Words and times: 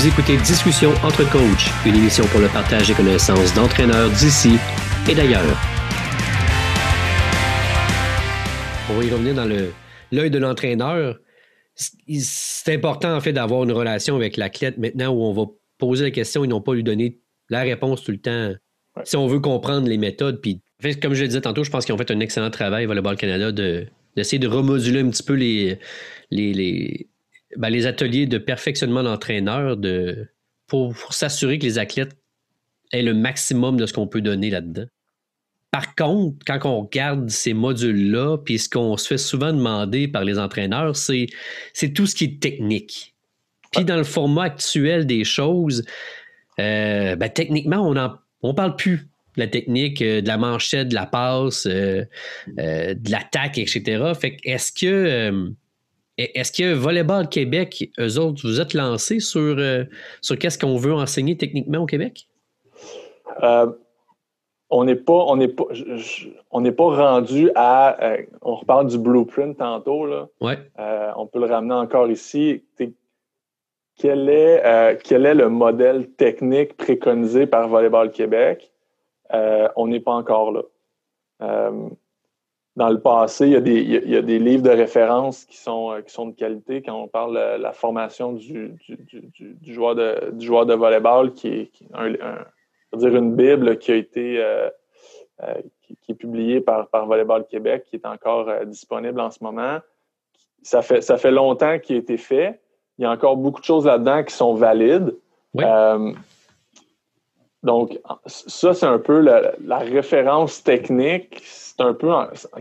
Vous 0.00 0.08
écoutez 0.08 0.38
Discussion 0.38 0.92
entre 1.04 1.30
coachs, 1.30 1.68
une 1.84 1.94
émission 1.94 2.24
pour 2.28 2.40
le 2.40 2.48
partage 2.48 2.88
des 2.88 2.94
connaissances 2.94 3.52
d'entraîneurs 3.52 4.08
d'ici 4.08 4.52
et 5.06 5.14
d'ailleurs. 5.14 5.54
On 8.88 8.94
va 8.94 9.04
y 9.04 9.10
revenir 9.10 9.34
dans 9.34 9.44
l'œil 9.44 10.30
de 10.30 10.38
l'entraîneur. 10.38 11.18
C'est 11.74 12.72
important 12.72 13.14
en 13.14 13.20
fait 13.20 13.34
d'avoir 13.34 13.64
une 13.64 13.72
relation 13.72 14.16
avec 14.16 14.38
l'athlète 14.38 14.78
maintenant 14.78 15.10
où 15.10 15.22
on 15.22 15.34
va 15.34 15.50
poser 15.76 16.04
la 16.04 16.10
question 16.10 16.44
et 16.44 16.48
non 16.48 16.62
pas 16.62 16.72
lui 16.72 16.82
donner 16.82 17.20
la 17.50 17.60
réponse 17.60 18.02
tout 18.02 18.12
le 18.12 18.20
temps. 18.22 18.54
Si 19.04 19.18
on 19.18 19.26
veut 19.26 19.40
comprendre 19.40 19.86
les 19.86 19.98
méthodes, 19.98 20.40
puis 20.40 20.62
comme 21.02 21.12
je 21.12 21.20
le 21.20 21.28
disais 21.28 21.42
tantôt, 21.42 21.62
je 21.62 21.70
pense 21.70 21.84
qu'ils 21.84 21.94
ont 21.94 21.98
fait 21.98 22.10
un 22.10 22.20
excellent 22.20 22.50
travail, 22.50 22.86
Volleyball 22.86 23.18
Canada, 23.18 23.52
d'essayer 24.16 24.38
de, 24.38 24.48
remoduler 24.48 25.00
un 25.00 25.10
petit 25.10 25.22
peu 25.22 25.34
les, 25.34 25.78
les, 26.30 27.09
ben, 27.56 27.70
les 27.70 27.86
ateliers 27.86 28.26
de 28.26 28.38
perfectionnement 28.38 29.02
d'entraîneurs 29.02 29.76
de, 29.76 30.28
pour, 30.66 30.94
s'assurer 31.12 31.58
que 31.58 31.64
les 31.64 31.78
athlètes 31.78 32.16
aient 32.92 33.02
le 33.02 33.14
maximum 33.14 33.76
de 33.76 33.86
ce 33.86 33.92
qu'on 33.92 34.06
peut 34.06 34.20
donner 34.20 34.50
là-dedans. 34.50 34.86
Par 35.70 35.94
contre, 35.94 36.38
quand 36.46 36.58
on 36.64 36.82
regarde 36.82 37.28
ces 37.28 37.54
modules-là, 37.54 38.38
puis 38.38 38.58
ce 38.58 38.68
qu'on 38.68 38.96
se 38.96 39.06
fait 39.06 39.18
souvent 39.18 39.52
demander 39.52 40.08
par 40.08 40.24
les 40.24 40.38
entraîneurs, 40.38 40.96
c'est, 40.96 41.26
c'est 41.72 41.92
tout 41.92 42.06
ce 42.06 42.14
qui 42.14 42.24
est 42.24 42.42
technique. 42.42 43.14
Puis 43.72 43.84
dans 43.84 43.96
le 43.96 44.04
format 44.04 44.44
actuel 44.44 45.06
des 45.06 45.22
choses, 45.22 45.84
euh, 46.58 47.14
ben, 47.14 47.28
techniquement, 47.28 47.88
on 47.88 47.94
ne 47.94 48.08
on 48.42 48.54
parle 48.54 48.74
plus 48.74 49.08
de 49.36 49.40
la 49.40 49.46
technique, 49.46 50.02
euh, 50.02 50.20
de 50.20 50.26
la 50.26 50.38
manchette, 50.38 50.88
de 50.88 50.94
la 50.94 51.06
passe, 51.06 51.66
euh, 51.66 52.04
de 52.48 53.10
l'attaque, 53.10 53.58
etc. 53.58 54.12
Fait 54.18 54.36
que 54.36 54.40
est-ce 54.48 54.72
que 54.72 55.52
est-ce 56.20 56.52
que 56.52 56.74
Volleyball 56.74 57.28
Québec, 57.28 57.90
eux 57.98 58.18
autres, 58.18 58.42
vous 58.44 58.60
êtes 58.60 58.74
lancés 58.74 59.20
sur, 59.20 59.56
euh, 59.58 59.84
sur 60.20 60.38
qu'est-ce 60.38 60.58
qu'on 60.58 60.76
veut 60.76 60.92
enseigner 60.92 61.36
techniquement 61.36 61.78
au 61.78 61.86
Québec? 61.86 62.26
Euh, 63.42 63.70
on 64.68 64.84
n'est 64.84 64.96
pas, 64.96 65.24
on 65.26 65.38
pas, 65.48 65.64
on 66.50 66.60
n'est 66.60 66.72
pas 66.72 66.84
rendu 66.84 67.50
à. 67.54 68.02
Euh, 68.04 68.22
on 68.42 68.56
reparle 68.56 68.88
du 68.88 68.98
blueprint 68.98 69.56
tantôt. 69.56 70.06
Là. 70.06 70.28
Ouais. 70.40 70.58
on 71.16 71.26
peut 71.26 71.40
le 71.40 71.46
ramener 71.46 71.74
encore 71.74 72.10
ici. 72.10 72.62
Quel 73.96 74.30
est, 74.30 74.98
quel 75.04 75.26
est 75.26 75.34
le 75.34 75.48
modèle 75.48 76.10
technique 76.12 76.76
préconisé 76.76 77.46
par 77.46 77.68
Volleyball 77.68 78.10
Québec? 78.10 78.70
on 79.76 79.88
n'est 79.88 80.00
pas 80.00 80.12
encore 80.12 80.52
là 80.52 80.62
dans 82.76 82.88
le 82.88 83.00
passé, 83.00 83.46
il 83.46 83.52
y, 83.52 83.56
a 83.56 83.60
des, 83.60 83.80
il 83.80 84.10
y, 84.10 84.16
a, 84.16 84.22
des, 84.22 84.38
livres 84.38 84.62
de 84.62 84.70
référence 84.70 85.44
qui 85.44 85.56
sont, 85.56 85.92
euh, 85.92 86.02
qui 86.02 86.12
sont 86.12 86.26
de 86.26 86.34
qualité. 86.34 86.82
Quand 86.82 86.94
on 86.94 87.08
parle 87.08 87.34
de 87.34 87.62
la 87.62 87.72
formation 87.72 88.32
du, 88.32 88.74
du, 88.86 88.96
du, 89.60 89.74
joueur, 89.74 89.94
de, 89.96 90.30
du 90.32 90.46
joueur 90.46 90.66
de 90.66 90.74
volleyball, 90.74 91.32
qui 91.32 91.48
est, 91.48 91.70
un, 91.94 92.12
dire 92.96 93.16
une 93.16 93.34
Bible 93.34 93.78
qui 93.78 93.92
a 93.92 93.96
été 93.96 94.38
euh, 94.38 94.70
euh, 95.42 95.54
qui, 95.82 96.12
est 96.12 96.14
publiée 96.14 96.60
par, 96.60 96.88
par 96.88 97.06
Volleyball 97.06 97.46
Québec, 97.46 97.84
qui 97.88 97.96
est 97.96 98.06
encore 98.06 98.48
disponible 98.66 99.20
en 99.20 99.30
ce 99.30 99.42
moment. 99.42 99.78
Ça 100.62 100.82
fait, 100.82 101.00
ça 101.00 101.16
fait 101.16 101.30
longtemps 101.30 101.78
qu'il 101.78 101.96
a 101.96 101.98
été 101.98 102.16
fait. 102.16 102.60
Il 102.98 103.02
y 103.02 103.04
a 103.04 103.10
encore 103.10 103.36
beaucoup 103.36 103.60
de 103.60 103.64
choses 103.64 103.86
là-dedans 103.86 104.22
qui 104.22 104.34
sont 104.34 104.54
valides. 104.54 105.16
Donc, 107.62 107.98
ça, 108.26 108.72
c'est 108.72 108.86
un 108.86 108.98
peu 108.98 109.20
la, 109.20 109.78
référence 109.78 110.62
technique 110.62 111.42
un 111.78 111.94
peu 111.94 112.10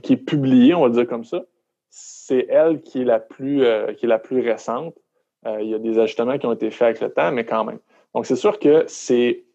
qui 0.02 0.14
est 0.14 0.18
publiée, 0.18 0.74
on 0.74 0.82
va 0.82 0.90
dire 0.90 1.08
comme 1.08 1.24
ça. 1.24 1.44
C'est 1.90 2.48
elle 2.50 2.82
qui 2.82 3.02
est 3.02 3.06
la 3.06 3.20
plus, 3.20 3.64
euh, 3.64 3.94
qui 3.94 4.06
est 4.06 4.10
la 4.10 4.20
plus 4.20 4.42
récente. 4.42 4.96
Euh, 5.46 5.62
il 5.62 5.70
y 5.70 5.74
a 5.74 5.80
des 5.80 6.00
ajustements 6.00 6.38
qui 6.38 6.46
ont 6.46 6.54
été 6.54 6.70
faits 6.70 6.88
avec 6.88 7.02
le 7.02 7.10
temps, 7.12 7.32
mais 7.32 7.46
quand 7.46 7.64
même. 7.64 7.80
Donc, 8.14 8.26
c'est 8.26 8.36
sûr 8.36 8.60
que 8.60 8.84
c'est 8.88 9.46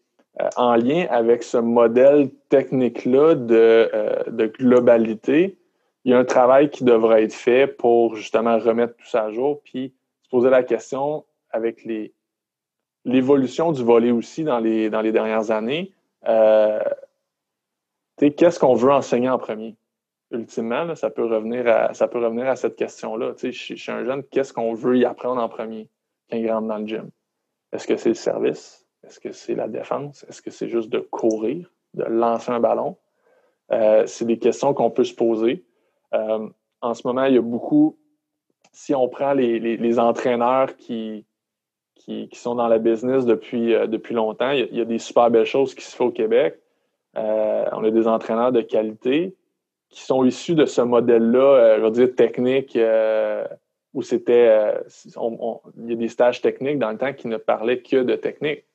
euh, 0.41 0.49
en 0.57 0.75
lien 0.75 1.05
avec 1.09 1.43
ce 1.43 1.57
modèle 1.57 2.29
technique-là 2.49 3.35
de, 3.35 3.89
de, 4.27 4.47
globalité. 4.47 5.57
Il 6.03 6.11
y 6.11 6.13
a 6.13 6.19
un 6.19 6.25
travail 6.25 6.69
qui 6.69 6.83
devrait 6.83 7.23
être 7.23 7.33
fait 7.33 7.67
pour 7.67 8.15
justement 8.15 8.57
remettre 8.57 8.95
tout 8.95 9.07
ça 9.07 9.23
à 9.25 9.31
jour, 9.31 9.61
puis 9.63 9.93
se 10.23 10.29
poser 10.29 10.49
la 10.49 10.63
question 10.63 11.23
avec 11.51 11.83
les, 11.85 12.13
l'évolution 13.05 13.71
du 13.71 13.83
volet 13.83 14.11
aussi 14.11 14.43
dans 14.43 14.59
les, 14.59 14.89
dans 14.89 15.01
les 15.01 15.11
dernières 15.11 15.51
années 15.51 15.93
qu'est-ce 18.17 18.59
qu'on 18.59 18.75
veut 18.75 18.91
enseigner 18.91 19.29
en 19.29 19.37
premier? 19.37 19.75
Ultimement, 20.31 20.95
ça, 20.95 21.09
peut 21.09 21.25
revenir 21.25 21.67
à, 21.67 21.93
ça 21.93 22.07
peut 22.07 22.19
revenir 22.19 22.47
à 22.47 22.55
cette 22.55 22.75
question-là. 22.75 23.33
Suis 23.37 23.91
un 23.91 24.03
jeune, 24.03 24.23
qu'est-ce 24.23 24.53
qu'on 24.53 24.73
veut 24.73 24.97
y 24.97 25.05
apprendre 25.05 25.41
en 25.41 25.49
premier 25.49 25.87
quand 26.29 26.37
il 26.37 26.51
rentre 26.51 26.67
dans 26.67 26.77
le 26.77 26.87
gym? 26.87 27.09
Est-ce 27.71 27.87
que 27.87 27.97
c'est 27.97 28.09
le 28.09 28.15
service? 28.15 28.85
Est-ce 29.03 29.19
que 29.19 29.31
c'est 29.31 29.55
la 29.55 29.67
défense? 29.67 30.25
Est-ce 30.27 30.41
que 30.41 30.49
c'est 30.49 30.67
juste 30.67 30.89
de 30.89 30.99
courir, 30.99 31.71
de 31.93 32.03
lancer 32.03 32.51
un 32.51 32.59
ballon? 32.59 32.97
Euh, 33.71 34.05
c'est 34.07 34.25
des 34.25 34.39
questions 34.39 34.73
qu'on 34.73 34.89
peut 34.89 35.03
se 35.03 35.13
poser. 35.13 35.63
Euh, 36.13 36.47
en 36.81 36.93
ce 36.93 37.05
moment, 37.05 37.25
il 37.25 37.35
y 37.35 37.37
a 37.37 37.41
beaucoup, 37.41 37.97
si 38.71 38.95
on 38.95 39.07
prend 39.07 39.33
les, 39.33 39.99
entraîneurs 39.99 40.75
qui, 40.75 41.25
qui, 41.95 42.29
sont 42.33 42.55
dans 42.55 42.67
la 42.67 42.77
business 42.77 43.25
depuis, 43.25 43.73
euh, 43.73 43.87
depuis 43.87 44.13
longtemps, 44.13 44.51
il 44.51 44.75
y, 44.75 44.81
a, 44.81 44.85
des 44.85 44.99
super 44.99 45.31
belles 45.31 45.45
choses 45.45 45.73
qui 45.73 45.83
se 45.83 45.95
font 45.95 46.07
au 46.07 46.11
Québec. 46.11 46.59
Euh, 47.17 47.65
on 47.71 47.83
a 47.83 47.91
des 47.91 48.07
entraîneurs 48.07 48.51
de 48.51 48.61
qualité 48.61 49.35
qui 49.89 50.01
sont 50.01 50.25
issus 50.25 50.55
de 50.55 50.65
ce 50.65 50.81
modèle-là, 50.81 51.39
euh, 51.39 51.77
je 51.77 51.83
veux 51.83 51.91
dire, 51.91 52.15
technique, 52.15 52.75
euh, 52.75 53.47
où 53.93 54.01
c'était. 54.01 54.73
il 55.05 55.89
y 55.89 55.93
a 55.93 55.95
des 55.95 56.09
stages 56.09 56.41
techniques 56.41 56.79
dans 56.79 56.91
le 56.91 56.97
temps 56.97 57.13
qui 57.13 57.27
ne 57.27 57.37
parlaient 57.37 57.81
que 57.81 58.03
de 58.03 58.15
technique. 58.15 58.65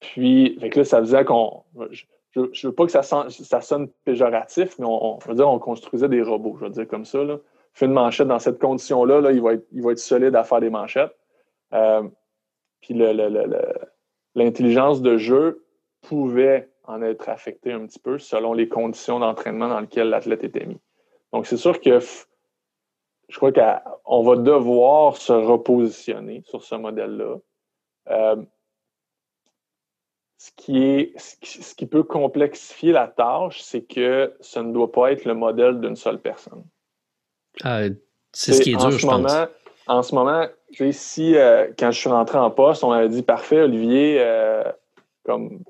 puis, 0.00 0.56
fait 0.60 0.76
là, 0.76 0.84
ça 0.84 1.00
faisait 1.00 1.24
qu'on. 1.24 1.64
Je 1.90 2.04
ne 2.44 2.70
veux 2.70 2.72
pas 2.72 2.86
que 2.86 2.92
ça, 2.92 3.02
sonne, 3.02 3.88
péjoratif, 4.04 4.78
mais 4.78 4.86
on, 4.86 5.18
je 5.20 5.28
veux 5.28 5.34
dire, 5.34 5.48
on 5.48 5.58
construisait 5.58 6.08
des 6.08 6.22
robots, 6.22 6.56
je 6.60 6.66
veux 6.66 6.70
dire 6.70 6.86
comme 6.86 7.04
ça. 7.04 7.24
Là. 7.24 7.38
Fait 7.78 7.86
une 7.86 7.92
manchette 7.92 8.26
dans 8.26 8.40
cette 8.40 8.58
condition-là, 8.58 9.20
là, 9.20 9.30
il, 9.30 9.40
va 9.40 9.52
être, 9.52 9.98
solide 9.98 10.34
à 10.34 10.42
faire 10.42 10.58
des 10.58 10.68
manchettes. 10.68 11.16
puis 11.70 12.94
le, 12.94 13.12
le, 13.12 13.72
l'intelligence 14.34 15.00
de 15.00 15.16
jeu 15.16 15.64
pouvait 16.00 16.72
en 16.82 17.02
être 17.02 17.28
affectée 17.28 17.70
un 17.70 17.86
petit 17.86 18.00
peu 18.00 18.18
selon 18.18 18.52
les 18.52 18.68
conditions 18.68 19.20
d'entraînement 19.20 19.68
dans 19.68 19.78
lesquelles 19.78 20.08
l'athlète 20.08 20.42
était 20.42 20.66
mis. 20.66 20.80
Donc, 21.32 21.46
c'est 21.46 21.56
sûr 21.56 21.80
que 21.80 22.00
je 22.00 23.36
crois 23.36 23.52
qu'on 23.52 24.22
va 24.24 24.34
devoir 24.34 25.16
se 25.16 25.32
repositionner 25.32 26.42
sur 26.46 26.64
ce 26.64 26.74
modèle-là. 26.74 27.36
Euh, 28.08 28.42
ce, 30.38 30.50
qui 30.56 31.12
ce 31.16 31.76
qui 31.76 31.86
peut 31.86 32.02
complexifier 32.02 32.90
la 32.90 33.06
tâche, 33.06 33.62
c'est 33.62 33.82
que 33.82 34.34
ce 34.40 34.58
ne 34.58 34.72
doit 34.72 34.90
pas 34.90 35.12
être 35.12 35.26
le 35.26 35.34
modèle 35.34 35.80
d'une 35.80 35.94
seule 35.94 36.20
personne. 36.20 36.64
Ah, 37.64 37.82
c'est 38.32 38.52
ce 38.52 38.62
qui 38.62 38.72
est 38.72 38.76
dur, 38.76 38.90
je 38.90 39.06
pense. 39.06 39.32
En 39.88 40.02
ce 40.02 40.14
moment, 40.14 40.46
si 40.92 41.36
euh, 41.36 41.68
quand 41.78 41.90
je 41.90 41.98
suis 41.98 42.10
rentré 42.10 42.38
en 42.38 42.50
poste, 42.50 42.84
on 42.84 42.90
m'avait 42.90 43.08
dit 43.08 43.22
parfait, 43.22 43.62
Olivier, 43.62 44.18
euh, 44.20 44.62
comme 45.24 45.62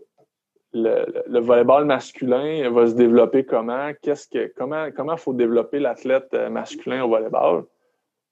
le, 0.72 1.38
volleyball 1.40 1.84
masculin 1.84 2.68
va 2.70 2.88
se 2.88 2.94
développer 2.94 3.44
comment? 3.44 3.92
Qu'est-ce 4.02 4.26
que 4.28 4.52
comment 4.56 4.88
comment 4.94 5.16
faut 5.16 5.32
développer 5.32 5.78
l'athlète 5.78 6.28
euh, 6.34 6.50
masculin 6.50 7.04
au 7.04 7.08
volleyball? 7.08 7.64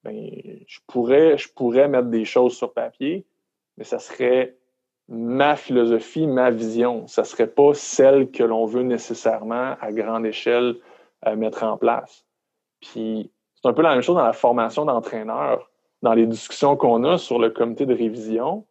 Ben, 0.03 0.15
je 0.67 0.81
pourrais, 0.89 1.39
je 1.39 1.49
pourrais 1.53 1.89
mettre 1.89 2.09
des 2.09 2.25
choses 2.25 2.57
sur 2.57 2.73
papier, 2.73 3.25
mais 3.77 3.85
ça 3.85 4.01
serait 4.01 4.57
ma 5.09 5.55
philosophie, 5.55 6.27
ma 6.27 6.51
vision. 6.51 7.07
Ça 7.07 7.23
ne 7.23 7.27
serait 7.27 7.47
pas 7.47 7.75
celle 7.75 8.31
que 8.33 8.43
l'on 8.43 8.67
veut 8.67 8.83
nécessairement 8.83 9.77
à 9.81 9.93
grande 9.93 10.27
échelle 10.27 10.77
mettre 11.37 11.65
en 11.65 11.77
place. 11.77 12.25
Puis 12.81 13.31
c'est 13.67 13.71
un 13.71 13.75
peu 13.75 13.83
la 13.83 13.95
même 13.95 14.03
chose 14.03 14.15
dans 14.15 14.25
la 14.25 14.33
formation 14.33 14.85
d'entraîneur 14.85 15.69
dans 16.03 16.15
les 16.15 16.27
discussions 16.27 16.77
qu'on 16.77 17.03
a 17.03 17.19
sur 17.19 17.41
le 17.41 17.51
comité 17.51 17.85
de 17.85 17.95
révision, 17.95 18.65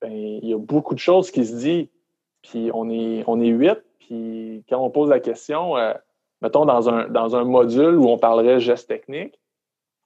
ben, 0.00 0.12
il 0.12 0.48
y 0.48 0.54
a 0.54 0.58
beaucoup 0.58 0.94
de 0.94 1.00
choses 1.00 1.32
qui 1.32 1.44
se 1.44 1.56
disent. 1.56 1.88
Puis 2.42 2.70
on 2.72 2.88
est, 2.88 3.24
on 3.26 3.40
est 3.40 3.48
huit, 3.48 3.82
puis 3.98 4.64
quand 4.68 4.78
on 4.78 4.90
pose 4.90 5.08
la 5.08 5.18
question, 5.18 5.76
euh, 5.76 5.92
mettons 6.40 6.66
dans 6.66 6.88
un, 6.88 7.08
dans 7.08 7.34
un 7.34 7.42
module 7.42 7.96
où 7.96 8.08
on 8.08 8.16
parlerait 8.16 8.60
gestes 8.60 8.86
techniques, 8.88 9.40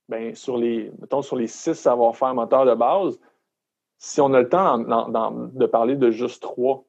ben, 0.08 0.34
sur 0.34 0.56
les, 0.56 0.90
mettons 0.99 1.20
sur 1.20 1.37
les 1.37 1.46
six 1.46 1.75
savoir-faire 1.75 2.34
moteurs 2.34 2.64
de 2.64 2.75
base, 2.75 3.20
si 3.99 4.23
on 4.23 4.32
a 4.32 4.40
le 4.40 4.49
temps 4.49 4.79
de 4.79 5.67
parler 5.67 5.96
de 5.96 6.11
juste 6.11 6.43
trois, 6.43 6.84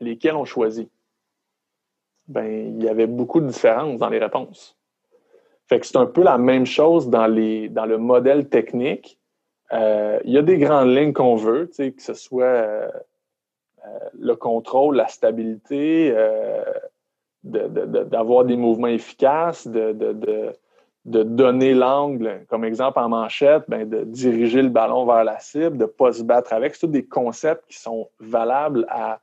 lesquels 0.00 0.36
on 0.36 0.46
choisit? 0.46 0.90
Ben, 2.28 2.78
il 2.78 2.82
y 2.82 2.88
avait 2.88 3.06
beaucoup 3.06 3.42
de 3.42 3.48
différences 3.48 3.98
dans 3.98 4.08
les 4.08 4.18
réponses. 4.18 4.74
Fait 5.68 5.80
que 5.80 5.86
c'est 5.86 5.96
un 5.96 6.06
peu 6.06 6.22
la 6.22 6.38
même 6.38 6.66
chose 6.66 7.08
dans, 7.08 7.26
les, 7.26 7.68
dans 7.68 7.86
le 7.86 7.98
modèle 7.98 8.48
technique. 8.48 9.18
Euh, 9.72 10.20
il 10.24 10.32
y 10.32 10.38
a 10.38 10.42
des 10.42 10.58
grandes 10.58 10.94
lignes 10.94 11.12
qu'on 11.12 11.36
veut, 11.36 11.66
que 11.66 12.02
ce 12.02 12.14
soit 12.14 12.44
euh, 12.44 12.88
euh, 13.86 13.98
le 14.18 14.36
contrôle, 14.36 14.96
la 14.96 15.08
stabilité, 15.08 16.14
d'avoir 17.42 18.44
des 18.44 18.56
mouvements 18.56 18.88
efficaces, 18.88 19.66
de, 19.66 20.52
donner 21.04 21.74
l'angle, 21.74 22.44
comme 22.48 22.64
exemple 22.64 22.98
en 22.98 23.08
manchette, 23.08 23.64
ben, 23.66 23.88
de 23.88 24.04
diriger 24.04 24.62
le 24.62 24.68
ballon 24.68 25.06
vers 25.06 25.24
la 25.24 25.40
cible, 25.40 25.78
de 25.78 25.84
ne 25.84 25.88
pas 25.88 26.12
se 26.12 26.22
battre 26.22 26.52
avec. 26.52 26.74
C'est 26.74 26.86
tous 26.86 26.92
des 26.92 27.06
concepts 27.06 27.66
qui 27.68 27.78
sont 27.78 28.08
valables 28.20 28.86
à 28.88 29.20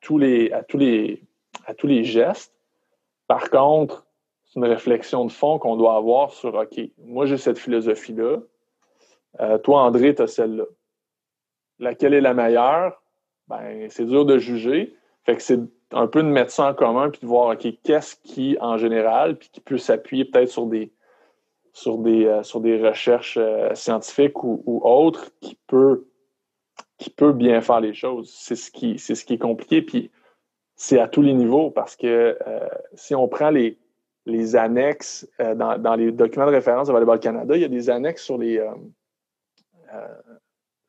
tous 0.00 0.18
les 0.18 0.50
gestes. 2.04 2.54
Par 3.28 3.50
contre, 3.50 4.07
c'est 4.48 4.60
une 4.60 4.66
réflexion 4.66 5.24
de 5.24 5.32
fond 5.32 5.58
qu'on 5.58 5.76
doit 5.76 5.96
avoir 5.96 6.32
sur 6.32 6.54
OK, 6.54 6.80
moi 6.98 7.26
j'ai 7.26 7.36
cette 7.36 7.58
philosophie-là, 7.58 8.38
euh, 9.40 9.58
toi 9.58 9.82
André, 9.82 10.14
tu 10.14 10.22
as 10.22 10.26
celle-là. 10.26 10.64
Laquelle 11.78 12.14
est 12.14 12.20
la 12.20 12.34
meilleure? 12.34 13.02
Ben, 13.46 13.88
c'est 13.90 14.04
dur 14.04 14.24
de 14.24 14.38
juger. 14.38 14.96
Fait 15.24 15.36
que 15.36 15.42
c'est 15.42 15.60
un 15.92 16.06
peu 16.06 16.22
de 16.22 16.28
mettre 16.28 16.50
ça 16.50 16.70
en 16.70 16.74
commun 16.74 17.10
puis 17.10 17.20
de 17.20 17.26
voir, 17.26 17.52
OK, 17.52 17.66
qu'est-ce 17.82 18.16
qui, 18.16 18.56
en 18.60 18.78
général, 18.78 19.36
puis 19.36 19.48
qui 19.52 19.60
peut 19.60 19.78
s'appuyer 19.78 20.24
peut-être 20.24 20.48
sur 20.48 20.66
des, 20.66 20.92
sur 21.72 21.98
des, 21.98 22.26
euh, 22.26 22.42
sur 22.42 22.60
des 22.60 22.82
recherches 22.82 23.38
euh, 23.40 23.74
scientifiques 23.74 24.42
ou, 24.42 24.80
autres 24.82 25.30
qui 25.40 25.58
peut, 25.66 26.06
qui 26.96 27.10
peut 27.10 27.32
bien 27.32 27.60
faire 27.60 27.80
les 27.80 27.94
choses. 27.94 28.30
C'est 28.34 28.56
ce 28.56 28.70
qui, 28.70 28.98
c'est 28.98 29.14
ce 29.14 29.24
qui 29.24 29.34
est 29.34 29.38
compliqué, 29.38 29.82
puis 29.82 30.10
c'est 30.74 30.98
à 30.98 31.06
tous 31.06 31.22
les 31.22 31.34
niveaux 31.34 31.70
parce 31.70 31.96
que 31.96 32.38
si 32.94 33.14
on 33.16 33.26
prend 33.26 33.50
les, 33.50 33.78
les 34.28 34.56
annexes 34.56 35.28
dans, 35.38 35.78
dans, 35.78 35.94
les 35.96 36.12
documents 36.12 36.46
de 36.46 36.52
référence 36.52 36.88
de 36.88 36.92
Volleyball 36.92 37.18
Canada, 37.18 37.56
il 37.56 37.62
y 37.62 37.64
a 37.64 37.68
des 37.68 37.90
annexes 37.90 38.22
sur 38.22 38.38
les, 38.38 38.64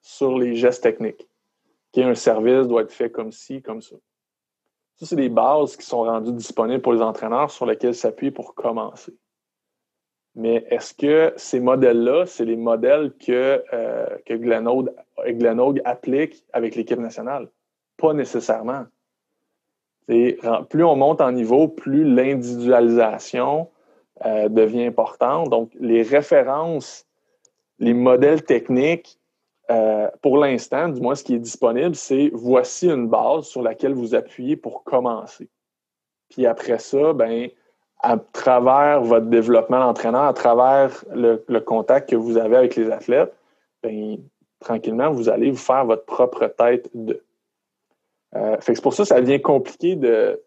sur 0.01 0.37
les 0.37 0.55
gestes 0.55 0.83
techniques. 0.83 1.27
Qu'un 1.91 2.13
service 2.15 2.67
doit 2.67 2.83
être 2.83 2.91
fait 2.91 3.09
comme 3.09 3.31
ci, 3.31 3.61
comme 3.61 3.81
ça. 3.81 3.95
Ça, 4.99 5.05
c'est 5.05 5.15
des 5.15 5.29
bases 5.29 5.77
qui 5.77 5.85
sont 5.85 6.01
rendues 6.01 6.33
disponibles 6.33 6.81
pour 6.81 6.93
les 6.93 7.01
entraîneurs 7.01 7.49
sur 7.49 7.65
lesquelles 7.65 7.95
s'appuyer 7.95 8.31
pour 8.31 8.53
commencer. 8.53 9.15
Mais 10.35 10.67
est-ce 10.69 10.93
que 10.93 11.33
ces 11.37 11.59
modèles-là, 11.59 12.25
c'est 12.25 12.45
les 12.45 12.57
modèles 12.57 13.13
que, 13.17 13.63
euh, 13.73 14.17
que 14.25 14.33
Glenode, 14.33 15.81
applique 15.85 16.45
avec 16.53 16.75
l'équipe 16.75 16.99
nationale? 16.99 17.49
Pas 17.97 18.13
nécessairement. 18.13 18.85
Plus 20.69 20.83
on 20.83 20.95
monte 20.95 21.21
en 21.21 21.31
niveau, 21.31 21.67
plus 21.67 22.03
l'individualisation 22.03 23.69
euh, 24.25 24.49
devient 24.49 24.85
importante. 24.85 25.49
Donc, 25.49 25.71
les 25.79 26.01
références, 26.01 27.05
les 27.77 27.93
modèles 27.93 28.43
techniques 28.43 29.19
euh, 29.71 30.09
pour 30.21 30.37
l'instant, 30.37 30.89
du 30.89 30.99
moins 30.99 31.15
ce 31.15 31.23
qui 31.23 31.35
est 31.35 31.39
disponible, 31.39 31.95
c'est 31.95 32.31
voici 32.33 32.89
une 32.89 33.07
base 33.07 33.45
sur 33.45 33.61
laquelle 33.61 33.93
vous 33.93 34.15
appuyez 34.15 34.55
pour 34.55 34.83
commencer. 34.83 35.47
Puis 36.29 36.45
après 36.47 36.79
ça, 36.79 37.13
ben, 37.13 37.49
à 37.99 38.17
travers 38.17 39.01
votre 39.01 39.27
développement 39.27 39.79
d'entraîneur, 39.79 40.23
à 40.23 40.33
travers 40.33 41.03
le, 41.13 41.59
contact 41.59 42.09
que 42.09 42.15
vous 42.15 42.37
avez 42.37 42.55
avec 42.55 42.75
les 42.75 42.89
athlètes, 42.89 43.33
ben, 43.83 44.17
tranquillement, 44.59 45.11
vous 45.11 45.29
allez 45.29 45.51
vous 45.51 45.57
faire 45.57 45.85
votre 45.85 46.05
propre 46.05 46.47
tête 46.47 46.89
de. 46.95 47.23
Euh, 48.35 48.57
c'est 48.61 48.81
pour 48.81 48.93
ça 48.93 49.03
que 49.03 49.09
ça 49.09 49.21
devient 49.21 49.41
compliqué 49.41 49.95
de, 49.95 50.41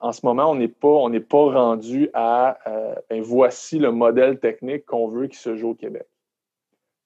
en 0.00 0.12
ce 0.12 0.24
moment, 0.24 0.50
on 0.50 0.54
n'est 0.54 0.68
pas, 0.68 0.88
on 0.88 1.10
n'est 1.10 1.20
pas 1.20 1.52
rendu 1.52 2.10
à 2.14 2.58
euh, 2.66 2.94
ben, 3.10 3.20
voici 3.22 3.78
le 3.78 3.92
modèle 3.92 4.38
technique 4.38 4.84
qu'on 4.84 5.08
veut 5.08 5.26
qui 5.26 5.36
se 5.36 5.56
joue 5.56 5.70
au 5.70 5.74
Québec. 5.74 6.06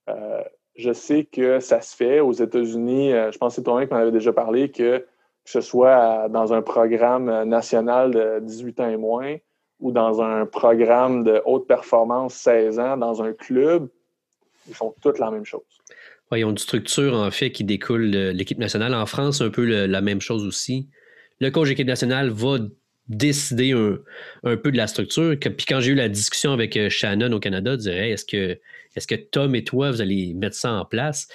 Euh, 0.09 0.43
je 0.75 0.93
sais 0.93 1.25
que 1.25 1.61
ça 1.61 1.81
se 1.81 1.95
fait 1.95 2.21
aux 2.21 2.33
États-Unis. 2.33 3.11
Je 3.11 3.39
pense 3.39 3.53
que 3.53 3.57
c'est 3.57 3.63
toi-même 3.63 3.87
qui 3.87 3.95
m'en 3.95 4.01
avait 4.01 4.11
déjà 4.11 4.33
parlé 4.33 4.71
que, 4.71 4.99
que 4.99 5.07
ce 5.45 5.61
soit 5.61 6.29
dans 6.31 6.55
un 6.55 6.63
programme 6.63 7.45
national 7.45 8.11
de 8.13 8.41
18 8.41 8.81
ans 8.81 8.89
et 8.89 8.97
moins 8.97 9.37
ou 9.81 9.91
dans 9.91 10.23
un 10.23 10.47
programme 10.47 11.25
de 11.25 11.43
haute 11.45 11.67
performance 11.67 12.35
16 12.35 12.79
ans 12.79 12.97
dans 12.97 13.23
un 13.23 13.33
club, 13.35 13.89
ils 14.69 14.75
font 14.75 14.95
toutes 15.03 15.19
la 15.19 15.31
même 15.31 15.45
chose. 15.45 15.82
Oui, 16.33 16.41
ils 16.41 16.45
ont 16.45 16.51
une 16.51 16.59
structure 16.59 17.15
en 17.15 17.31
fait 17.31 17.53
qui 17.53 17.63
découle 17.63 18.11
de 18.11 18.31
l'équipe 18.31 18.59
nationale. 18.59 18.95
En 18.95 19.05
France, 19.05 19.43
un 19.43 19.51
peu 19.51 19.65
la 19.87 20.01
même 20.01 20.23
chose 20.23 20.47
aussi. 20.47 20.89
Le 21.41 21.51
coach 21.51 21.69
d'équipe 21.69 21.87
nationale 21.87 22.31
va 22.31 22.59
décider 23.09 23.73
un, 23.73 24.57
peu 24.57 24.73
de 24.73 24.77
la 24.79 24.87
structure. 24.87 25.37
Puis 25.39 25.67
quand 25.69 25.81
j'ai 25.81 25.93
eu 25.93 25.95
la 25.95 26.09
discussion 26.09 26.53
avec 26.53 26.77
euh, 26.77 26.89
Shannon 26.89 27.33
au 27.33 27.41
Canada, 27.41 27.73
je 27.73 27.79
dirais 27.79 28.11
est-ce 28.11 28.25
que, 28.25 29.15
Tom 29.15 29.55
et 29.55 29.65
toi, 29.65 29.91
vous 29.91 30.01
allez 30.01 30.33
mettre 30.33 30.57
ça 30.57 30.73
en 30.73 30.87
place? 30.87 31.29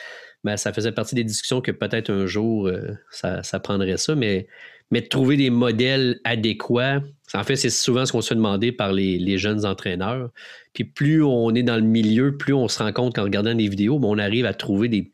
Ben, 0.43 0.57
ça 0.57 0.73
faisait 0.73 0.91
partie 0.91 1.13
des 1.13 1.23
discussions 1.23 1.61
que 1.61 1.71
peut-être 1.71 2.09
un 2.09 2.25
jour, 2.25 2.67
euh, 2.67 2.97
ça, 3.11 3.59
prendrait 3.59 3.97
ça, 3.97 4.15
mais, 4.15 4.47
mais 4.89 5.03
trouver 5.03 5.37
des 5.37 5.51
modèles 5.51 6.19
adéquats, 6.23 7.01
en 7.33 7.43
fait, 7.43 7.55
c'est 7.55 7.69
souvent 7.69 8.05
ce 8.05 8.11
qu'on 8.11 8.21
se 8.21 8.29
fait 8.29 8.35
demander 8.35 8.71
par 8.71 8.93
les, 8.93 9.37
jeunes 9.37 9.65
entraîneurs. 9.65 10.29
Puis 10.73 10.85
plus 10.85 11.23
on 11.23 11.53
est 11.55 11.63
dans 11.63 11.75
le 11.75 11.81
milieu, 11.81 12.37
plus 12.37 12.53
on 12.53 12.67
se 12.67 12.79
rend 12.79 12.93
compte 12.93 13.15
qu'en 13.15 13.23
regardant 13.23 13.53
des 13.53 13.67
vidéos, 13.67 13.99
ben, 13.99 14.07
on 14.07 14.17
arrive 14.17 14.45
à 14.45 14.53
trouver 14.53 14.87
des, 14.87 15.11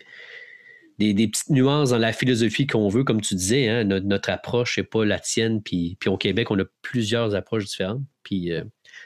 petites 0.98 1.50
nuances 1.50 1.90
dans 1.90 1.98
la 1.98 2.14
philosophie 2.14 2.68
qu'on 2.68 2.88
veut, 2.88 3.04
comme 3.04 3.22
tu 3.22 3.36
disais. 3.36 3.68
Hein, 3.68 3.84
notre, 3.84 4.30
approche 4.30 4.78
n'est 4.78 4.84
pas 4.84 5.06
la 5.06 5.20
tienne. 5.20 5.62
Puis, 5.64 5.98
puis 6.00 6.10
au 6.10 6.18
Québec, 6.18 6.52
on 6.52 6.60
a 6.60 6.66
plusieurs 6.82 7.34
approches 7.36 7.66
différentes. 7.66 8.04
Puis 8.24 8.52
euh, 8.52 8.64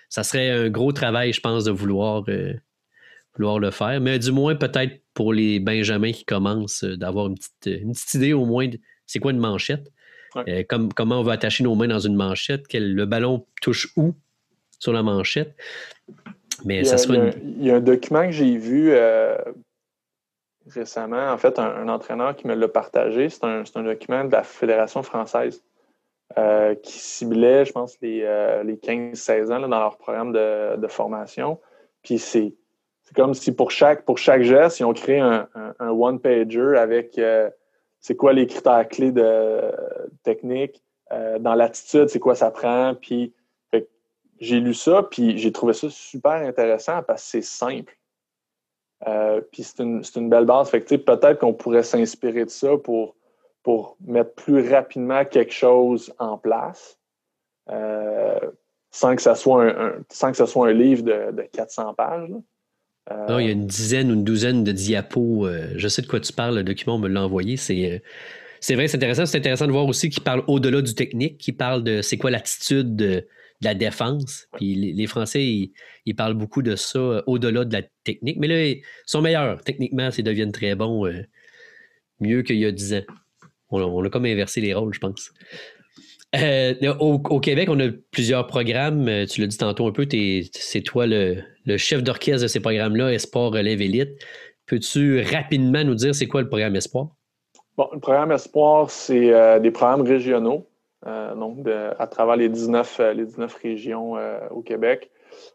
ça 0.10 0.24
serait 0.24 0.52
un 0.52 0.70
gros 0.70 0.92
travail, 0.92 1.32
je 1.32 1.40
pense, 1.40 1.64
de 1.64 1.72
vouloir, 1.72 2.24
euh, 2.28 2.54
vouloir 3.36 3.60
le 3.60 3.72
faire. 3.72 4.02
Mais 4.02 4.20
du 4.20 4.32
moins, 4.32 4.56
peut-être 4.56 5.02
pour 5.14 5.34
les 5.34 5.60
Benjamins 5.60 6.12
qui 6.12 6.26
commencent, 6.26 6.84
euh, 6.84 6.98
d'avoir 6.98 7.28
une 7.28 7.36
petite, 7.36 8.14
idée 8.14 8.34
au 8.34 8.46
moins 8.46 8.68
de 8.68 8.80
c'est 9.06 9.20
quoi 9.20 9.32
une 9.32 9.40
manchette. 9.40 9.90
Comme, 10.68 10.94
comment 10.94 11.20
on 11.20 11.24
va 11.24 11.34
attacher 11.34 11.64
nos 11.64 11.76
mains 11.76 11.88
dans 11.88 12.00
une 12.00 12.16
manchette, 12.16 12.68
quel, 12.68 12.94
le 12.94 13.06
ballon 13.06 13.46
touche 13.62 13.92
où 13.96 14.14
sur 14.80 14.94
la 14.94 15.04
manchette. 15.04 15.56
Mais 16.66 16.84
ça 16.84 16.98
serait 16.98 17.36
il, 17.44 17.66
y 17.66 17.72
a, 17.72 17.76
un 17.76 17.80
document 17.80 18.26
que 18.26 18.32
j'ai 18.32 18.58
vu 18.58 18.92
récemment, 20.70 21.32
en 21.32 21.38
fait, 21.38 21.60
un, 21.60 21.88
entraîneur 21.88 22.36
qui 22.36 22.48
me 22.48 22.56
l'a 22.56 22.68
partagé. 22.68 23.30
C'est 23.30 23.44
un, 23.44 23.64
document 23.84 24.26
de 24.26 24.32
la 24.32 24.44
Fédération 24.44 25.04
française 25.04 25.64
euh, 26.38 26.76
qui 26.76 27.00
ciblait, 27.00 27.66
je 27.66 27.72
pense, 27.72 27.98
les, 28.02 28.24
euh, 28.24 28.64
les 28.64 28.76
15-16 28.76 29.52
ans 29.52 29.60
dans 29.68 29.80
leur 29.80 29.98
programme 29.98 30.34
de, 30.34 30.88
formation. 30.88 31.60
Puis 32.04 32.20
c'est 32.20 32.54
comme 33.16 33.34
si 33.34 33.54
pour 33.54 33.72
chaque, 33.72 34.04
pour 34.04 34.18
chaque 34.18 34.42
geste, 34.44 34.80
ils 34.80 34.86
ont 34.86 34.94
créé 34.94 35.20
un, 35.20 35.48
one-pager 35.80 36.78
avec 36.78 37.18
euh, 37.18 37.50
c'est 38.00 38.16
quoi 38.16 38.34
les 38.34 38.48
critères 38.48 38.88
clés 38.88 39.12
de 39.12 39.72
technique. 40.24 40.84
dans 41.12 41.56
l'attitude, 41.56 42.10
c'est 42.10 42.20
quoi 42.20 42.36
ça 42.36 42.52
prend. 42.52 42.96
Puis 42.96 43.34
j'ai 44.40 44.60
lu 44.60 44.74
ça, 44.74 45.04
puis 45.04 45.38
j'ai 45.38 45.52
trouvé 45.52 45.74
ça 45.74 45.90
super 45.90 46.34
intéressant 46.34 47.02
parce 47.04 47.24
que 47.24 47.30
c'est 47.30 47.42
simple. 47.42 47.98
Euh, 49.06 49.42
puis 49.52 49.64
c'est 49.64 49.80
une, 49.80 50.30
belle 50.30 50.46
base. 50.46 50.72
Peut-être 50.72 51.40
qu'on 51.40 51.54
pourrait 51.54 51.84
s'inspirer 51.84 52.46
de 52.46 52.50
ça 52.50 52.78
pour, 52.78 53.16
pour 53.64 53.98
mettre 54.02 54.34
plus 54.34 54.72
rapidement 54.72 55.26
quelque 55.26 55.54
chose 55.54 56.14
en 56.20 56.38
place. 56.38 57.00
Euh, 57.70 58.40
sans 58.90 59.16
que 59.16 59.22
ça 59.22 59.36
soit 59.36 59.66
un, 59.66 60.04
soit 60.10 60.68
un 60.68 60.72
livre 60.72 61.04
de, 61.04 61.42
400 61.52 61.94
pages. 61.94 62.30
Euh, 62.32 62.40
non, 63.30 63.40
il 63.40 63.46
y 63.46 63.50
a 63.50 63.54
une 63.54 63.68
dizaine 63.68 64.12
ou 64.12 64.16
une 64.16 64.24
douzaine 64.24 64.64
de 64.64 64.72
diapos. 64.72 65.48
je 65.76 65.88
sais 65.88 66.02
de 66.02 66.08
quoi 66.08 66.20
tu 66.20 66.34
parles, 66.34 66.56
le 66.56 66.64
document, 66.64 66.98
me 66.98 67.08
l'a 67.08 67.24
envoyé. 67.24 67.58
C'est, 67.58 68.02
c'est 68.60 68.76
vrai, 68.76 68.88
c'est 68.88 68.98
intéressant. 68.98 69.26
C'est 69.26 69.38
intéressant 69.38 69.68
de 69.68 69.72
voir 69.72 69.86
aussi 69.86 70.10
qu'il 70.10 70.24
parle 70.24 70.44
au-delà 70.48 70.82
du 70.82 70.94
technique, 70.94 71.38
qu'il 71.38 71.56
parle 71.56 71.84
de 71.84 72.02
c'est 72.02 72.18
quoi 72.18 72.32
l'attitude 72.32 72.96
de, 72.96 73.26
de 73.62 73.66
la 73.66 73.74
défense. 73.74 74.48
Puis 74.54 74.76
les, 74.76 75.08
Français, 75.08 75.72
ils, 76.06 76.16
parlent 76.16 76.36
beaucoup 76.36 76.62
de 76.62 76.76
ça 76.76 77.00
euh, 77.00 77.22
au-delà 77.26 77.66
de 77.66 77.74
la 77.74 77.84
technique. 78.04 78.38
Mais 78.40 78.48
là, 78.48 78.66
ils 78.66 78.82
sont 79.06 79.22
meilleurs. 79.22 79.62
Techniquement, 79.64 80.10
ils 80.16 80.24
deviennent 80.24 80.52
très 80.52 80.76
bons, 80.76 81.06
euh, 81.06 81.24
mieux 82.20 82.44
qu'il 82.44 82.58
y 82.58 82.66
a 82.66 82.72
10 82.72 82.94
ans. 82.96 83.04
On, 83.70 84.04
a 84.04 84.10
comme 84.10 84.26
inversé 84.26 84.62
les 84.62 84.74
rôles, 84.74 84.94
je 84.94 85.00
pense. 85.00 85.32
Euh, 86.38 86.94
au, 87.00 87.40
Québec, 87.40 87.70
on 87.70 87.80
a 87.80 87.90
plusieurs 88.12 88.48
programmes. 88.48 89.10
Tu 89.28 89.42
l'as 89.42 89.48
dit 89.48 89.58
tantôt 89.58 89.88
un 89.88 89.92
peu, 89.92 90.08
c'est 90.12 90.82
toi 90.82 91.06
le, 91.08 91.42
chef 91.78 92.04
d'orchestre 92.04 92.44
de 92.44 92.48
ces 92.48 92.60
programmes-là, 92.60 93.12
Espoir 93.12 93.52
Relève 93.52 93.82
Élite. 93.82 94.12
Peux-tu 94.66 95.22
rapidement 95.22 95.84
nous 95.84 95.96
dire 95.96 96.14
c'est 96.14 96.28
quoi 96.28 96.42
le 96.42 96.50
programme 96.50 96.76
Espoir? 96.76 97.08
Bon, 97.78 97.88
le 97.94 98.00
programme 98.00 98.32
Espoir, 98.32 98.90
c'est 98.90 99.60
des 99.62 99.72
programmes 99.72 100.02
régionaux. 100.02 100.68
Euh, 101.06 101.36
donc 101.36 101.68
à 102.00 102.08
travers 102.08 102.36
les 102.36 102.50
19, 102.50 103.00
euh, 103.00 103.14
les 103.14 103.26
19 103.26 103.54
régions 103.62 104.18
euh, 104.18 104.40
au 104.50 104.62
Québec. 104.62 105.12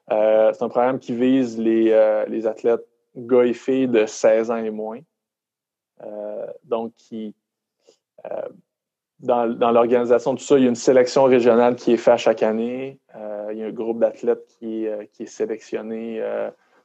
c'est 0.09 0.62
un 0.62 0.69
programme 0.69 1.01
qui 1.01 1.15
vise 1.15 1.59
les, 1.59 2.25
les, 2.29 2.47
athlètes 2.47 2.87
gars 3.17 3.45
et 3.45 3.53
filles 3.53 3.89
de 3.89 4.07
16 4.07 4.51
ans 4.51 4.57
et 4.57 4.71
moins. 4.71 5.01
donc, 6.65 6.95
qui, 6.95 7.35
dans, 9.23 9.49
dans 9.49 9.71
l'organisation 9.71 10.35
de 10.35 10.38
tout 10.38 10.45
ça, 10.45 10.59
il 10.59 10.64
y 10.64 10.67
a 10.67 10.69
une 10.69 10.75
sélection 10.75 11.25
régionale 11.25 11.76
qui 11.76 11.93
est 11.93 11.97
faite 11.97 12.19
chaque 12.19 12.43
année. 12.43 12.99
il 13.50 13.59
y 13.59 13.62
a 13.62 13.67
un 13.67 13.71
groupe 13.71 13.99
d'athlètes 13.99 14.47
qui, 14.59 14.87
qui, 15.12 15.23
est 15.25 15.26
sélectionné 15.26 16.23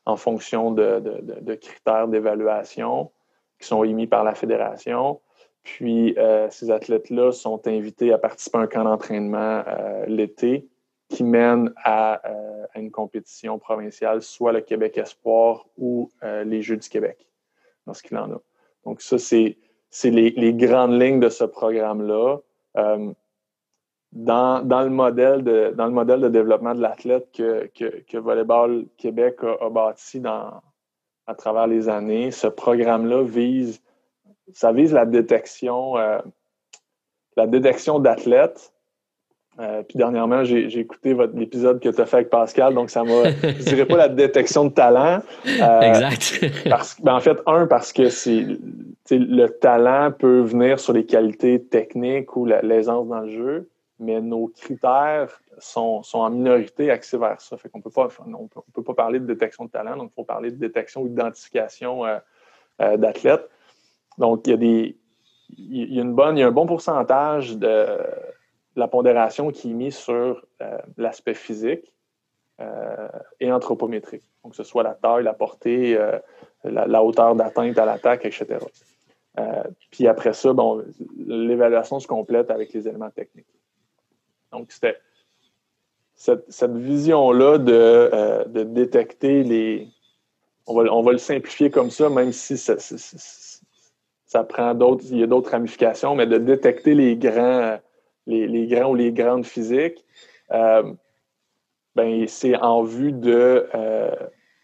en 0.08 0.16
fonction 0.16 0.72
de, 0.72 1.56
critères 1.56 2.08
d'évaluation 2.08 3.12
qui 3.60 3.68
sont 3.68 3.84
émis 3.84 4.08
par 4.08 4.24
la 4.24 4.36
fédération. 4.36 5.20
Puis, 5.64 6.18
euh, 6.18 6.48
ces 6.50 6.72
athlètes-là 6.72 7.34
sont 7.34 7.68
invités 7.68 8.14
à 8.14 8.18
participer 8.18 8.58
à 8.58 8.62
un 8.62 8.68
camp 8.68 8.86
d'entraînement 8.86 9.64
euh, 9.68 10.06
l'été 10.06 10.66
qui 11.10 11.26
mène 11.26 11.74
à, 11.84 12.22
une 12.76 12.90
compétition 12.90 13.60
provinciale, 13.60 14.22
soit 14.22 14.54
le 14.54 14.62
Québec 14.62 14.98
Espoir 14.98 15.66
ou 15.78 16.12
les 16.22 16.62
Jeux 16.62 16.78
du 16.78 16.88
Québec, 16.90 17.28
lorsqu'il 17.86 18.18
en 18.18 18.32
a. 18.32 18.42
Donc, 18.86 19.02
ça, 19.02 19.18
c'est 19.18 19.58
les, 20.04 20.54
grandes 20.54 21.00
lignes 21.02 21.20
de 21.20 21.30
ce 21.30 21.44
programme-là. 21.44 22.38
Dans, 24.14 24.62
le 24.64 24.90
modèle 24.90 25.44
de, 25.44 25.74
dans 25.76 25.86
le 25.86 25.92
modèle 25.92 26.22
de 26.22 26.30
développement 26.30 26.74
de 26.74 26.82
l'athlète 26.82 27.30
que, 27.34 27.70
que, 27.76 28.18
Volleyball 28.18 28.86
Québec 28.98 29.40
a, 29.44 29.70
bâti 29.70 30.20
dans, 30.20 30.62
à 31.28 31.36
travers 31.36 31.68
les 31.68 31.90
années, 31.90 32.32
ce 32.32 32.48
programme-là 32.48 33.24
vise, 33.24 33.82
ça 34.54 34.72
vise 34.72 34.94
la 34.94 35.06
détection, 35.06 35.96
la 35.96 37.48
détection 37.48 38.00
d'athlètes 38.00 38.74
euh, 39.60 39.82
puis 39.82 39.98
dernièrement, 39.98 40.44
j'ai 40.44 40.80
écouté 40.80 41.16
l'épisode 41.34 41.80
que 41.80 41.90
tu 41.90 42.00
as 42.00 42.06
fait 42.06 42.18
avec 42.18 42.30
Pascal, 42.30 42.76
donc 42.76 42.92
ça 42.92 43.04
m'a, 43.04 43.32
je 43.32 43.64
dirais 43.64 43.86
pas 43.86 43.98
la 43.98 44.10
détection 44.10 44.66
de 44.66 44.70
talent. 44.70 45.20
Euh, 45.48 45.82
exact. 45.82 46.46
parce, 46.70 47.02
ben 47.02 47.16
en 47.16 47.20
fait, 47.20 47.40
un, 47.48 47.66
parce 47.66 47.92
que 47.92 48.10
c'est, 48.10 48.46
le 49.10 49.48
talent 49.48 50.12
peut 50.12 50.42
venir 50.42 50.80
sur 50.80 50.94
les 50.94 51.06
qualités 51.06 51.64
techniques 51.64 52.36
ou 52.36 52.46
l'aisance 52.46 53.08
dans 53.08 53.22
le 53.22 53.32
jeu, 53.32 53.70
mais 54.00 54.22
nos 54.22 54.48
critères 54.48 55.42
sont, 55.58 56.04
sont, 56.04 56.20
en 56.20 56.30
minorité 56.30 56.92
axés 56.92 57.18
vers 57.18 57.42
ça. 57.42 57.58
Fait 57.58 57.70
qu'on 57.70 57.82
peut 57.82 57.90
pas, 57.90 58.10
on 58.28 58.48
peut, 58.48 58.84
pas 58.84 58.94
parler 58.94 59.20
de 59.20 59.26
détection 59.26 59.66
de 59.66 59.72
talent, 59.72 59.98
donc 59.98 60.12
il 60.12 60.16
faut 60.16 60.24
parler 60.24 60.52
de 60.52 60.58
détection 60.58 61.02
ou 61.02 61.08
d'identification 61.08 62.06
euh, 62.06 62.98
d'athlètes. 62.98 63.50
Donc, 64.20 64.46
il 64.46 64.52
y 64.52 64.54
a 64.54 64.58
des, 64.58 64.98
il 65.58 65.96
y 65.96 66.00
a 66.00 66.04
une 66.04 66.14
bonne, 66.14 66.38
il 66.38 66.42
y 66.42 66.44
a 66.44 66.48
un 66.48 66.52
bon 66.52 66.68
pourcentage 66.68 67.58
de 67.58 67.88
la 68.78 68.88
pondération 68.88 69.52
qui 69.52 69.72
est 69.72 69.74
mise 69.74 69.96
sur 69.96 70.46
euh, 70.62 70.78
l'aspect 70.98 71.34
physique 71.34 71.92
euh, 72.62 73.10
et 73.40 73.52
anthropométrique. 73.52 74.24
Donc, 74.44 74.52
que 74.52 74.58
ce 74.58 74.64
soit 74.64 74.84
la 74.84 74.94
taille, 74.94 75.24
la 75.24 75.34
portée, 75.34 75.98
euh, 75.98 76.20
la, 76.64 77.04
hauteur 77.04 77.36
d'atteinte 77.36 77.78
à 77.80 77.86
l'attaque, 77.86 78.26
etc. 78.26 78.60
puis 79.92 80.08
après 80.08 80.34
ça, 80.34 80.54
bon, 80.54 80.84
l'évaluation 81.18 82.00
se 82.00 82.08
complète 82.08 82.50
avec 82.52 82.72
les 82.74 82.88
éléments 82.88 83.10
techniques. 83.10 83.48
Donc, 84.52 84.72
c'était 84.72 84.98
cette, 86.14 86.72
vision-là 86.72 87.58
de, 87.58 88.64
détecter 88.64 89.44
les. 89.44 89.88
On 90.68 90.76
va, 90.76 90.94
on 90.94 91.02
va, 91.02 91.14
le 91.14 91.18
simplifier 91.18 91.72
comme 91.72 91.90
ça, 91.90 92.10
même 92.10 92.32
si 92.32 92.58
ça, 92.58 92.76
ça 94.26 94.44
prend 94.44 94.74
d'autres. 94.74 95.06
Il 95.10 95.18
y 95.18 95.24
a 95.24 95.28
d'autres 95.28 95.52
ramifications, 95.52 96.16
mais 96.16 96.28
de 96.28 96.38
détecter 96.38 96.94
les 96.94 97.16
grands 97.16 97.78
les, 98.28 98.68
grands 98.68 98.92
ou 98.92 98.96
les 98.96 99.12
grandes 99.12 99.46
physiques, 99.46 100.04
euh, 100.52 100.84
ben, 101.96 102.28
c'est 102.28 102.56
en 102.58 102.84
vue 102.84 103.12
de, 103.12 103.68
euh, 103.74 104.12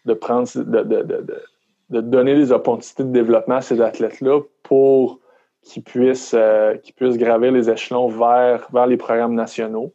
de 0.04 0.14
prendre 0.14 0.48
de, 0.54 2.00
donner 2.00 2.34
des 2.34 2.52
opportunités 2.52 3.04
de 3.04 3.12
développement 3.12 3.56
à 3.56 3.60
ces 3.60 3.80
athlètes-là 3.80 4.40
pour 4.62 5.20
qu'ils 5.62 5.82
puissent, 5.82 6.34
euh, 6.34 6.76
puissent 6.96 7.16
gravir 7.18 7.52
les 7.52 7.70
échelons 7.70 8.08
vers, 8.08 8.68
vers 8.72 8.86
les 8.86 8.96
programmes 8.96 9.34
nationaux, 9.34 9.92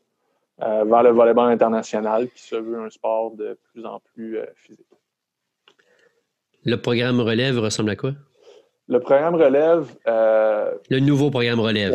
vers 0.59 1.03
le 1.03 1.11
volleyball 1.11 1.51
international, 1.51 2.27
qui 2.29 2.41
se 2.41 2.55
veut 2.55 2.79
un 2.79 2.89
sport 2.89 3.31
de 3.31 3.57
plus 3.71 3.85
en 3.85 4.01
plus 4.13 4.39
physique. 4.55 4.85
Le 6.65 6.75
programme 6.75 7.21
relève 7.21 7.57
ressemble 7.59 7.91
à 7.91 7.95
quoi? 7.95 8.11
Le 8.89 8.99
programme 8.99 9.35
relève. 9.35 9.87
le 10.05 10.99
nouveau 10.99 11.29
programme 11.29 11.61
relève. 11.61 11.93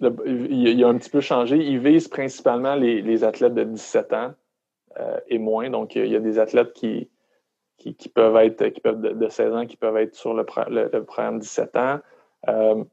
Il, 0.00 0.84
a 0.84 0.88
un 0.88 0.98
petit 0.98 1.10
peu 1.10 1.20
changé. 1.20 1.56
Il 1.56 1.78
vise 1.78 2.08
principalement 2.08 2.74
les, 2.74 3.24
athlètes 3.24 3.54
de 3.54 3.64
17 3.64 4.12
ans 4.12 4.34
euh, 4.98 5.18
et 5.28 5.38
moins. 5.38 5.70
Donc, 5.70 5.94
il 5.94 6.06
y 6.06 6.16
a 6.16 6.20
des 6.20 6.38
athlètes 6.38 6.72
qui, 6.72 7.08
qui, 7.78 8.08
peuvent 8.08 8.36
être 8.36 8.68
qui 8.68 8.80
peuvent 8.80 9.00
de, 9.00 9.28
16 9.28 9.54
ans 9.54 9.66
qui 9.66 9.76
peuvent 9.76 9.96
être 9.96 10.14
sur 10.14 10.34
le, 10.34 10.44
programme 10.44 11.38
17 11.38 11.76
ans. 11.76 11.98
Euh, 12.48 12.84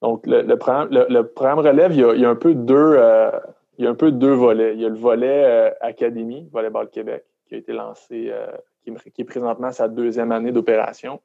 donc, 0.00 0.26
le, 0.26 0.54
programme, 0.54 1.58
relève, 1.58 1.92
il 1.92 2.20
y 2.20 2.24
a, 2.24 2.30
un 2.30 2.36
peu 2.36 2.54
deux, 2.54 2.74
euh, 2.96 3.30
il 3.76 3.84
y 3.84 3.88
a 3.88 3.90
un 3.90 3.94
peu 3.94 4.10
deux 4.10 4.32
volets. 4.32 4.74
Il 4.74 4.80
y 4.80 4.86
a 4.86 4.88
le 4.88 4.94
volet 4.94 5.74
Académie, 5.82 6.48
Volleyball 6.50 6.88
Québec, 6.88 7.24
qui 7.46 7.56
a 7.56 7.58
été 7.58 7.72
lancé, 7.72 8.32
qui, 8.84 9.20
est 9.20 9.24
présentement 9.24 9.70
sa 9.70 9.88
deuxième 9.88 10.32
année 10.32 10.52
d'opération. 10.52 11.20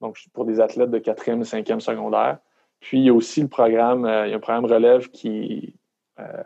Donc, 0.00 0.18
pour 0.32 0.44
des 0.44 0.60
athlètes 0.60 0.90
de 0.90 0.98
quatrième 0.98 1.42
et 1.42 1.44
cinquième 1.44 1.80
secondaire. 1.80 2.38
Puis, 2.80 2.98
il 2.98 3.04
y 3.04 3.08
a 3.08 3.14
aussi 3.14 3.40
le 3.42 3.48
programme, 3.48 4.04
euh, 4.04 4.26
il 4.26 4.30
y 4.30 4.32
a 4.32 4.36
un 4.36 4.40
programme 4.40 4.66
relève 4.66 5.08
qui, 5.08 5.74
euh, 6.20 6.42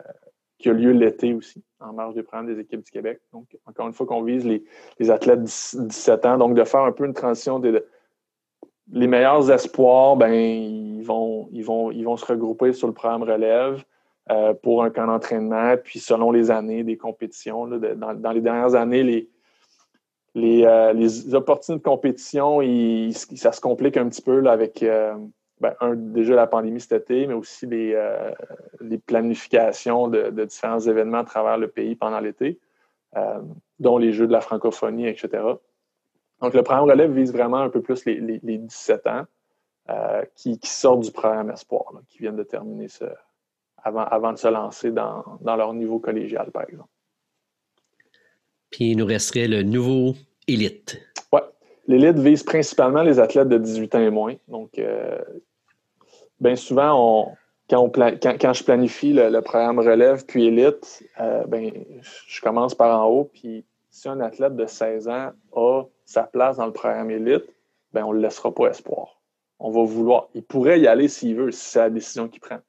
qui 0.57 0.69
a 0.69 0.73
lieu 0.73 0.91
l'été 0.91 1.33
aussi, 1.33 1.63
en 1.79 1.93
marge 1.93 2.15
des 2.15 2.23
programmes 2.23 2.53
des 2.53 2.59
équipes 2.59 2.83
du 2.83 2.91
Québec. 2.91 3.19
Donc, 3.31 3.57
encore 3.65 3.87
une 3.87 3.93
fois, 3.93 4.05
qu'on 4.05 4.23
vise 4.23 4.45
les, 4.45 5.11
athlètes 5.11 5.41
de 5.41 5.87
17 5.87 6.25
ans. 6.25 6.37
Donc, 6.37 6.55
de 6.55 6.63
faire 6.63 6.81
un 6.81 6.91
peu 6.91 7.05
une 7.05 7.13
transition 7.13 7.59
des. 7.59 7.81
Les 8.91 9.07
meilleurs 9.07 9.49
espoirs, 9.49 10.17
ben, 10.17 10.33
ils 10.33 11.03
vont, 11.03 11.47
ils, 11.51 11.63
vont, 11.63 11.89
ils 11.91 12.03
vont 12.03 12.17
se 12.17 12.25
regrouper 12.25 12.73
sur 12.73 12.87
le 12.87 12.93
programme 12.93 13.23
relève 13.23 13.83
euh, 14.29 14.53
pour 14.53 14.83
un 14.83 14.89
camp 14.89 15.07
d'entraînement. 15.07 15.75
Puis, 15.81 15.99
selon 15.99 16.31
les 16.31 16.51
années 16.51 16.83
des 16.83 16.97
compétitions, 16.97 17.67
dans, 17.67 18.31
les 18.31 18.41
dernières 18.41 18.75
années, 18.75 19.03
les, 19.03 19.29
les, 20.35 21.35
opportunités 21.35 21.79
de 21.79 21.83
compétition, 21.83 22.59
ça 23.35 23.53
se 23.53 23.61
complique 23.61 23.95
un 23.95 24.09
petit 24.09 24.21
peu 24.21 24.45
avec 24.49 24.83
ben, 25.59 25.75
un, 25.79 25.95
déjà 25.95 26.35
la 26.35 26.47
pandémie 26.47 26.81
cet 26.81 26.93
été, 26.93 27.27
mais 27.27 27.33
aussi 27.33 27.65
les, 27.67 27.93
euh, 27.93 28.31
planifications 29.05 30.07
de, 30.07 30.29
différents 30.45 30.79
événements 30.79 31.19
à 31.19 31.23
travers 31.23 31.57
le 31.57 31.67
pays 31.67 31.95
pendant 31.95 32.19
l'été, 32.19 32.59
euh, 33.15 33.41
dont 33.79 33.97
les 33.97 34.11
Jeux 34.13 34.27
de 34.27 34.31
la 34.31 34.41
francophonie, 34.41 35.07
etc. 35.07 35.43
Donc, 36.41 36.53
le 36.53 36.63
programme 36.63 36.89
relève 36.89 37.11
vise 37.11 37.31
vraiment 37.31 37.59
un 37.59 37.69
peu 37.69 37.81
plus 37.81 38.03
les, 38.05 38.39
17 38.41 39.07
ans 39.07 39.25
euh, 39.89 40.23
qui, 40.35 40.59
sortent 40.63 41.01
du 41.01 41.11
programme 41.11 41.49
Espoir, 41.51 41.93
qui 42.09 42.19
viennent 42.19 42.35
de 42.35 42.43
terminer 42.43 42.87
ce, 42.87 43.05
avant, 43.77 44.03
avant 44.03 44.33
de 44.33 44.37
se 44.37 44.47
lancer 44.47 44.91
dans, 44.91 45.23
leur 45.45 45.73
niveau 45.73 45.99
collégial, 45.99 46.51
par 46.51 46.63
exemple. 46.63 46.89
Puis, 48.71 48.91
il 48.91 48.97
nous 48.97 49.05
resterait 49.05 49.47
le 49.47 49.61
nouveau 49.61 50.15
élite. 50.47 50.99
Oui. 51.31 51.39
L'élite 51.87 52.17
vise 52.17 52.43
principalement 52.43 53.03
les 53.03 53.19
athlètes 53.19 53.49
de 53.49 53.57
18 53.57 53.95
ans 53.95 53.99
et 53.99 54.09
moins. 54.09 54.35
Donc, 54.47 54.79
bien 56.39 56.55
souvent, 56.55 57.35
quand, 57.69 58.53
je 58.53 58.63
planifie 58.63 59.13
le, 59.13 59.39
programme 59.41 59.79
relève 59.79 60.25
puis 60.25 60.45
élite, 60.47 61.03
euh, 61.19 61.45
ben, 61.45 61.71
je 62.27 62.41
commence 62.41 62.75
par 62.75 62.99
en 62.99 63.09
haut. 63.09 63.29
Puis 63.33 63.65
si 63.89 64.09
un 64.09 64.19
athlète 64.19 64.55
de 64.55 64.65
16 64.65 65.07
ans 65.07 65.31
a 65.53 65.83
sa 66.05 66.23
place 66.23 66.57
dans 66.57 66.65
le 66.65 66.73
programme 66.73 67.09
élite, 67.09 67.45
ben, 67.93 68.03
on 68.03 68.09
ne 68.09 68.17
le 68.17 68.21
laissera 68.21 68.53
pas 68.53 68.67
espoir. 68.67 69.21
On 69.59 69.71
va 69.71 69.83
vouloir. 69.83 70.29
Il 70.33 70.43
pourrait 70.43 70.79
y 70.79 70.87
aller 70.87 71.07
s'il 71.07 71.35
veut, 71.35 71.51
si 71.51 71.69
c'est 71.69 71.79
la 71.79 71.89
décision 71.89 72.27
qu'il 72.27 72.41
prend. 72.41 72.59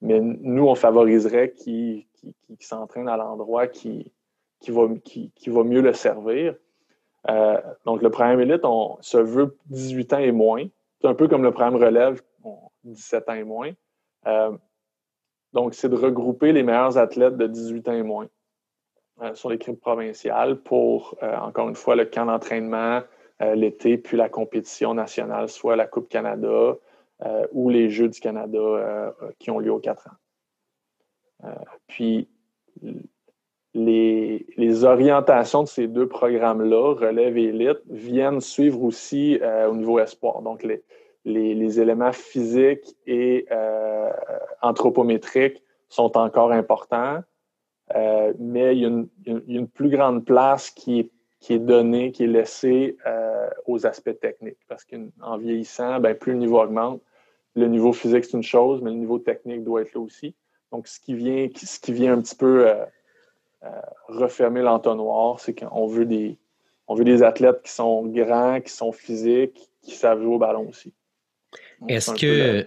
Mais 0.00 0.20
nous, 0.20 0.66
on 0.66 0.74
favoriserait 0.74 1.52
qu'il 1.52 2.06
s'entraîne 2.60 3.08
à 3.08 3.16
l'endroit 3.16 3.66
qui, 3.66 4.12
va, 4.68 5.64
mieux 5.64 5.80
le 5.80 5.92
servir. 5.92 6.54
Euh, 7.28 7.60
donc, 7.84 8.02
le 8.02 8.10
programme 8.10 8.40
élite, 8.40 8.64
on 8.64 8.96
se 9.00 9.18
veut 9.18 9.56
18 9.66 10.12
ans 10.14 10.18
et 10.18 10.32
moins. 10.32 10.64
C'est 11.00 11.08
un 11.08 11.14
peu 11.14 11.28
comme 11.28 11.42
le 11.42 11.52
programme 11.52 11.76
relève 11.76 12.22
17 12.84 13.28
ans 13.28 13.34
et 13.34 13.44
moins. 13.44 13.72
Euh, 14.26 14.56
donc, 15.52 15.74
c'est 15.74 15.88
de 15.88 15.96
regrouper 15.96 16.52
les 16.52 16.62
meilleurs 16.62 16.98
athlètes 16.98 17.36
de 17.36 17.46
18 17.46 17.88
ans 17.88 17.92
et 17.92 18.02
moins 18.02 18.28
euh, 19.22 19.34
sur 19.34 19.50
l'équipe 19.50 19.80
provinciale 19.80 20.56
pour, 20.56 21.16
euh, 21.22 21.36
encore 21.36 21.68
une 21.68 21.74
fois, 21.74 21.96
le 21.96 22.04
camp 22.04 22.26
d'entraînement 22.26 23.02
l'été, 23.54 23.98
puis 23.98 24.16
la 24.16 24.28
compétition 24.28 24.94
nationale, 24.94 25.48
soit 25.48 25.76
la 25.76 25.86
Coupe 25.86 26.08
Canada 26.08 26.76
ou 27.52 27.70
les 27.70 27.88
Jeux 27.88 28.08
du 28.08 28.18
Canada 28.18 29.14
qui 29.38 29.52
ont 29.52 29.60
lieu 29.60 29.70
aux 29.70 29.78
quatre 29.78 30.08
ans. 30.08 31.48
puis, 31.86 32.28
les, 33.74 34.84
orientations 34.84 35.62
de 35.62 35.68
ces 35.68 35.86
deux 35.86 36.08
programmes-là, 36.08 36.94
relève 36.94 37.36
et 37.36 37.44
élite, 37.44 37.80
viennent 37.88 38.40
suivre 38.40 38.82
aussi 38.82 39.40
au 39.68 39.74
niveau 39.74 39.98
espoir. 39.98 40.42
Donc, 40.42 40.62
les, 40.62 40.82
les, 41.28 41.80
éléments 41.80 42.12
physiques 42.12 42.96
et 43.06 43.46
euh, 43.50 44.10
anthropométriques 44.62 45.62
sont 45.88 46.16
encore 46.16 46.52
importants, 46.52 47.22
euh, 47.94 48.32
mais 48.38 48.76
il 48.76 48.82
y, 48.82 48.84
a 48.84 48.88
une, 49.46 49.68
plus 49.68 49.88
grande 49.88 50.24
place 50.24 50.70
qui 50.70 51.00
est, 51.00 51.10
qui 51.40 51.54
est 51.54 51.58
donnée, 51.58 52.12
qui 52.12 52.24
est 52.24 52.28
laissée 52.28 52.96
euh, 53.06 53.48
aux 53.66 53.86
aspects 53.86 54.18
techniques. 54.20 54.58
Parce 54.68 54.84
qu'en 54.84 55.38
vieillissant, 55.38 56.00
ben, 56.00 56.14
plus 56.14 56.32
le 56.32 56.38
niveau 56.38 56.60
augmente. 56.60 57.00
Le 57.54 57.66
niveau 57.66 57.92
physique, 57.92 58.24
c'est 58.24 58.36
une 58.36 58.42
chose, 58.42 58.82
mais 58.82 58.90
le 58.90 58.96
niveau 58.96 59.18
technique 59.18 59.64
doit 59.64 59.82
être 59.82 59.94
là 59.94 60.00
aussi. 60.00 60.34
Donc, 60.70 60.86
ce 60.86 61.00
qui 61.00 61.14
vient, 61.14 61.48
ce 61.54 61.80
qui 61.80 61.92
vient 61.92 62.12
un 62.12 62.20
petit 62.20 62.36
peu 62.36 62.68
refermer 64.08 64.62
l'entonnoir, 64.62 65.40
c'est 65.40 65.54
qu'on 65.54 65.86
veut 65.86 66.06
des, 66.06 66.38
on 66.86 66.94
veut 66.94 67.04
des 67.04 67.22
athlètes 67.22 67.62
qui 67.64 67.72
sont 67.72 68.06
grands, 68.06 68.60
qui 68.60 68.72
sont 68.72 68.92
physiques, 68.92 69.70
qui 69.82 69.94
savent 69.94 70.22
jouer 70.22 70.34
au 70.34 70.38
ballon 70.38 70.68
aussi. 70.68 70.92
Est-ce 71.88 72.12
que, 72.12 72.66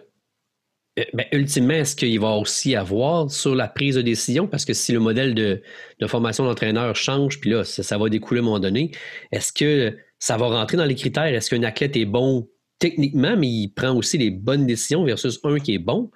Euh, 1.00 1.03
ben, 1.13 1.25
ultimement, 1.31 1.74
est-ce 1.74 1.95
qu'il 1.95 2.19
va 2.19 2.31
aussi 2.31 2.75
avoir 2.75 3.31
sur 3.31 3.55
la 3.55 3.69
prise 3.69 3.95
de 3.95 4.01
décision? 4.01 4.48
Parce 4.48 4.65
que 4.65 4.74
si 4.74 4.91
le 4.91 5.00
modèle 5.00 5.33
de, 5.33 5.62
formation 6.07 6.43
d'entraîneur 6.43 6.95
change, 6.95 7.39
puis 7.39 7.51
là, 7.51 7.63
ça, 7.63 7.98
va 7.98 8.10
découler 8.10 8.39
à 8.39 8.43
un 8.43 8.45
moment 8.45 8.60
donné, 8.60 8.91
est-ce 9.31 9.53
que 9.53 9.98
ça 10.19 10.36
va 10.36 10.48
rentrer 10.48 10.75
dans 10.77 10.86
les 10.86 10.95
critères? 10.95 11.24
Est-ce 11.24 11.50
qu'un 11.50 11.63
athlète 11.63 11.95
est 11.95 12.05
bon 12.05 12.50
techniquement, 12.79 13.38
mais 13.38 13.48
il 13.48 13.69
prend 13.69 13.95
aussi 13.95 14.17
les 14.17 14.31
bonnes 14.31 14.65
décisions 14.65 15.05
versus 15.05 15.39
un 15.43 15.60
qui 15.60 15.75
est 15.75 15.79
bon, 15.79 16.12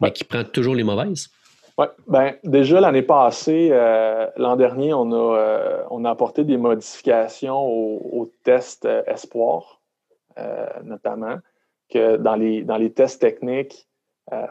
mais 0.00 0.12
qui 0.12 0.24
prend 0.24 0.44
toujours 0.44 0.74
les 0.74 0.84
mauvaises? 0.84 1.28
Oui, 1.78 1.86
ben, 2.06 2.36
déjà 2.42 2.80
l'année 2.80 3.02
passée, 3.02 3.68
euh, 3.70 4.26
l'an 4.36 4.56
dernier, 4.56 4.94
on 4.94 5.12
a, 5.12 5.38
euh, 5.38 5.84
on 5.90 6.04
a 6.04 6.10
apporté 6.10 6.44
des 6.44 6.56
modifications 6.56 7.66
au, 7.66 8.32
test 8.44 8.86
espoir, 9.06 9.80
notamment, 10.84 11.36
que 11.90 12.16
dans 12.16 12.36
les, 12.36 12.62
dans 12.62 12.76
les 12.76 12.92
tests 12.92 13.20
techniques, 13.20 13.88
euh, 14.32 14.46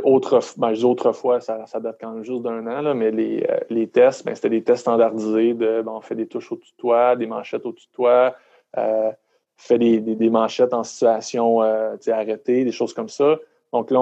autre, 0.00 0.40
ben, 0.56 0.72
autrefois, 0.84 1.40
ça, 1.40 1.66
ça, 1.66 1.80
date 1.80 1.98
quand 2.00 2.12
même 2.12 2.24
juste 2.24 2.42
d'un 2.42 2.66
an, 2.66 2.94
mais 2.94 3.10
les, 3.10 3.44
euh, 3.48 3.58
les 3.68 3.88
tests, 3.88 4.24
ben, 4.24 4.34
c'était 4.34 4.48
des 4.48 4.64
tests 4.64 4.82
standardisés 4.82 5.54
de 5.54 5.82
ben, 5.82 5.92
on 5.92 6.00
fait 6.00 6.14
des 6.14 6.26
touches 6.26 6.50
au-dessus 6.52 6.72
de 6.72 6.76
toi, 6.76 7.16
des 7.16 7.26
manchettes 7.26 7.66
au-dessus 7.66 7.88
de 7.88 7.92
toi, 7.92 8.34
euh, 8.78 9.12
fait 9.56 9.78
des, 9.78 10.00
des, 10.00 10.30
manchettes 10.30 10.72
en 10.72 10.82
situation 10.82 11.62
euh, 11.62 11.96
arrêtée, 12.08 12.64
des 12.64 12.72
choses 12.72 12.94
comme 12.94 13.08
ça. 13.08 13.38
Donc 13.72 13.90
là, 13.90 14.00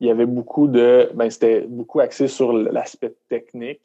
il 0.00 0.06
y 0.06 0.10
avait 0.10 0.26
beaucoup 0.26 0.68
de. 0.68 1.10
Ben, 1.14 1.30
c'était 1.30 1.62
beaucoup 1.62 2.00
axé 2.00 2.28
sur 2.28 2.52
l'aspect 2.52 3.14
technique. 3.28 3.82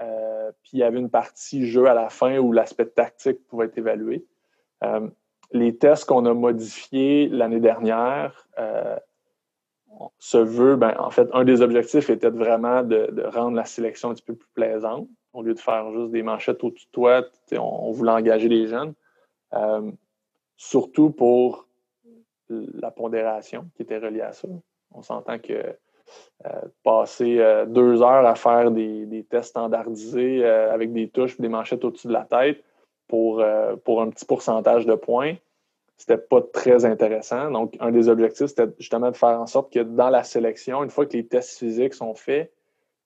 Euh, 0.00 0.50
puis 0.62 0.72
il 0.74 0.78
y 0.78 0.82
avait 0.82 0.98
une 0.98 1.10
partie 1.10 1.66
jeu 1.66 1.86
à 1.86 1.94
la 1.94 2.08
fin 2.08 2.38
où 2.38 2.52
l'aspect 2.52 2.86
tactique 2.86 3.46
pouvait 3.48 3.66
être 3.66 3.78
évalué. 3.78 4.24
les 5.52 5.76
tests 5.76 6.04
qu'on 6.04 6.24
a 6.26 6.34
modifiés 6.34 7.28
l'année 7.28 7.60
dernière, 7.60 8.48
se 10.18 10.38
veut, 10.38 10.76
ben, 10.76 10.94
en 10.98 11.10
fait, 11.10 11.28
un 11.32 11.44
des 11.44 11.62
objectifs 11.62 12.10
était 12.10 12.30
vraiment 12.30 12.82
de, 12.82 13.24
rendre 13.26 13.56
la 13.56 13.64
sélection 13.64 14.10
un 14.10 14.14
petit 14.14 14.22
peu 14.22 14.34
plus 14.34 14.48
plaisante. 14.54 15.08
Au 15.32 15.42
lieu 15.42 15.54
de 15.54 15.60
faire 15.60 15.92
juste 15.92 16.10
des 16.10 16.22
manchettes 16.22 16.64
au 16.64 16.70
tutoie, 16.70 17.24
on, 17.52 17.92
voulait 17.92 18.12
engager 18.12 18.48
les 18.48 18.66
jeunes. 18.66 18.94
Euh, 19.54 19.90
surtout 20.56 21.10
pour 21.10 21.66
la 22.48 22.90
pondération 22.90 23.66
qui 23.74 23.82
était 23.82 23.98
reliée 23.98 24.22
à 24.22 24.32
ça. 24.32 24.48
On 24.92 25.02
s'entend 25.02 25.38
que 25.38 25.52
euh, 25.52 26.60
passer 26.82 27.38
euh, 27.38 27.66
deux 27.66 28.02
heures 28.02 28.26
à 28.26 28.34
faire 28.34 28.70
des, 28.70 29.26
tests 29.28 29.50
standardisés 29.50 30.44
avec 30.44 30.92
des 30.92 31.08
touches 31.08 31.38
et 31.38 31.42
des 31.42 31.48
manchettes 31.48 31.84
au-dessus 31.84 32.08
de 32.08 32.12
la 32.12 32.24
tête 32.24 32.62
pour, 33.08 33.42
pour 33.84 34.02
un 34.02 34.10
petit 34.10 34.24
pourcentage 34.24 34.86
de 34.86 34.94
points, 34.94 35.34
c'était 36.00 36.16
pas 36.16 36.40
très 36.40 36.86
intéressant. 36.86 37.50
Donc, 37.50 37.76
un 37.78 37.90
des 37.90 38.08
objectifs, 38.08 38.46
c'était 38.46 38.72
justement 38.78 39.10
de 39.10 39.16
faire 39.16 39.38
en 39.38 39.46
sorte 39.46 39.70
que 39.70 39.80
dans 39.80 40.08
la 40.08 40.24
sélection, 40.24 40.82
une 40.82 40.88
fois 40.88 41.04
que 41.04 41.12
les 41.12 41.26
tests 41.26 41.58
physiques 41.58 41.92
sont 41.92 42.14
faits, 42.14 42.50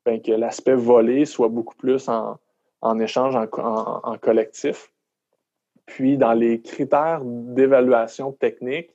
bien, 0.07 0.21
que 0.21 0.31
l'aspect 0.31 0.77
volé 0.77 1.25
soit 1.25 1.49
beaucoup 1.49 1.75
plus 1.75 2.09
en, 2.09 3.01
échange, 3.01 3.35
en, 3.35 4.17
collectif. 4.19 4.93
Puis, 5.87 6.17
dans 6.19 6.35
les 6.35 6.63
critères 6.63 7.21
d'évaluation 7.25 8.31
technique, 8.31 8.95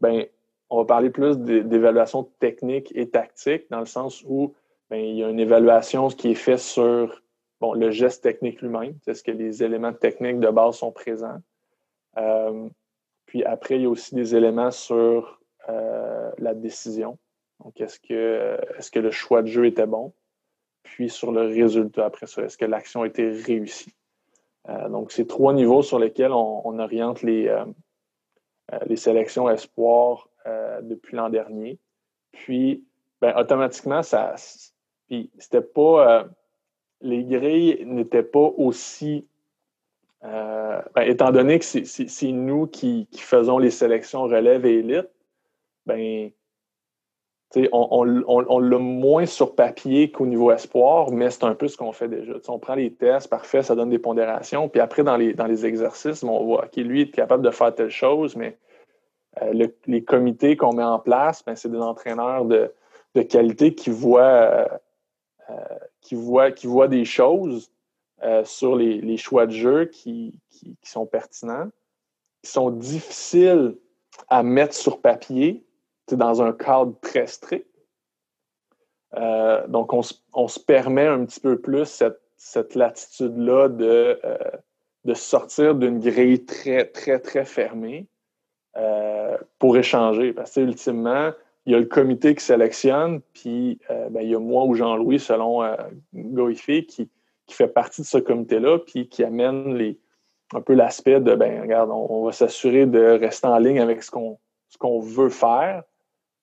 bien, 0.00 0.24
on 0.70 0.78
va 0.78 0.84
parler 0.84 1.10
plus 1.10 1.38
d'évaluation 1.38 2.24
technique 2.40 2.92
et 2.94 3.08
tactique, 3.08 3.66
dans 3.70 3.80
le 3.80 3.86
sens 3.86 4.24
où 4.26 4.54
bien, 4.90 4.98
il 4.98 5.16
y 5.16 5.24
a 5.24 5.28
une 5.28 5.40
évaluation 5.40 6.08
qui 6.08 6.30
est 6.30 6.36
faite 6.36 6.58
sur 6.58 7.22
le 7.72 7.90
geste 7.90 8.22
technique 8.22 8.60
lui-même, 8.60 8.98
est-ce 9.06 9.22
que 9.22 9.30
les 9.30 9.62
éléments 9.62 9.92
techniques 9.92 10.40
de 10.40 10.50
base 10.50 10.76
sont 10.76 10.92
présents. 10.92 11.38
Euh, 12.18 12.68
puis 13.24 13.42
après, 13.44 13.76
il 13.76 13.82
y 13.82 13.86
a 13.86 13.88
aussi 13.88 14.14
des 14.14 14.36
éléments 14.36 14.70
sur 14.70 15.40
euh, 15.68 16.30
la 16.38 16.54
décision. 16.54 17.18
Donc, 17.64 17.80
est-ce 17.80 17.98
que, 17.98 18.98
le 18.98 19.10
choix 19.10 19.40
de 19.42 19.46
jeu 19.46 19.66
était 19.66 19.86
bon? 19.86 20.12
Puis 20.82 21.08
sur 21.08 21.32
le 21.32 21.46
résultat 21.46 22.04
après 22.04 22.26
ça, 22.26 22.42
est-ce 22.42 22.58
que 22.58 22.66
l'action 22.66 23.02
a 23.02 23.06
été 23.06 23.30
réussie? 23.30 23.94
Euh, 24.68 24.88
donc, 24.90 25.10
c'est 25.10 25.26
trois 25.26 25.54
niveaux 25.54 25.82
sur 25.82 25.98
lesquels 25.98 26.32
on, 26.32 26.78
oriente 26.78 27.22
les, 27.22 27.64
les 28.86 28.96
sélections 28.96 29.48
espoirs 29.48 30.28
depuis 30.44 31.16
l'an 31.16 31.30
dernier. 31.30 31.78
Puis, 32.32 32.84
ben, 33.20 33.34
automatiquement, 33.36 34.02
ça. 34.02 34.34
Puis, 35.08 35.30
c'était 35.38 35.60
pas. 35.62 36.26
les 37.00 37.24
grilles 37.24 37.84
n'étaient 37.86 38.22
pas 38.22 38.52
aussi 38.56 39.26
euh, 40.24 40.80
ben, 40.94 41.02
étant 41.02 41.30
donné 41.32 41.58
que 41.58 41.64
c'est 41.64 42.32
nous 42.32 42.66
qui, 42.66 43.06
faisons 43.12 43.58
les 43.58 43.70
sélections 43.70 44.22
relève 44.22 44.64
et 44.64 44.78
élite, 44.78 45.10
ben, 45.84 46.30
on, 47.72 48.24
on, 48.26 48.58
l'a 48.58 48.78
moins 48.78 49.26
sur 49.26 49.54
papier 49.54 50.10
qu'au 50.10 50.26
niveau 50.26 50.50
espoir, 50.50 51.12
mais 51.12 51.30
c'est 51.30 51.44
un 51.44 51.54
peu 51.54 51.68
ce 51.68 51.76
qu'on 51.76 51.92
fait 51.92 52.08
déjà. 52.08 52.32
on 52.48 52.58
prend 52.58 52.74
les 52.74 52.92
tests, 52.92 53.28
parfait, 53.28 53.62
ça 53.62 53.74
donne 53.74 53.90
des 53.90 53.98
pondérations, 53.98 54.68
puis 54.68 54.80
après, 54.80 55.04
dans 55.04 55.16
les, 55.16 55.34
dans 55.34 55.46
les 55.46 55.66
exercices, 55.66 56.22
on 56.24 56.42
voit, 56.42 56.64
OK, 56.64 56.76
lui 56.76 57.02
est 57.02 57.10
capable 57.10 57.44
de 57.44 57.50
faire 57.50 57.74
telle 57.74 57.90
chose, 57.90 58.34
mais 58.34 58.56
euh, 59.42 59.68
les 59.86 60.04
comités 60.04 60.56
qu'on 60.56 60.74
met 60.74 60.84
en 60.84 60.98
place, 60.98 61.44
ben, 61.44 61.56
c'est 61.56 61.70
des 61.70 61.78
entraîneurs 61.78 62.44
de, 62.44 62.72
qualité 63.28 63.74
qui 63.74 63.90
voient, 63.90 64.68
euh, 65.50 65.54
qui, 66.00 66.14
voient, 66.14 66.50
qui 66.50 66.66
voient 66.66 66.88
des 66.88 67.04
choses 67.04 67.70
euh, 68.22 68.44
sur 68.44 68.76
les, 68.76 69.16
choix 69.16 69.46
de 69.46 69.52
jeu 69.52 69.84
qui, 69.86 70.40
sont 70.82 71.04
pertinents, 71.04 71.68
qui 72.42 72.50
sont 72.50 72.70
difficiles 72.70 73.76
à 74.28 74.42
mettre 74.42 74.74
sur 74.74 75.00
papier. 75.00 75.64
Dans 76.12 76.42
un 76.42 76.52
cadre 76.52 76.94
très 77.00 77.26
strict. 77.26 77.66
Euh, 79.16 79.66
donc, 79.68 79.94
on, 79.94 80.02
se 80.02 80.60
permet 80.60 81.06
un 81.06 81.24
petit 81.24 81.40
peu 81.40 81.58
plus 81.58 82.02
cette, 82.36 82.74
latitude-là 82.74 83.70
de, 83.70 84.20
euh, 84.22 84.36
de 85.04 85.14
sortir 85.14 85.74
d'une 85.74 86.00
grille 86.00 86.44
très, 86.44 86.84
très, 86.84 87.18
très 87.20 87.46
fermée 87.46 88.06
pour 89.58 89.76
échanger. 89.76 90.32
Parce 90.32 90.52
que, 90.54 90.60
ultimement, 90.60 91.30
il 91.66 91.72
y 91.72 91.74
a 91.74 91.78
le 91.78 91.86
comité 91.86 92.34
qui 92.34 92.44
sélectionne, 92.44 93.20
puis 93.32 93.78
ben, 93.88 94.20
il 94.20 94.28
y 94.28 94.34
a 94.34 94.38
moi 94.38 94.64
ou 94.64 94.74
Jean-Louis, 94.74 95.18
selon 95.18 95.62
euh, 95.62 95.74
qui, 96.52 97.10
fait 97.48 97.68
partie 97.68 98.02
de 98.02 98.06
ce 98.06 98.18
comité-là, 98.18 98.78
puis 98.78 99.08
qui 99.08 99.24
amène 99.24 99.74
les, 99.74 99.98
un 100.54 100.60
peu 100.60 100.74
l'aspect 100.74 101.20
de, 101.20 101.34
ben 101.34 101.62
regarde, 101.62 101.90
on, 101.90 102.24
va 102.24 102.32
s'assurer 102.32 102.86
de 102.86 103.18
rester 103.18 103.46
en 103.46 103.58
ligne 103.58 103.80
avec 103.80 104.02
ce 104.02 104.10
qu'on 104.10 105.00
veut 105.00 105.30
faire, 105.30 105.82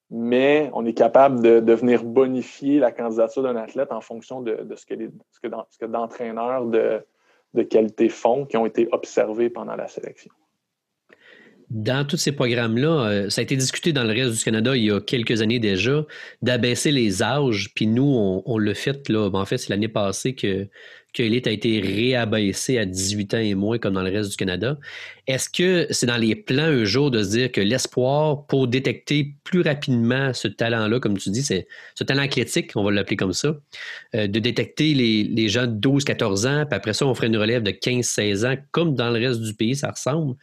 mais 0.10 0.70
on 0.74 0.86
est 0.86 0.94
capable 0.94 1.42
de, 1.42 1.60
de 1.60 1.74
venir 1.74 2.04
bonifier 2.04 2.80
la 2.80 2.92
candidature 2.92 3.44
d'un 3.44 3.56
athlète 3.56 3.92
en 3.92 4.02
fonction 4.02 4.42
de, 4.42 4.56
de 4.56 4.76
ce 4.76 4.86
que 4.86 5.86
d'entraîneurs 5.86 6.66
de, 6.66 7.06
de 7.54 7.64
qualité 7.64 8.10
font 8.10 8.46
qui 8.46 8.58
ont 8.58 8.66
été 8.66 8.90
observés 8.92 9.50
pendant 9.50 9.76
la 9.76 9.88
sélection 9.88 10.32
dans 11.72 12.06
tous 12.06 12.18
ces 12.18 12.34
programmes-là, 12.34 12.90
euh, 12.90 13.30
ça 13.30 13.40
a 13.40 13.44
été 13.44 13.56
discuté 13.56 13.94
dans 13.94 14.04
le 14.04 14.12
reste 14.12 14.38
du 14.38 14.44
Canada 14.44 14.76
il 14.76 14.84
y 14.84 14.92
a 14.92 15.00
quelques 15.00 15.42
années 15.42 15.60
déjà, 15.60 16.06
d'abaisser 16.42 16.92
les 16.92 17.24
âges. 17.24 17.72
Puis 17.74 17.88
nous, 17.88 18.42
on, 18.46 18.58
l'a 18.58 18.74
fait, 18.74 19.08
là. 19.08 19.30
En 19.32 19.46
fait, 19.46 19.58
c'est 19.58 19.70
l'année 19.70 19.88
passée 19.88 20.36
que, 20.36 20.68
que 21.14 21.24
l'élite 21.24 21.48
a 21.48 21.52
été 21.52 21.80
réabaissé 21.80 22.78
à 22.78 22.86
18 22.86 23.34
ans 23.36 23.38
et 23.38 23.56
moins, 23.56 23.78
comme 23.78 23.94
dans 23.94 24.02
le 24.02 24.12
reste 24.12 24.32
du 24.32 24.36
Canada. 24.36 24.78
Est-ce 25.28 25.50
que 25.50 25.88
c'est 25.92 26.08
dans 26.08 26.18
les 26.18 26.36
plans 26.36 26.64
un 26.64 26.84
jour 26.84 27.10
de 27.10 27.24
se 27.24 27.30
dire 27.30 27.52
que 27.54 27.62
l'espoir 27.62 28.46
pour 28.48 28.68
détecter 28.68 29.34
plus 29.46 29.62
rapidement 29.62 30.34
ce 30.34 30.50
talent-là, 30.50 31.00
comme 31.00 31.18
tu 31.18 31.30
dis, 31.30 31.42
c'est 31.42 31.68
ce 31.96 32.04
talent 32.04 32.24
athlétique, 32.24 32.72
on 32.76 32.84
va 32.84 32.92
l'appeler 32.92 33.16
comme 33.16 33.34
ça, 33.34 33.56
euh, 34.16 34.28
de 34.28 34.40
détecter 34.40 34.94
les, 34.94 35.24
les 35.24 35.48
gens 35.48 35.68
de 35.68 35.80
12-14 35.80 36.48
ans, 36.48 36.66
puis 36.66 36.76
après 36.76 36.92
ça, 36.92 37.06
on 37.06 37.16
ferait 37.16 37.28
une 37.28 37.38
relève 37.38 37.64
de 37.64 37.72
15-16 37.72 38.46
ans, 38.46 38.58
comme 38.72 38.94
dans 38.94 39.10
le 39.10 39.26
reste 39.26 39.40
du 39.40 39.54
pays, 39.54 39.78
ça 39.78 39.92
ressemble 39.92 40.36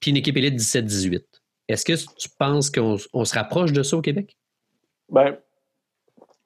puis 0.00 0.10
une 0.10 0.16
équipe 0.16 0.36
élite 0.36 0.58
17-18. 0.58 1.22
Est-ce 1.68 1.84
que 1.84 1.92
tu 2.16 2.28
penses 2.38 2.70
qu'on 2.70 2.96
se 2.98 3.34
rapproche 3.34 3.72
de 3.72 3.82
ça 3.82 3.96
au 3.96 4.02
Québec? 4.02 4.36
Bien, 5.08 5.38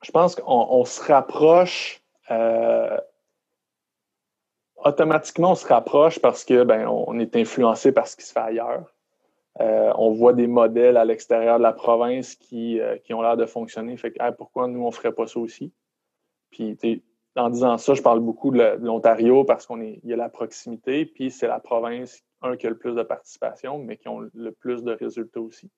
je 0.03 0.11
pense 0.11 0.35
qu'on 0.35 0.85
se 0.85 1.03
rapproche. 1.03 2.03
Euh, 2.31 2.99
automatiquement, 4.77 5.53
on 5.53 5.55
se 5.55 5.67
rapproche 5.67 6.19
parce 6.19 6.45
que 6.45 6.65
ben, 6.65 6.87
on 6.87 7.19
est 7.19 7.37
influencé 7.37 7.93
par 7.93 8.07
ce 8.07 8.17
qui 8.17 8.25
se 8.25 8.33
fait 8.33 8.41
ailleurs. 8.41 8.95
Euh, 9.61 9.93
on 9.97 10.11
voit 10.11 10.33
des 10.33 10.49
modèles 10.49 10.97
à 10.97 11.05
l'extérieur 11.05 11.59
de 11.59 11.63
la 11.63 11.73
province 11.73 12.35
qui, 12.35 12.81
euh, 12.81 12.97
qui 12.99 13.15
ont 13.15 13.23
l'air 13.23 13.37
de 13.37 13.47
fonctionner. 13.47 13.97
Fait 13.97 14.11
que, 14.11 14.31
pourquoi 14.33 14.67
nous, 14.67 14.83
on 14.83 14.89
ne 14.89 14.93
ferait 14.93 15.13
pas 15.13 15.27
ça 15.27 15.39
aussi? 15.39 15.73
Puis, 16.51 16.77
en 17.37 17.51
disant 17.51 17.79
ça, 17.79 17.95
je 17.95 18.03
parle 18.03 18.21
beaucoup 18.21 18.51
de 18.51 18.77
l'Ontario 18.81 19.45
parce 19.45 19.67
qu'il 19.67 20.01
y 20.05 20.13
a 20.13 20.17
la 20.17 20.29
proximité, 20.29 21.07
puis 21.07 21.31
c'est 21.31 21.47
la 21.47 21.61
province 21.61 22.23
un, 22.45 22.57
qui 22.57 22.67
a 22.67 22.71
le 22.71 22.77
plus 22.77 22.95
de 22.95 23.03
participation, 23.03 23.79
mais 23.79 23.97
qui 23.97 24.09
ont 24.09 24.29
le 24.33 24.53
plus 24.53 24.83
de 24.83 24.93
résultats 24.93 25.41
aussi. 25.41 25.71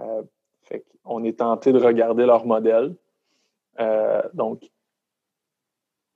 Euh, 0.00 0.22
on 1.04 1.22
est 1.24 1.38
tenté 1.38 1.72
de 1.72 1.78
regarder 1.78 2.24
leur 2.24 2.46
modèle. 2.46 2.94
Euh, 3.80 4.22
donc, 4.32 4.70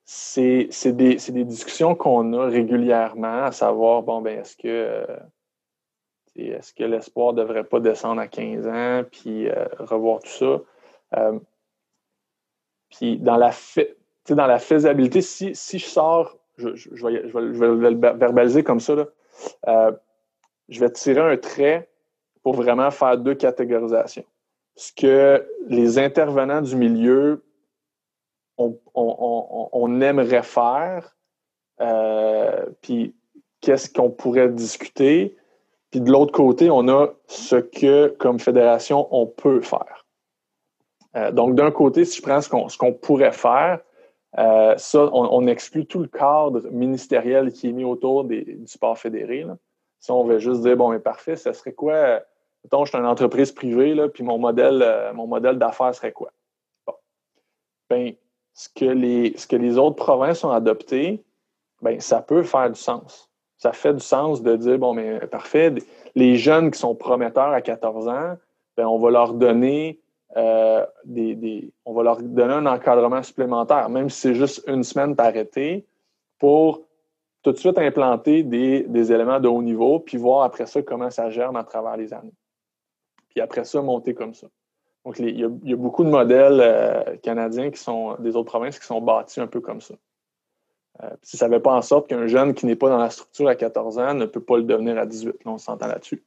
c'est 0.05 0.71
des, 0.87 1.17
des, 1.17 1.45
discussions 1.45 1.95
qu'on 1.95 2.33
a 2.33 2.47
régulièrement, 2.47 3.45
à 3.45 3.53
savoir, 3.53 4.03
bon, 4.03 4.23
ben, 4.23 4.39
est-ce 4.39 4.57
que, 4.57 5.07
est-ce 6.35 6.73
que 6.73 6.85
l'espoir 6.85 7.35
ne 7.35 7.43
devrait 7.43 7.65
pas 7.65 7.79
descendre 7.79 8.21
à 8.23 8.27
15 8.27 8.67
ans, 8.69 9.05
puis 9.11 9.51
revoir 9.79 10.21
tout 10.21 10.63
ça. 11.13 11.43
puis 12.89 13.19
dans 13.19 13.37
la, 13.37 13.51
dans 14.35 14.47
la 14.47 14.59
faisabilité, 14.59 15.21
si, 15.21 15.53
je 15.55 15.85
sors, 15.85 16.37
je, 16.57 16.69
vais, 17.05 17.23
le 17.23 18.17
verbaliser 18.17 18.65
comme 18.65 18.81
ça, 18.81 18.95
je 19.67 20.81
vais 20.81 20.91
tirer 20.91 21.21
un 21.21 21.37
trait 21.37 21.89
pour 22.43 22.55
vraiment 22.55 22.91
faire 22.91 23.19
deux 23.19 23.35
catégorisations. 23.35 24.25
Ce 24.77 24.93
que 24.93 25.47
les 25.67 25.99
intervenants 25.99 26.63
du 26.63 26.77
milieu, 26.77 27.45
on, 28.95 30.01
aimerait 30.01 30.43
faire, 30.43 31.17
euh, 31.81 32.67
puis 32.81 33.15
qu'est-ce 33.61 33.91
qu'on 33.91 34.11
pourrait 34.11 34.49
discuter. 34.49 35.37
Puis 35.91 36.01
de 36.01 36.11
l'autre 36.11 36.33
côté, 36.33 36.71
on 36.71 36.89
a 36.89 37.09
ce 37.27 37.57
que, 37.57 38.09
comme 38.19 38.39
fédération, 38.39 39.09
on 39.11 39.27
peut 39.27 39.61
faire. 39.61 40.07
Euh, 41.17 41.33
donc, 41.33 41.55
d'un 41.55 41.71
côté, 41.71 42.05
si 42.05 42.19
je 42.19 42.23
prends 42.23 42.41
ce 42.41 42.79
qu'on 42.79 42.93
pourrait 42.93 43.33
faire, 43.33 43.81
euh, 44.39 44.77
ça, 44.77 45.09
on, 45.13 45.47
exclut 45.49 45.85
tout 45.85 45.99
le 45.99 46.07
cadre 46.07 46.63
ministériel 46.71 47.53
qui 47.53 47.69
est 47.69 47.73
mis 47.73 47.85
autour 47.85 48.25
du 48.25 48.67
sport 48.67 48.97
fédéré. 48.97 49.45
Si 49.99 50.13
on 50.13 50.23
veut 50.23 50.39
juste 50.39 50.61
dire, 50.61 50.77
bon, 50.77 50.91
mais 50.91 51.01
parfait, 51.01 51.35
ça 51.35 51.53
serait 51.53 51.73
quoi? 51.73 52.21
Mettons, 52.63 52.85
je 52.85 52.91
suis 52.91 52.99
une 52.99 53.07
entreprise 53.07 53.51
privée, 53.51 53.95
là, 53.95 54.09
puis 54.09 54.23
mon 54.23 54.39
modèle, 54.39 54.81
euh, 54.83 55.13
modèle 55.13 55.59
d'affaires 55.59 55.93
serait 55.95 56.13
quoi? 56.13 56.31
Bon. 56.87 56.95
Ben, 57.91 58.13
ce 58.53 58.69
que, 58.69 58.85
les, 58.85 59.37
ce 59.37 59.47
que 59.47 59.57
les 59.57 59.77
autres 59.77 59.97
provinces 59.97 60.45
ont 60.45 60.53
adopté, 60.53 61.25
ben, 61.83 61.99
ça 62.01 62.21
peut 62.21 62.45
faire 62.45 62.71
du 62.71 62.79
sens. 62.79 63.29
Ça 63.57 63.73
fait 63.73 63.95
du 63.95 64.01
sens 64.01 64.43
de 64.43 64.55
dire, 64.55 64.79
bon, 64.79 64.95
mais 64.95 65.19
parfait, 65.27 65.75
les 66.15 66.37
jeunes 66.37 66.71
qui 66.71 66.79
sont 66.79 66.95
prometteurs 66.95 67.51
à 67.51 67.61
14 67.61 68.07
ans, 68.07 68.37
ben, 68.77 68.87
on 68.87 68.99
va 68.99 69.11
leur 69.11 69.35
donner 69.35 69.99
euh, 70.37 70.85
on 71.85 71.95
va 71.95 72.03
leur 72.03 72.23
donner 72.23 72.55
un 72.55 72.67
encadrement 72.67 73.23
supplémentaire, 73.23 73.89
même 73.89 74.11
si 74.11 74.21
c'est 74.21 74.35
juste 74.35 74.63
une 74.67 74.85
semaine 74.85 75.17
par 75.17 75.35
été, 75.35 75.87
pour 76.39 76.83
tout 77.43 77.53
de 77.53 77.59
suite 77.59 77.79
implanter 77.79 78.43
des, 78.43 79.13
éléments 79.13 79.41
de 79.41 79.49
haut 79.49 79.63
niveau, 79.63 80.01
puis 80.01 80.17
voir 80.19 80.43
après 80.43 80.67
ça 80.67 80.83
comment 80.83 81.11
ça 81.11 81.31
germe 81.31 81.57
à 81.57 81.65
travers 81.65 81.97
les 81.97 82.13
années. 82.13 82.35
Puis 83.31 83.41
après 83.41 83.65
ça, 83.65 83.81
monter 83.81 84.15
comme 84.15 84.35
ça. 84.35 84.49
Donc, 85.05 85.19
il, 85.19 85.39
y 85.39 85.73
a, 85.73 85.77
beaucoup 85.77 86.05
de 86.05 86.11
modèles 86.11 86.61
euh, 86.61 87.17
canadiens 87.23 87.71
qui 87.71 87.81
sont 87.81 88.17
des 88.19 88.37
autres 88.37 88.51
provinces 88.51 88.79
qui 88.79 88.85
sont 88.85 89.01
bâtis 89.01 89.41
un 89.41 89.47
peu 89.47 89.61
comme 89.61 89.81
ça. 89.81 89.95
Euh, 91.03 91.11
si 91.23 91.37
ça 91.37 91.49
ne 91.49 91.55
fait 91.55 91.61
pas 91.61 91.75
en 91.75 91.83
sorte 91.83 92.09
qu'un 92.09 92.27
jeune 92.27 92.53
qui 92.53 92.67
n'est 92.67 92.77
pas 92.77 92.89
dans 92.89 92.99
la 92.99 93.09
structure 93.09 93.49
à 93.49 93.55
14 93.55 93.99
ans 93.99 94.15
ne 94.15 94.27
peut 94.27 94.43
pas 94.43 94.57
le 94.57 94.65
devenir 94.65 94.99
à 94.99 95.07
18. 95.07 95.45
Là, 95.45 95.53
on 95.53 95.59
s'entend 95.59 95.87
là-dessus. 95.87 96.23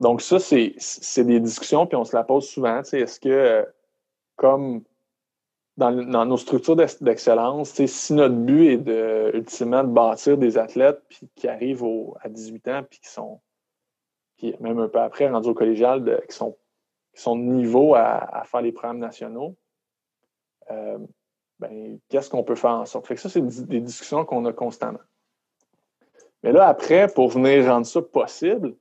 Donc, 0.00 0.22
ça, 0.22 0.38
c'est 0.38 1.24
des 1.24 1.40
discussions, 1.40 1.86
puis 1.86 1.96
on 1.96 2.04
se 2.04 2.14
la 2.14 2.24
pose 2.24 2.48
souvent. 2.48 2.80
Est-ce 2.80 3.20
que, 3.20 3.66
comme 4.36 4.82
dans, 5.76 6.24
nos 6.24 6.36
structures 6.36 6.76
d'excellence, 6.76 7.70
si 7.86 8.12
notre 8.12 8.34
but 8.34 8.68
est 8.70 8.78
de, 8.78 9.30
ultimement 9.34 9.82
de 9.82 9.88
bâtir 9.88 10.38
des 10.38 10.58
athlètes 10.58 11.02
puis 11.08 11.28
qui 11.34 11.48
arrivent 11.48 11.84
à 12.20 12.28
18 12.28 12.68
ans 12.68 12.82
puis 12.88 13.00
qui 13.00 13.08
sont, 13.08 13.40
puis 14.36 14.54
même 14.60 14.78
un 14.78 14.88
peu 14.88 15.00
après, 15.00 15.28
rendus 15.28 15.48
au 15.48 15.54
collégial, 15.54 16.22
qui, 16.28 16.36
sont, 16.36 16.56
qui 17.14 17.22
sont 17.22 17.36
de 17.36 17.42
niveau 17.42 17.94
à, 17.94 18.42
faire 18.44 18.62
les 18.62 18.72
programmes 18.72 18.98
nationaux, 18.98 19.56
euh, 20.70 20.98
ben, 21.58 21.98
qu'est-ce 22.08 22.30
qu'on 22.30 22.44
peut 22.44 22.56
faire 22.56 22.72
en 22.72 22.86
sorte? 22.86 23.14
Ça, 23.16 23.28
c'est 23.28 23.40
des 23.40 23.80
discussions 23.80 24.24
qu'on 24.24 24.44
a 24.44 24.52
constamment. 24.52 25.00
Mais 26.42 26.52
là, 26.52 26.66
après, 26.66 27.08
pour 27.08 27.28
venir 27.28 27.66
rendre 27.66 27.86
ça 27.86 28.02
possible, 28.02 28.74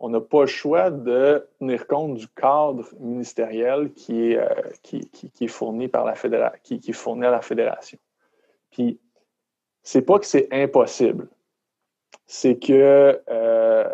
on 0.00 0.10
n'a 0.10 0.20
pas 0.20 0.42
le 0.42 0.46
choix 0.46 0.90
de 0.90 1.46
tenir 1.58 1.86
compte 1.86 2.14
du 2.14 2.28
cadre 2.28 2.86
ministériel 3.00 3.92
qui 3.92 4.32
est, 4.32 4.38
euh, 4.38 5.48
fourni 5.48 5.88
par 5.88 6.04
la 6.04 6.12
à 6.12 7.30
la 7.30 7.40
fédération. 7.42 7.98
Puis, 8.70 8.98
c'est 9.82 10.02
pas 10.02 10.18
que 10.18 10.26
c'est 10.26 10.48
impossible. 10.52 11.28
C'est 12.26 12.58
que 12.58 13.20
euh, 13.28 13.88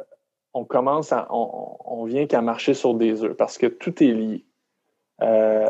on 0.53 0.65
commence 0.65 1.13
on, 1.31 2.05
vient 2.05 2.27
qu'à 2.27 2.43
marcher 2.43 2.75
sur 2.75 2.95
des 2.95 3.25
œufs 3.25 3.37
parce 3.37 3.59
que 3.59 3.67
tout 3.67 4.03
est 4.03 4.13
lié. 4.13 4.45
Euh, 5.23 5.69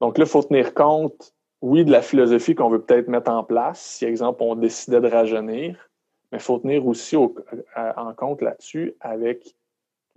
donc 0.00 0.18
là, 0.18 0.24
il 0.24 0.30
faut 0.30 0.42
tenir 0.42 0.74
compte, 0.74 1.34
oui, 1.60 1.84
de 1.84 1.90
la 1.90 2.02
philosophie 2.02 2.54
qu'on 2.54 2.70
veut 2.70 2.80
peut-être 2.80 3.08
mettre 3.08 3.30
en 3.30 3.44
place. 3.44 3.80
Si, 3.80 4.04
exemple, 4.04 4.42
on 4.42 4.54
décidait 4.54 5.00
de 5.00 5.08
rajeunir, 5.08 5.87
mais 6.30 6.38
il 6.38 6.40
faut 6.40 6.58
tenir 6.58 6.86
aussi 6.86 7.16
en 7.16 8.14
compte 8.16 8.42
là-dessus 8.42 8.94
avec 9.00 9.54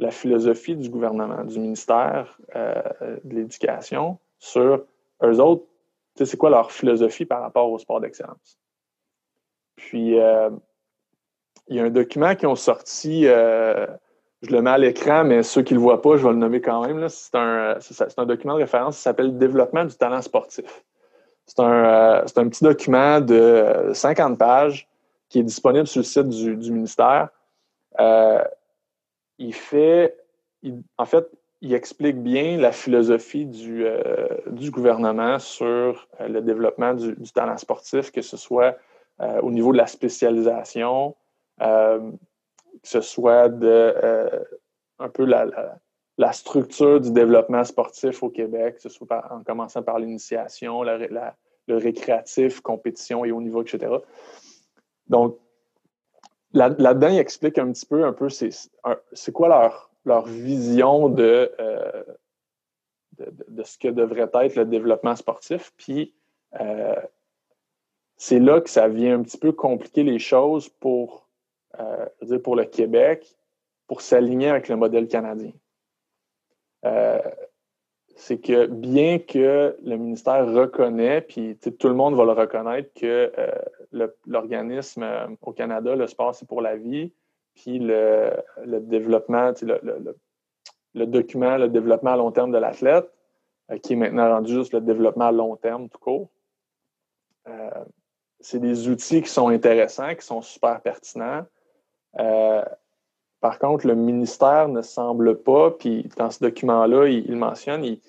la 0.01 0.11
philosophie 0.11 0.75
du 0.75 0.89
gouvernement, 0.89 1.43
du 1.43 1.59
ministère 1.59 2.37
euh, 2.55 2.81
de 3.23 3.35
l'Éducation 3.35 4.17
sur 4.39 4.83
eux 5.23 5.39
autres, 5.39 5.63
c'est 6.15 6.37
quoi 6.37 6.49
leur 6.49 6.71
philosophie 6.71 7.25
par 7.25 7.41
rapport 7.41 7.71
au 7.71 7.77
sport 7.77 8.01
d'excellence? 8.01 8.59
Puis, 9.75 10.19
euh, 10.19 10.49
il 11.67 11.77
y 11.77 11.79
a 11.79 11.83
un 11.83 11.89
document 11.89 12.35
qui 12.35 12.45
ont 12.47 12.55
sorti, 12.55 13.27
euh, 13.27 13.87
je 14.41 14.51
le 14.51 14.61
mets 14.61 14.71
à 14.71 14.77
l'écran, 14.77 15.23
mais 15.23 15.43
ceux 15.43 15.61
qui 15.61 15.73
ne 15.73 15.79
le 15.79 15.83
voient 15.83 16.01
pas, 16.01 16.17
je 16.17 16.23
vais 16.23 16.33
le 16.33 16.37
nommer 16.37 16.61
quand 16.61 16.85
même. 16.85 17.07
C'est 17.07 17.35
un, 17.35 17.77
un, 18.17 18.25
document 18.25 18.55
de 18.55 18.61
référence 18.61 18.97
qui 18.97 19.03
s'appelle 19.03 19.37
Développement 19.37 19.85
du 19.85 19.95
talent 19.95 20.21
sportif. 20.21 20.83
C'est 21.45 21.59
un, 21.59 22.23
un, 22.23 22.49
petit 22.49 22.63
document 22.63 23.21
de 23.21 23.91
50 23.93 24.37
pages 24.37 24.89
qui 25.31 25.39
est 25.39 25.43
disponible 25.43 25.87
sur 25.87 26.01
le 26.01 26.03
site 26.03 26.27
du, 26.27 26.71
ministère. 26.71 27.29
Euh, 28.01 28.43
il 29.37 29.53
fait, 29.53 30.17
en 30.97 31.05
fait, 31.05 31.25
il 31.61 31.73
explique 31.73 32.17
bien 32.17 32.57
la 32.57 32.73
philosophie 32.73 33.45
du, 33.45 33.85
euh, 33.85 34.27
gouvernement 34.69 35.39
sur 35.39 36.05
euh, 36.19 36.27
le 36.27 36.41
développement 36.41 36.93
du, 36.93 37.15
talent 37.33 37.57
sportif, 37.57 38.11
que 38.11 38.21
ce 38.21 38.37
soit 38.37 38.75
au 39.43 39.51
niveau 39.51 39.71
de 39.71 39.77
la 39.77 39.85
spécialisation, 39.85 41.15
que 41.59 42.09
ce 42.81 43.01
soit 43.01 43.49
de 43.49 43.93
un 44.97 45.09
peu 45.09 45.25
la, 45.25 46.33
structure 46.33 46.99
du 46.99 47.11
développement 47.11 47.63
sportif 47.63 48.23
au 48.23 48.31
Québec, 48.31 48.77
que 48.77 48.81
ce 48.81 48.89
soit 48.89 49.23
en 49.29 49.43
commençant 49.43 49.83
par 49.83 49.99
l'initiation, 49.99 50.81
le 50.81 51.77
récréatif, 51.77 52.61
compétition 52.61 53.23
et 53.23 53.31
haut 53.31 53.41
niveau, 53.41 53.61
etc. 53.61 53.91
Donc, 55.11 55.37
là-dedans, 56.53 57.09
il 57.09 57.19
explique 57.19 57.57
un 57.57 57.71
petit 57.71 57.85
peu, 57.85 58.05
un 58.05 58.13
peu, 58.13 58.29
c'est 58.29 59.31
quoi 59.33 59.49
leur, 59.49 59.91
leur 60.05 60.25
vision 60.25 61.13
euh, 61.19 62.03
de, 63.17 63.35
de, 63.49 63.63
ce 63.63 63.77
que 63.77 63.89
devrait 63.89 64.29
être 64.33 64.55
le 64.55 64.65
développement 64.65 65.17
sportif. 65.17 65.73
Puis, 65.75 66.15
euh, 66.61 66.95
c'est 68.15 68.39
là 68.39 68.61
que 68.61 68.69
ça 68.69 68.87
vient 68.87 69.19
un 69.19 69.23
petit 69.23 69.37
peu 69.37 69.51
compliquer 69.51 70.03
les 70.03 70.17
choses 70.17 70.69
pour, 70.69 71.27
euh, 71.77 72.05
dire 72.21 72.41
pour 72.41 72.55
le 72.55 72.63
Québec, 72.63 73.35
pour 73.87 74.01
s'aligner 74.01 74.47
avec 74.47 74.69
le 74.69 74.77
modèle 74.77 75.09
canadien 75.09 75.51
c'est 78.21 78.37
que 78.37 78.67
bien 78.67 79.17
que 79.17 79.75
le 79.83 79.97
ministère 79.97 80.45
reconnaît, 80.45 81.21
puis 81.21 81.57
tout 81.57 81.87
le 81.87 81.95
monde 81.95 82.15
va 82.15 82.23
le 82.23 82.33
reconnaître, 82.33 82.93
que 82.93 83.31
euh, 83.35 84.07
l'organisme 84.27 85.01
euh, 85.01 85.27
au 85.41 85.51
Canada, 85.53 85.95
le 85.95 86.05
sport, 86.05 86.35
c'est 86.35 86.47
pour 86.47 86.61
la 86.61 86.75
vie, 86.75 87.11
puis 87.55 87.79
le, 87.79 88.31
développement, 88.81 89.53
le, 89.63 91.05
document, 91.07 91.57
le 91.57 91.67
développement 91.67 92.11
à 92.11 92.17
long 92.17 92.31
terme 92.31 92.51
de 92.51 92.59
l'athlète, 92.59 93.11
euh, 93.71 93.79
qui 93.79 93.93
est 93.93 93.95
maintenant 93.95 94.29
rendu 94.29 94.53
juste 94.53 94.73
le 94.73 94.81
développement 94.81 95.25
à 95.25 95.31
long 95.31 95.55
terme 95.55 95.89
tout 95.89 95.97
court. 95.97 96.29
c'est 98.39 98.59
des 98.59 98.87
outils 98.87 99.23
qui 99.23 99.29
sont 99.29 99.47
intéressants, 99.47 100.13
qui 100.13 100.23
sont 100.23 100.43
super 100.43 100.79
pertinents. 100.81 101.47
Par 103.41 103.57
contre, 103.57 103.87
le 103.87 103.95
ministère 103.95 104.69
ne 104.69 104.83
semble 104.83 105.39
pas, 105.39 105.71
puis 105.71 106.07
dans 106.15 106.29
ce 106.29 106.39
document-là, 106.39 107.07
il, 107.07 107.35
mentionne, 107.35 107.83
il, 107.83 107.99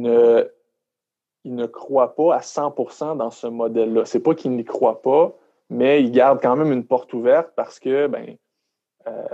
ne, 0.00 0.48
il 1.42 1.56
ne 1.56 1.66
croit 1.66 2.14
pas 2.14 2.36
à 2.36 2.38
100% 2.38 3.16
dans 3.16 3.30
ce 3.30 3.48
modèle-là. 3.48 4.04
C'est 4.04 4.20
pas 4.20 4.34
qu'il 4.36 4.52
n'y 4.52 4.64
croit 4.64 5.02
pas, 5.02 5.34
mais 5.70 6.02
il 6.04 6.12
garde 6.12 6.40
quand 6.40 6.54
même 6.54 6.72
une 6.72 6.86
porte 6.86 7.12
ouverte 7.14 7.50
parce 7.56 7.80
que 7.80 8.06
ben, 8.06 8.36
euh, 9.08 9.24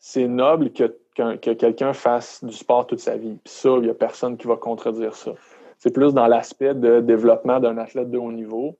c'est 0.00 0.26
noble 0.26 0.72
que, 0.72 0.98
que, 1.14 1.52
quelqu'un 1.52 1.92
fasse 1.92 2.42
du 2.42 2.52
sport 2.52 2.88
toute 2.88 2.98
sa 2.98 3.16
vie. 3.16 3.38
Puis 3.44 3.54
ça, 3.54 3.70
il 3.76 3.82
n'y 3.82 3.90
a 3.90 3.94
personne 3.94 4.36
qui 4.36 4.48
va 4.48 4.56
contredire 4.56 5.14
ça. 5.14 5.30
C'est 5.78 5.92
plus 5.92 6.12
dans 6.12 6.26
l'aspect 6.26 6.74
de 6.74 7.00
développement 7.00 7.60
d'un 7.60 7.78
athlète 7.78 8.10
de 8.10 8.18
haut 8.18 8.32
niveau. 8.32 8.76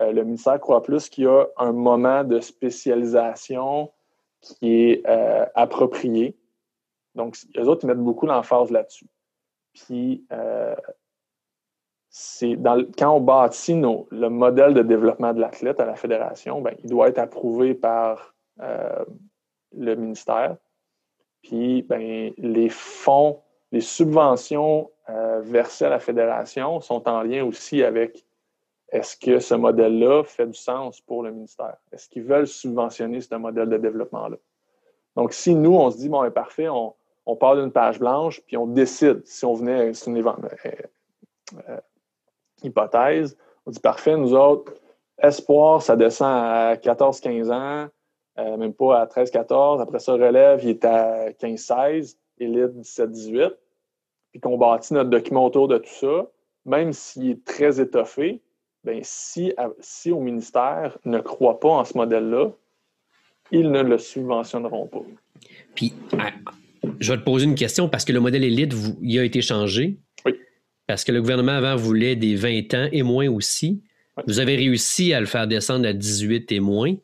Euh, 0.00 0.12
le 0.12 0.22
ministère 0.22 0.60
croit 0.60 0.82
plus 0.84 1.08
qu'il 1.08 1.24
y 1.24 1.26
a 1.26 1.46
un 1.56 1.72
moment 1.72 2.22
de 2.22 2.38
spécialisation 2.38 3.90
qui 4.40 4.90
est 4.90 5.06
euh, 5.06 5.46
approprié. 5.54 6.36
Donc, 7.14 7.36
les 7.54 7.68
autres, 7.68 7.84
ils 7.84 7.88
mettent 7.88 7.98
beaucoup 7.98 8.26
l'emphase 8.26 8.70
là-dessus. 8.70 9.06
Puis, 9.74 10.24
euh, 10.32 10.74
c'est 12.08 12.58
quand 12.98 13.16
on 13.16 13.20
bâtit 13.20 13.74
le 13.74 14.28
modèle 14.28 14.74
de 14.74 14.82
développement 14.82 15.32
de 15.32 15.40
l'athlète 15.40 15.80
à 15.80 15.84
la 15.84 15.94
fédération, 15.94 16.60
ben, 16.60 16.74
il 16.82 16.90
doit 16.90 17.08
être 17.08 17.18
approuvé 17.18 17.74
par, 17.74 18.34
euh, 18.60 19.04
le 19.76 19.94
ministère. 19.94 20.56
Puis, 21.42 21.82
ben, 21.82 22.32
les 22.36 22.68
fonds, 22.68 23.40
les 23.72 23.80
subventions 23.80 24.90
versées 25.42 25.86
à 25.86 25.88
la 25.88 25.98
fédération 25.98 26.80
sont 26.80 27.08
en 27.08 27.22
lien 27.22 27.44
aussi 27.44 27.82
avec 27.82 28.24
est-ce 28.90 29.16
que 29.16 29.38
ce 29.38 29.54
modèle-là 29.54 30.24
fait 30.24 30.46
du 30.46 30.58
sens 30.58 31.00
pour 31.00 31.22
le 31.22 31.30
ministère? 31.30 31.76
Est-ce 31.92 32.08
qu'ils 32.08 32.24
veulent 32.24 32.46
subventionner 32.46 33.20
ce 33.20 33.34
modèle 33.36 33.68
de 33.68 33.76
développement-là? 33.76 34.36
Donc, 35.16 35.32
si 35.32 35.54
nous, 35.54 35.74
on 35.74 35.90
se 35.90 35.98
dit, 35.98 36.08
bon, 36.08 36.28
parfait, 36.30 36.68
on, 36.68 36.94
on 37.26 37.36
part 37.36 37.56
d'une 37.56 37.70
page 37.70 37.98
blanche, 37.98 38.40
puis 38.46 38.56
on 38.56 38.66
décide 38.66 39.22
si 39.26 39.44
on 39.44 39.54
venait, 39.54 39.92
c'est 39.94 40.10
une 40.10 40.18
euh, 40.18 40.32
euh, 41.68 41.80
hypothèse, 42.62 43.36
on 43.66 43.70
dit, 43.70 43.80
parfait, 43.80 44.16
nous 44.16 44.34
autres, 44.34 44.74
espoir, 45.18 45.82
ça 45.82 45.96
descend 45.96 46.28
à 46.28 46.76
14-15 46.76 47.52
ans, 47.52 47.88
euh, 48.38 48.56
même 48.56 48.72
pas 48.72 49.00
à 49.00 49.06
13-14. 49.06 49.80
Après 49.80 49.98
ça, 49.98 50.12
relève, 50.12 50.60
il 50.62 50.70
est 50.70 50.84
à 50.84 51.30
15-16, 51.30 52.16
élite 52.38 52.72
17-18. 52.78 53.54
Puis 54.32 54.40
qu'on 54.40 54.56
bâtit 54.56 54.94
notre 54.94 55.10
document 55.10 55.44
autour 55.44 55.68
de 55.68 55.78
tout 55.78 55.92
ça, 55.92 56.26
même 56.64 56.92
s'il 56.92 57.30
est 57.30 57.44
très 57.44 57.80
étoffé, 57.80 58.40
bien, 58.84 59.00
si, 59.02 59.52
si 59.80 60.10
au 60.10 60.20
ministère 60.20 60.98
ne 61.04 61.18
croit 61.20 61.60
pas 61.60 61.68
en 61.68 61.84
ce 61.84 61.96
modèle-là, 61.96 62.50
ils 63.52 63.70
ne 63.70 63.82
le 63.82 63.98
subventionneront 63.98 64.86
pas. 64.86 65.02
Puis, 65.74 65.92
je 67.00 67.12
vais 67.12 67.18
te 67.18 67.24
poser 67.24 67.44
une 67.44 67.54
question 67.54 67.88
parce 67.88 68.04
que 68.04 68.12
le 68.12 68.20
modèle 68.20 68.44
élite, 68.44 68.74
il 69.02 69.18
a 69.18 69.24
été 69.24 69.42
changé. 69.42 69.96
Oui. 70.24 70.34
Parce 70.86 71.04
que 71.04 71.12
le 71.12 71.20
gouvernement 71.20 71.52
avant 71.52 71.76
voulait 71.76 72.16
des 72.16 72.36
20 72.36 72.74
ans 72.74 72.88
et 72.92 73.02
moins 73.02 73.28
aussi. 73.28 73.82
Vous 74.26 74.38
avez 74.38 74.56
réussi 74.56 75.14
à 75.14 75.20
le 75.20 75.26
faire 75.26 75.46
descendre 75.46 75.86
à 75.86 75.92
18 75.92 76.52
et 76.52 76.60
moins. 76.60 76.94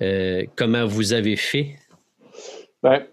Euh, 0.00 0.44
comment 0.56 0.86
vous 0.86 1.12
avez 1.12 1.36
fait? 1.36 1.76
Bien, 2.82 3.06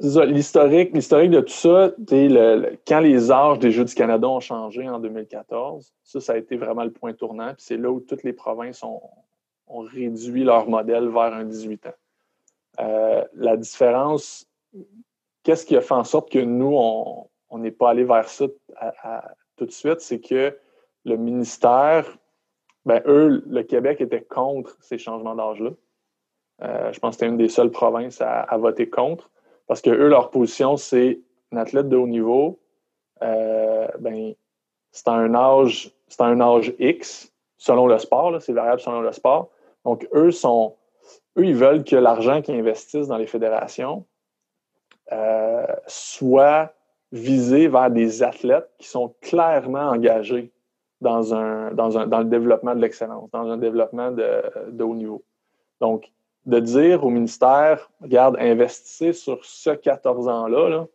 l'historique, 0.00 0.92
l'historique 0.94 1.30
de 1.30 1.40
tout 1.40 1.48
ça, 1.48 1.92
le, 1.98 2.76
quand 2.86 3.00
les 3.00 3.30
âges 3.30 3.58
des 3.58 3.70
Jeux 3.70 3.84
du 3.84 3.94
Canada 3.94 4.28
ont 4.28 4.40
changé 4.40 4.88
en 4.88 4.98
2014, 4.98 5.92
ça, 6.02 6.20
ça 6.20 6.32
a 6.32 6.36
été 6.36 6.56
vraiment 6.56 6.84
le 6.84 6.90
point 6.90 7.12
tournant. 7.12 7.48
Puis 7.54 7.64
c'est 7.66 7.76
là 7.76 7.90
où 7.90 8.00
toutes 8.00 8.22
les 8.22 8.32
provinces 8.32 8.82
ont, 8.82 9.00
réduit 9.68 10.44
leur 10.44 10.68
modèle 10.68 11.08
vers 11.08 11.34
un 11.34 11.44
18 11.44 11.86
ans. 11.86 11.90
Euh, 12.80 13.24
la 13.34 13.56
différence, 13.56 14.48
qu'est-ce 15.42 15.66
qui 15.66 15.76
a 15.76 15.80
fait 15.80 15.94
en 15.94 16.04
sorte 16.04 16.30
que 16.30 16.38
nous, 16.38 16.76
on 16.76 17.58
n'est 17.58 17.72
pas 17.72 17.90
allé 17.90 18.04
vers 18.04 18.28
ça 18.28 18.46
tout 19.56 19.66
de 19.66 19.70
suite, 19.70 20.00
c'est 20.00 20.20
que 20.20 20.56
le 21.04 21.16
ministère, 21.16 22.18
ben, 22.84 23.02
eux, 23.06 23.42
le 23.46 23.62
Québec 23.62 24.00
était 24.00 24.22
contre 24.22 24.76
ces 24.80 24.98
changements 24.98 25.34
d'âge-là. 25.34 25.70
Euh, 26.62 26.92
je 26.92 26.98
pense 26.98 27.16
que 27.16 27.20
c'était 27.20 27.30
une 27.30 27.36
des 27.36 27.48
seules 27.48 27.70
provinces 27.70 28.20
à, 28.20 28.56
voter 28.56 28.88
contre. 28.88 29.30
Parce 29.66 29.80
que 29.80 29.90
eux, 29.90 30.08
leur 30.08 30.30
position, 30.30 30.76
c'est 30.76 31.20
un 31.52 31.56
athlète 31.56 31.88
de 31.88 31.96
haut 31.96 32.06
niveau, 32.06 32.58
euh, 33.22 33.88
ben, 33.98 34.34
c'est 34.92 35.08
un 35.08 35.34
âge, 35.34 35.92
c'est 36.08 36.22
un 36.22 36.40
âge 36.40 36.74
X 36.78 37.32
selon 37.58 37.86
le 37.86 37.98
sport, 37.98 38.40
c'est 38.40 38.52
variable 38.52 38.80
selon 38.80 39.00
le 39.00 39.12
sport. 39.12 39.50
Donc, 39.84 40.08
eux 40.14 40.30
sont. 40.30 40.76
Eux, 41.38 41.44
ils 41.44 41.54
veulent 41.54 41.84
que 41.84 41.96
l'argent 41.96 42.42
qu'ils 42.42 42.58
investissent 42.58 43.08
dans 43.08 43.18
les 43.18 43.26
fédérations 43.26 44.04
euh, 45.12 45.66
soit 45.86 46.72
visé 47.12 47.68
vers 47.68 47.90
des 47.90 48.22
athlètes 48.22 48.68
qui 48.78 48.88
sont 48.88 49.14
clairement 49.20 49.90
engagés 49.90 50.50
dans, 51.00 51.34
un, 51.34 51.72
dans, 51.72 51.98
un, 51.98 52.06
dans 52.06 52.18
le 52.18 52.24
développement 52.24 52.74
de 52.74 52.80
l'excellence, 52.80 53.30
dans 53.30 53.48
un 53.48 53.58
développement 53.58 54.10
de, 54.10 54.42
de 54.70 54.84
haut 54.84 54.94
niveau. 54.94 55.22
Donc, 55.80 56.10
de 56.46 56.60
dire 56.60 57.04
au 57.04 57.10
ministère, 57.10 57.90
regarde, 58.00 58.36
investissez 58.38 59.12
sur 59.12 59.44
ce 59.44 59.70
14 59.70 60.28
ans-là, 60.28 60.86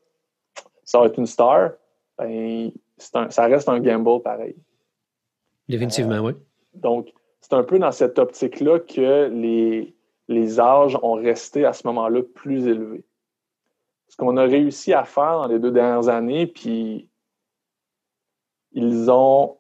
ça 0.84 1.00
va 1.00 1.06
être 1.06 1.20
une 1.20 1.28
star, 1.28 1.72
ben, 2.18 2.72
ça 2.98 3.46
reste 3.46 3.70
un 3.70 3.80
gamble 3.80 4.22
pareil. 4.22 4.56
Définitivement, 5.68 6.20
oui. 6.20 6.34
Donc, 6.74 7.14
c'est 7.42 7.54
un 7.54 7.64
peu 7.64 7.80
dans 7.80 7.92
cette 7.92 8.18
optique-là 8.18 8.80
que 8.80 9.30
les, 9.30 9.94
les 10.28 10.60
âges 10.60 10.98
ont 11.02 11.14
resté 11.14 11.66
à 11.66 11.74
ce 11.74 11.86
moment-là 11.88 12.22
plus 12.24 12.68
élevés. 12.68 13.04
Ce 14.08 14.16
qu'on 14.16 14.38
a 14.38 14.44
réussi 14.44 14.94
à 14.94 15.04
faire 15.04 15.40
dans 15.40 15.48
les 15.48 15.60
deux 15.60 15.72
dernières 15.72 16.10
années, 16.10 16.48
puis 16.48 17.10
ils 18.74 19.10
ont, 19.10 19.58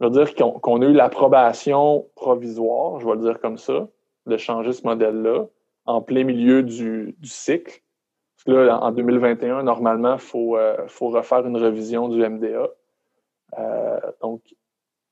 je 0.00 0.06
veux 0.06 0.12
dire 0.12 0.34
qu'on 0.34 0.82
a 0.82 0.86
eu 0.86 0.92
l'approbation 0.92 2.06
provisoire, 2.14 3.00
je 3.00 3.06
vais 3.06 3.14
le 3.14 3.22
dire 3.22 3.40
comme 3.40 3.58
ça, 3.58 3.88
de 4.26 4.36
changer 4.36 4.72
ce 4.72 4.86
modèle-là 4.86 5.46
en 5.86 6.02
plein 6.02 6.24
milieu 6.24 6.62
du, 6.62 7.16
cycle. 7.22 7.80
Parce 8.36 8.44
que 8.44 8.50
là, 8.50 8.82
en 8.82 8.92
2021, 8.92 9.62
normalement, 9.62 10.14
il 10.14 10.20
faut, 10.20 10.56
euh, 10.56 10.86
faut, 10.88 11.08
refaire 11.08 11.46
une 11.46 11.56
révision 11.56 12.08
du 12.08 12.18
MDA. 12.18 12.68
Euh, 13.58 14.00
donc, 14.20 14.42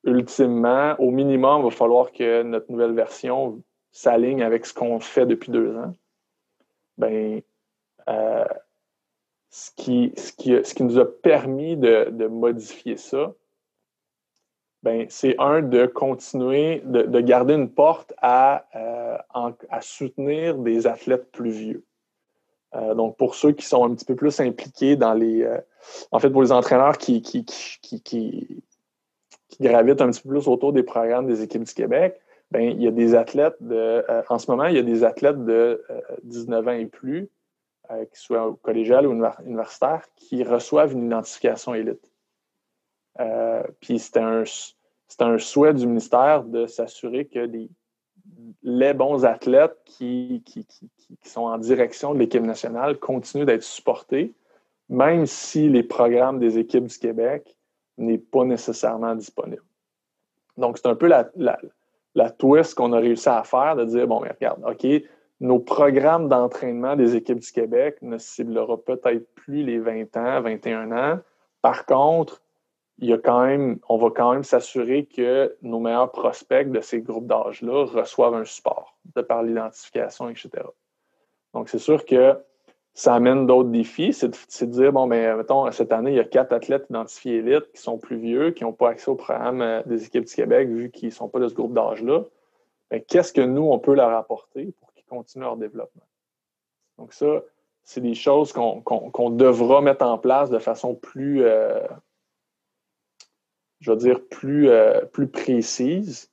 ultimement, 0.04 0.94
au 0.98 1.10
minimum, 1.10 1.60
il 1.60 1.64
va 1.64 1.70
falloir 1.70 2.12
que 2.12 2.42
notre 2.42 2.70
nouvelle 2.70 2.92
version 2.92 3.62
s'aligne 3.92 4.42
avec 4.42 4.66
ce 4.66 4.74
qu'on 4.74 5.00
fait 5.00 5.26
depuis 5.26 5.50
deux 5.50 5.76
ans. 5.76 5.92
Ben, 6.98 7.40
euh, 8.08 8.44
ce, 9.50 9.70
qui, 9.76 10.12
ce, 10.16 10.32
qui, 10.32 10.52
ce 10.64 10.74
qui 10.74 10.82
nous 10.82 10.98
a 10.98 11.04
permis 11.04 11.76
de, 11.76 12.10
de 12.10 12.26
modifier 12.26 12.96
ça, 12.96 13.32
ben, 14.84 15.06
c'est 15.08 15.34
un 15.38 15.62
de 15.62 15.86
continuer, 15.86 16.82
de, 16.84 17.20
garder 17.20 17.54
une 17.54 17.70
porte 17.70 18.12
à, 18.20 18.66
euh, 18.76 19.16
à, 19.70 19.80
soutenir 19.80 20.58
des 20.58 20.86
athlètes 20.86 21.32
plus 21.32 21.50
vieux. 21.50 21.84
Euh, 22.74 22.94
donc, 22.94 23.16
pour 23.16 23.34
ceux 23.34 23.52
qui 23.52 23.64
sont 23.64 23.82
un 23.82 23.94
petit 23.94 24.04
peu 24.04 24.14
plus 24.14 24.38
impliqués 24.40 24.96
dans 24.96 25.14
les. 25.14 25.42
Euh, 25.42 25.58
en 26.10 26.18
fait, 26.18 26.28
pour 26.28 26.42
les 26.42 26.52
entraîneurs 26.52 26.98
qui, 26.98 27.22
gravitent 29.58 30.02
un 30.02 30.10
petit 30.10 30.20
peu 30.20 30.28
plus 30.28 30.48
autour 30.48 30.74
des 30.74 30.82
programmes 30.82 31.28
des 31.28 31.42
équipes 31.42 31.64
du 31.64 31.72
Québec, 31.72 32.20
ben, 32.50 32.60
il 32.60 32.82
y 32.82 32.86
a 32.86 32.90
des 32.90 33.14
athlètes 33.14 33.56
de. 33.60 34.04
en 34.28 34.38
ce 34.38 34.50
moment, 34.50 34.66
il 34.66 34.76
y 34.76 34.78
a 34.78 34.82
des 34.82 35.02
athlètes 35.02 35.42
de 35.46 35.82
19 36.24 36.68
ans 36.68 36.72
et 36.72 36.84
plus, 36.84 37.30
qui 37.88 38.20
soient 38.20 38.54
collégiales 38.60 39.06
ou 39.06 39.12
universitaires, 39.46 40.06
qui 40.16 40.44
reçoivent 40.44 40.92
une 40.92 41.06
identification 41.06 41.74
élite. 41.74 42.13
Euh, 43.20 43.62
puis 43.80 43.98
c'était 43.98 44.20
un, 44.20 44.44
un, 45.20 45.38
souhait 45.38 45.74
du 45.74 45.86
ministère 45.86 46.44
de 46.44 46.66
s'assurer 46.66 47.26
que 47.26 47.48
les 48.62 48.94
bons 48.94 49.24
athlètes 49.24 49.76
qui, 49.84 50.42
qui, 50.44 50.66
sont 51.22 51.42
en 51.42 51.58
direction 51.58 52.14
de 52.14 52.18
l'équipe 52.18 52.42
nationale 52.42 52.98
continuent 52.98 53.44
d'être 53.44 53.62
supportés, 53.62 54.34
même 54.88 55.26
si 55.26 55.68
les 55.68 55.82
programmes 55.82 56.38
des 56.38 56.58
équipes 56.58 56.86
du 56.86 56.98
Québec 56.98 57.56
n'est 57.98 58.18
pas 58.18 58.44
nécessairement 58.44 59.14
disponible. 59.14 59.62
Donc, 60.56 60.78
c'est 60.78 60.88
un 60.88 60.94
peu 60.94 61.06
la, 61.06 61.30
la, 62.14 62.30
twist 62.30 62.74
qu'on 62.74 62.92
a 62.92 62.98
réussi 62.98 63.28
à 63.28 63.42
faire, 63.44 63.76
de 63.76 63.84
dire, 63.84 64.06
bon, 64.06 64.20
mais 64.20 64.30
regarde, 64.30 64.62
OK, 64.64 64.86
nos 65.40 65.58
programmes 65.58 66.28
d'entraînement 66.28 66.96
des 66.96 67.16
équipes 67.16 67.40
du 67.40 67.52
Québec 67.52 67.98
ne 68.02 68.18
ciblera 68.18 68.76
peut-être 68.78 69.26
plus 69.34 69.62
les 69.64 69.78
20 69.78 70.16
ans, 70.16 70.40
21 70.40 70.92
ans. 70.92 71.18
Par 71.60 71.86
contre, 71.86 72.42
il 72.98 73.08
y 73.08 73.12
a 73.12 73.18
quand 73.18 73.44
même, 73.44 73.78
on 73.88 73.96
va 73.96 74.10
quand 74.10 74.32
même 74.32 74.44
s'assurer 74.44 75.06
que 75.06 75.56
nos 75.62 75.80
meilleurs 75.80 76.12
prospects 76.12 76.70
de 76.70 76.80
ces 76.80 77.00
groupes 77.00 77.26
d'âge-là 77.26 77.86
reçoivent 77.86 78.34
un 78.34 78.44
support 78.44 78.96
de 79.16 79.22
par 79.22 79.42
l'identification, 79.42 80.28
etc. 80.28 80.50
Donc, 81.52 81.68
c'est 81.68 81.78
sûr 81.78 82.04
que 82.04 82.36
ça 82.94 83.14
amène 83.14 83.46
d'autres 83.46 83.70
défis. 83.70 84.12
C'est 84.12 84.28
de, 84.28 84.70
dire, 84.70 84.92
bon, 84.92 85.06
mais 85.06 85.34
mettons, 85.34 85.70
cette 85.72 85.92
année, 85.92 86.12
il 86.12 86.16
y 86.16 86.20
a 86.20 86.24
quatre 86.24 86.52
athlètes 86.52 86.86
identifiés 86.88 87.36
élites 87.36 87.72
qui 87.72 87.82
sont 87.82 87.98
plus 87.98 88.16
vieux, 88.16 88.52
qui 88.52 88.62
n'ont 88.62 88.72
pas 88.72 88.90
accès 88.90 89.10
au 89.10 89.16
programme 89.16 89.60
euh, 89.60 89.82
des 89.86 90.04
équipes 90.04 90.24
du 90.24 90.34
Québec, 90.34 90.68
vu 90.68 90.90
qu'ils 90.90 91.08
ne 91.08 91.14
sont 91.14 91.28
pas 91.28 91.40
de 91.40 91.48
ce 91.48 91.54
groupe 91.54 91.74
d'âge-là. 91.74 92.24
Qu'est-ce 93.08 93.32
que 93.32 93.40
nous, 93.40 93.62
on 93.62 93.78
peut 93.80 93.94
leur 93.94 94.10
apporter 94.10 94.72
pour 94.78 94.92
qu'ils 94.92 95.04
continuent 95.04 95.42
leur 95.42 95.56
développement? 95.56 96.04
Donc, 96.98 97.12
ça, 97.12 97.42
c'est 97.82 98.00
des 98.00 98.14
choses 98.14 98.52
qu'on 98.52 99.30
devra 99.30 99.80
mettre 99.80 100.04
en 100.04 100.16
place 100.16 100.48
de 100.48 100.58
façon 100.58 100.94
plus, 100.94 101.42
euh, 101.44 101.80
je 103.84 103.90
veux 103.90 103.96
dire, 103.98 104.20
plus, 104.30 104.70
euh, 104.70 105.02
plus 105.12 105.26
précise 105.26 106.30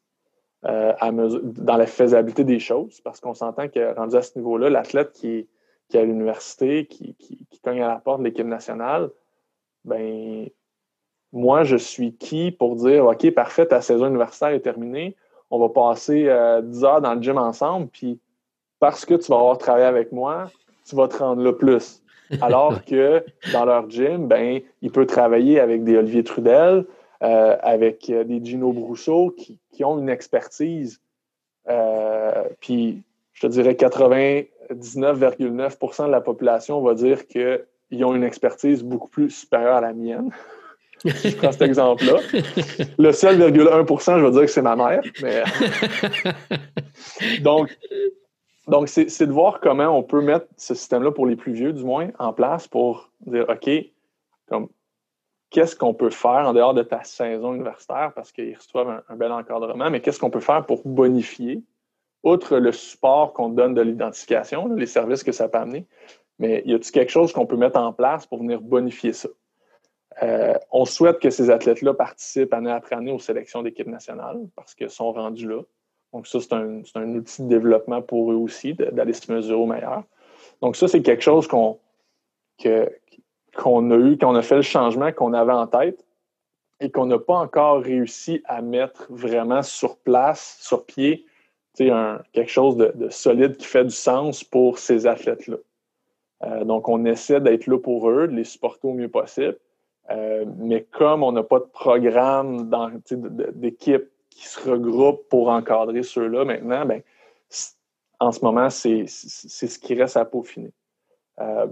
euh, 0.66 0.94
dans 1.02 1.76
la 1.76 1.86
faisabilité 1.86 2.46
des 2.46 2.60
choses, 2.60 3.02
parce 3.02 3.20
qu'on 3.20 3.34
s'entend 3.34 3.68
que 3.68 3.94
rendu 3.94 4.16
à 4.16 4.22
ce 4.22 4.38
niveau-là, 4.38 4.70
l'athlète 4.70 5.12
qui 5.12 5.28
est, 5.28 5.48
qui 5.90 5.98
à 5.98 6.06
l'université, 6.06 6.86
qui, 6.86 7.16
qui, 7.16 7.46
cogne 7.62 7.82
à 7.82 7.90
la 7.90 7.98
porte 7.98 8.20
de 8.20 8.26
l'équipe 8.26 8.48
nationale, 8.48 9.10
ben 9.84 10.48
moi, 11.34 11.64
je 11.64 11.76
suis 11.76 12.16
qui 12.16 12.52
pour 12.52 12.78
dire 12.78 13.06
OK, 13.06 13.30
parfait, 13.32 13.66
ta 13.66 13.82
saison 13.82 14.08
universitaire 14.08 14.50
est 14.50 14.62
terminée, 14.62 15.18
on 15.50 15.60
va 15.60 15.68
passer 15.68 16.24
10 16.24 16.28
euh, 16.30 16.84
heures 16.86 17.02
dans 17.02 17.16
le 17.16 17.22
gym 17.22 17.38
ensemble, 17.38 17.88
puis 17.88 18.18
parce 18.80 19.04
que 19.04 19.16
tu 19.16 19.30
vas 19.30 19.40
avoir 19.40 19.58
travaillé 19.58 19.86
avec 19.86 20.14
moi, 20.14 20.50
tu 20.88 20.96
vas 20.96 21.10
te 21.10 21.18
rendre 21.18 21.44
là 21.44 21.52
plus. 21.52 22.02
Alors 22.42 22.86
que 22.86 23.26
dans 23.52 23.66
leur 23.66 23.90
gym, 23.90 24.30
ben, 24.30 24.62
il 24.82 24.92
peut 24.92 25.06
travailler 25.06 25.60
avec 25.60 25.84
des 25.84 25.98
Olivier 25.98 26.24
Trudel, 26.24 26.86
euh, 27.24 27.56
avec 27.62 28.10
euh, 28.10 28.24
des 28.24 28.44
Gino 28.44 28.74
Brousseau 28.74 29.36
qui, 29.38 29.84
ont 29.84 30.00
une 30.00 30.10
expertise. 30.10 31.00
Euh, 31.70 32.46
puis, 32.60 33.04
je 33.34 33.46
te 33.46 33.52
dirais 33.52 33.76
80, 33.76 34.42
99,9% 34.72 36.08
de 36.08 36.12
la 36.12 36.22
population 36.22 36.82
va 36.82 36.96
dire 36.96 37.28
qu'ils 37.28 38.04
ont 38.04 38.16
une 38.16 38.24
expertise 38.24 38.84
beaucoup 38.84 39.08
plus 39.08 39.30
supérieure 39.30 39.76
à 39.76 39.82
la 39.82 39.94
mienne. 39.94 40.32
je 41.06 41.36
prends 41.36 41.52
cet 41.52 41.62
exemple-là. 41.62 42.22
Le 42.98 43.12
seul 43.12 43.40
1,1 43.40 44.20
je 44.20 44.26
vais 44.26 44.32
dire 44.32 44.42
que 44.42 44.48
c'est 44.48 44.64
ma 44.64 44.76
mère. 44.76 45.04
donc, 47.42 47.70
donc 48.68 48.90
c'est 48.90 49.28
de 49.28 49.32
voir 49.32 49.60
comment 49.60 49.96
on 49.96 50.02
peut 50.02 50.22
mettre 50.22 50.48
ce 50.58 50.74
système-là 50.74 51.12
pour 51.12 51.28
les 51.28 51.36
plus 51.36 51.54
vieux, 51.54 51.72
du 51.72 51.84
moins, 51.84 52.10
en 52.18 52.34
place 52.34 52.68
pour 52.68 53.12
dire 53.28 53.46
OK, 53.48 53.70
comme 54.48 54.70
qu'est-ce 55.52 55.76
qu'on 55.76 55.94
peut 55.94 56.10
faire 56.10 56.48
en 56.48 56.54
dehors 56.54 56.74
de 56.74 56.82
ta 56.82 57.04
saison 57.04 57.54
universitaire 57.54 58.14
parce 58.16 58.32
qu'ils 58.32 58.56
reçoivent 58.56 59.04
un, 59.08 59.16
bel 59.16 59.32
encadrement, 59.32 59.92
mais 59.92 60.02
qu'est-ce 60.02 60.20
qu'on 60.20 60.32
peut 60.32 60.40
faire 60.40 60.66
pour 60.66 60.82
bonifier, 60.86 61.62
outre 62.24 62.58
le 62.58 62.72
support 62.72 63.34
qu'on 63.34 63.50
donne 63.50 63.74
de 63.74 63.82
l'identification, 63.82 64.68
les 64.74 64.86
services 64.86 65.24
que 65.24 65.32
ça 65.32 65.50
peut 65.50 65.60
amener, 65.60 65.86
mais 66.40 66.64
y 66.66 66.74
a-t-il 66.74 66.92
quelque 66.92 67.12
chose 67.12 67.34
qu'on 67.34 67.46
peut 67.46 67.58
mettre 67.58 67.80
en 67.80 67.94
place 67.94 68.26
pour 68.26 68.40
venir 68.40 68.62
bonifier 68.62 69.14
ça? 69.14 69.30
Euh, 70.24 70.56
on 70.72 70.86
souhaite 70.86 71.20
que 71.20 71.30
ces 71.30 71.50
athlètes-là 71.50 71.94
participent 71.94 72.54
année 72.54 72.72
après 72.72 72.96
année 72.96 73.12
aux 73.12 73.20
sélections 73.20 73.62
d'équipes 73.62 73.88
nationales 73.88 74.40
parce 74.56 74.74
qu'ils 74.74 74.90
sont 74.90 75.12
rendus 75.12 75.48
là. 75.48 75.62
Donc, 76.14 76.28
ça, 76.28 76.40
c'est 76.42 76.54
un, 76.54 77.16
outil 77.16 77.44
de 77.44 77.48
développement 77.48 78.02
pour 78.02 78.32
eux 78.32 78.36
aussi, 78.36 78.74
d'aller 78.74 79.14
se 79.14 79.32
mesurer 79.32 79.58
au 79.58 79.66
meilleur. 79.66 80.04
Donc, 80.62 80.76
ça, 80.76 80.90
c'est 80.90 81.02
quelque 81.02 81.24
chose 81.24 81.48
qu'on 81.48 81.80
qu'on 83.56 83.92
a 83.92 83.96
eu, 83.96 84.18
qu'on 84.18 84.36
a 84.36 84.42
fait 84.42 84.56
le 84.56 84.62
changement 84.62 85.12
qu'on 85.12 85.34
avait 85.34 85.52
en 85.52 85.68
tête 85.68 86.06
et 86.80 86.90
qu'on 86.90 87.06
n'a 87.06 87.20
pas 87.20 87.36
encore 87.36 87.82
réussi 87.82 88.42
à 88.46 88.62
mettre 88.62 89.06
vraiment 89.10 89.62
sur 89.62 89.98
place, 89.98 90.58
sur 90.62 90.86
pied, 90.86 91.26
quelque 91.76 92.48
chose 92.48 92.76
de, 92.78 93.10
solide 93.10 93.58
qui 93.58 93.66
fait 93.66 93.86
du 93.86 93.96
sens 93.96 94.44
pour 94.44 94.80
ces 94.80 95.08
athlètes-là. 95.08 95.58
Euh, 96.44 96.64
donc, 96.64 96.90
on 96.90 97.06
essaie 97.06 97.40
d'être 97.40 97.68
là 97.68 97.78
pour 97.78 98.10
eux, 98.10 98.28
de 98.28 98.34
les 98.34 98.44
supporter 98.44 98.88
au 98.88 98.94
mieux 98.94 99.10
possible. 99.10 99.58
Euh, 100.10 100.46
mais 100.58 100.84
comme 100.92 101.24
on 101.24 101.32
n'a 101.32 101.44
pas 101.44 101.60
de 101.60 101.66
programme 101.66 102.70
d'équipe 103.54 104.10
qui 104.30 104.48
se 104.48 104.70
regroupe 104.70 105.30
pour 105.30 105.50
encadrer 105.50 106.04
ceux-là 106.04 106.46
maintenant, 106.46 106.86
ben, 106.86 107.02
en 108.20 108.32
ce 108.32 108.44
moment, 108.44 108.70
c'est 108.70 109.06
ce 109.08 109.80
qui 109.80 109.94
reste 109.94 110.18
à 110.18 110.26
peaufiner. 110.26 110.72
Euh, 111.40 111.68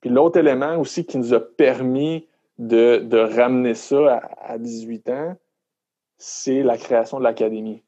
puis 0.00 0.10
l'autre 0.10 0.38
élément 0.38 0.76
aussi 0.78 1.04
qui 1.04 1.18
nous 1.18 1.34
a 1.34 1.40
permis 1.40 2.26
de, 2.58 3.36
ramener 3.36 3.74
ça 3.74 4.20
à, 4.38 4.58
18 4.58 5.08
ans, 5.10 5.36
c'est 6.18 6.62
la 6.62 6.76
création 6.76 7.18
de 7.18 7.24
l'académie. 7.24 7.82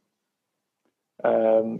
Euh, 1.24 1.76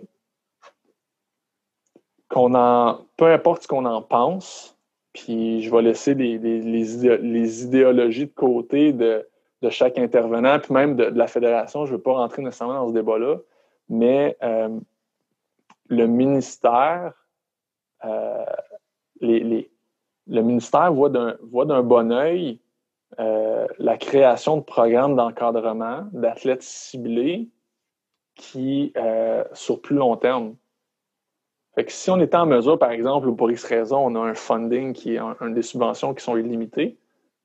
en, 2.35 2.99
peu 3.17 3.27
importe 3.27 3.63
ce 3.63 3.69
qu'on 3.69 3.85
en 3.85 4.03
pense, 4.03 4.79
puis 5.13 5.63
je 5.63 5.71
vais 5.71 5.83
laisser 5.83 6.15
les, 6.15 6.39
les, 6.39 7.65
idéologies 7.65 8.27
de 8.27 8.33
côté 8.33 8.93
de, 8.93 9.27
chaque 9.71 9.99
intervenant, 9.99 10.59
puis 10.59 10.73
même 10.73 10.97
de, 10.97 11.05
la 11.05 11.27
fédération. 11.27 11.85
Je 11.85 11.93
ne 11.93 11.97
veux 11.97 12.03
pas 12.03 12.15
rentrer 12.15 12.43
nécessairement 12.43 12.75
dans 12.75 12.89
ce 12.89 12.95
débat-là, 12.95 13.39
mais 13.89 14.37
euh, 14.43 14.79
le 15.89 16.07
ministère, 16.07 17.13
euh, 18.05 18.45
les, 19.21 19.71
le 20.27 20.43
ministère 20.43 20.93
voit 20.93 21.09
d'un 21.11 21.83
bon 21.83 22.13
œil 22.13 22.61
euh, 23.19 23.67
la 23.79 23.97
création 23.99 24.57
de 24.57 24.63
programmes 24.63 25.17
d'encadrement 25.17 26.07
d'athlètes 26.13 26.63
ciblés 26.63 27.49
qui, 28.35 28.95
sur 29.53 29.83
plus 29.83 29.97
long 29.97 30.17
terme, 30.17 30.57
fait 31.75 31.85
que 31.87 31.93
si 31.93 32.11
on 32.11 32.21
était 32.21 32.37
en 32.37 32.47
mesure, 32.47 32.79
par 32.79 32.91
exemple, 32.91 33.29
ou 33.29 33.35
pour 33.35 33.51
X 33.51 33.65
raison, 33.65 33.99
on 33.99 34.15
a 34.15 34.21
un 34.21 34.35
funding 34.35 34.93
qui 34.93 35.15
est 35.15 35.19
un, 35.19 35.51
des 35.51 35.63
subventions 35.63 36.13
qui 36.13 36.23
sont 36.23 36.37
illimitées, 36.37 36.99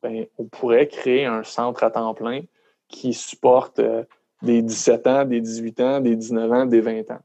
bien, 0.03 0.25
on 0.37 0.45
pourrait 0.45 0.87
créer 0.87 1.25
un 1.25 1.43
centre 1.43 1.83
à 1.83 1.91
temps 1.91 2.13
plein 2.13 2.41
qui 2.89 3.13
supporte 3.13 3.79
euh, 3.79 4.03
des 4.41 4.61
17 4.61 5.07
ans, 5.07 5.25
des 5.25 5.39
18 5.39 5.79
ans, 5.79 5.99
des 6.01 6.15
19 6.15 6.51
ans, 6.51 6.65
des 6.65 6.81
20 6.81 7.11
ans. 7.11 7.19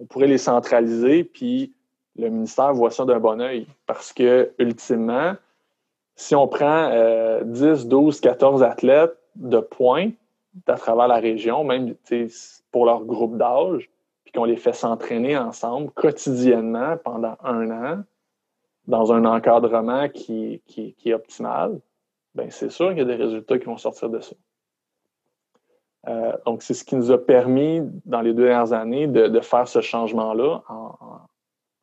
On 0.00 0.06
pourrait 0.06 0.26
les 0.26 0.38
centraliser, 0.38 1.24
puis 1.24 1.74
le 2.18 2.28
ministère 2.28 2.72
voit 2.74 2.90
ça 2.90 3.04
d'un 3.04 3.20
bon 3.20 3.40
oeil 3.40 3.66
parce 3.86 4.12
que, 4.12 4.52
ultimement, 4.58 5.34
si 6.16 6.34
on 6.34 6.48
prend 6.48 6.90
10, 7.44 7.86
12, 7.86 8.20
14 8.20 8.62
athlètes 8.62 9.16
de 9.36 9.60
points 9.60 10.10
à 10.66 10.74
travers 10.74 11.06
la 11.06 11.18
région, 11.18 11.62
même 11.64 11.94
pour 12.72 12.86
leur 12.86 13.04
groupe 13.04 13.36
d'âge, 13.36 13.88
puis 14.24 14.32
qu'on 14.32 14.44
les 14.44 14.56
fait 14.56 14.72
s'entraîner 14.72 15.38
ensemble 15.38 15.90
quotidiennement 15.92 16.96
pendant 17.02 17.36
un 17.42 17.70
an 17.70 18.02
dans 18.86 19.12
un 19.12 19.24
encadrement 19.24 20.08
qui, 20.08 20.60
est 20.76 21.14
optimal, 21.14 21.80
bien, 22.34 22.50
c'est 22.50 22.70
sûr 22.70 22.88
qu'il 22.88 22.98
y 22.98 23.02
a 23.02 23.04
des 23.04 23.14
résultats 23.14 23.58
qui 23.58 23.66
vont 23.66 23.76
sortir 23.76 24.08
de 24.10 24.20
ça. 24.20 24.34
Euh, 26.08 26.32
donc, 26.46 26.62
c'est 26.62 26.74
ce 26.74 26.84
qui 26.84 26.96
nous 26.96 27.10
a 27.10 27.18
permis, 27.18 27.82
dans 28.06 28.22
les 28.22 28.32
deux 28.32 28.44
dernières 28.44 28.72
années, 28.72 29.06
de, 29.06 29.40
faire 29.40 29.68
ce 29.68 29.80
changement-là 29.80 30.62
en, 30.68 31.20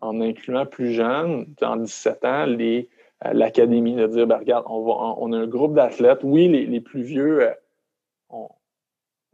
incluant 0.02 0.66
plus 0.66 0.92
jeunes, 0.94 1.54
en 1.62 1.78
17 1.78 2.26
ans, 2.26 2.46
euh, 2.48 3.34
l'académie, 3.34 3.96
de 3.96 4.08
dire, 4.08 4.28
ben, 4.28 4.38
regarde, 4.38 4.66
on, 4.68 5.34
a 5.34 5.38
un 5.38 5.48
groupe 5.48 5.74
d'athlètes. 5.74 6.20
Oui, 6.24 6.48
les, 6.48 6.82
plus 6.82 7.02
vieux, 7.02 7.44
euh, 7.44 7.54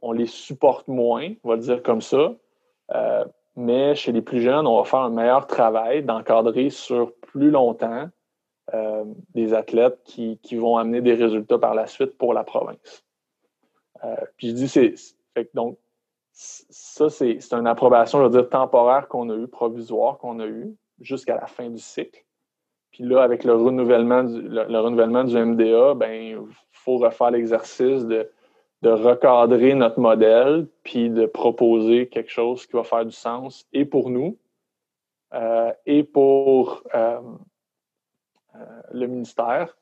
on, 0.02 0.12
les 0.12 0.28
supporte 0.28 0.88
moins, 0.88 1.30
on 1.43 1.50
va 1.50 1.56
le 1.56 1.62
dire 1.62 1.82
comme 1.84 2.02
ça, 2.02 2.36
euh, 2.93 3.26
mais 3.56 3.95
chez 3.95 4.12
les 4.12 4.21
plus 4.21 4.41
jeunes, 4.41 4.67
on 4.67 4.78
va 4.78 4.84
faire 4.84 5.00
un 5.00 5.10
meilleur 5.10 5.47
travail 5.47 6.04
d'encadrer 6.04 6.69
sur 6.69 7.13
plus 7.15 7.52
longtemps 7.52 8.10
des 9.34 9.54
athlètes 9.54 10.00
qui, 10.06 10.39
vont 10.54 10.78
amener 10.78 11.02
des 11.02 11.13
résultats 11.13 11.58
par 11.58 11.76
la 11.76 11.88
suite 11.88 12.17
pour 12.17 12.34
la 12.34 12.45
province. 12.45 13.04
Puis 14.38 14.50
je 14.50 14.54
dis, 14.54 14.69
c'est. 14.69 14.95
Donc, 15.54 15.78
ça, 16.34 17.10
c'est 17.10 17.39
une 17.52 17.67
approbation, 17.67 18.20
je 18.20 18.24
veux 18.26 18.41
dire, 18.41 18.50
temporaire 18.50 19.08
qu'on 19.08 19.30
a 19.30 19.36
eue, 19.36 19.48
provisoire 19.48 20.17
qu'on 20.17 20.39
a 20.39 20.46
eue, 20.46 20.76
jusqu'à 21.00 21.36
la 21.36 21.48
fin 21.48 21.70
du 21.70 21.80
cycle. 21.80 22.24
Puis 22.91 23.04
là, 23.04 23.22
avec 23.24 23.44
le 23.44 23.56
renouvellement 23.56 24.24
du, 24.24 24.41
le 24.41 24.80
renouvellement 24.80 25.24
du 25.24 25.38
MDA, 25.38 25.94
ben, 25.96 26.12
il 26.12 26.38
faut 26.72 26.98
refaire 26.98 27.32
l'exercice 27.32 28.06
de 28.06 28.30
de 28.82 28.89
recadrer 28.89 29.76
notre 29.76 30.00
modèle, 30.00 30.67
puis 30.84 31.10
de 31.10 31.26
proposer 31.26 32.08
quelque 32.08 32.32
chose 32.32 32.65
qui 32.65 32.74
va 32.74 32.84
faire 32.84 33.06
du 33.06 33.12
sens 33.12 33.67
et 33.74 33.86
pour 33.86 34.10
nous 34.10 34.38
euh, 35.34 35.72
et 35.86 36.04
pour 36.04 36.84
euh, 36.96 37.22
euh, 38.56 38.82
le 38.91 39.08
ministère, 39.08 39.78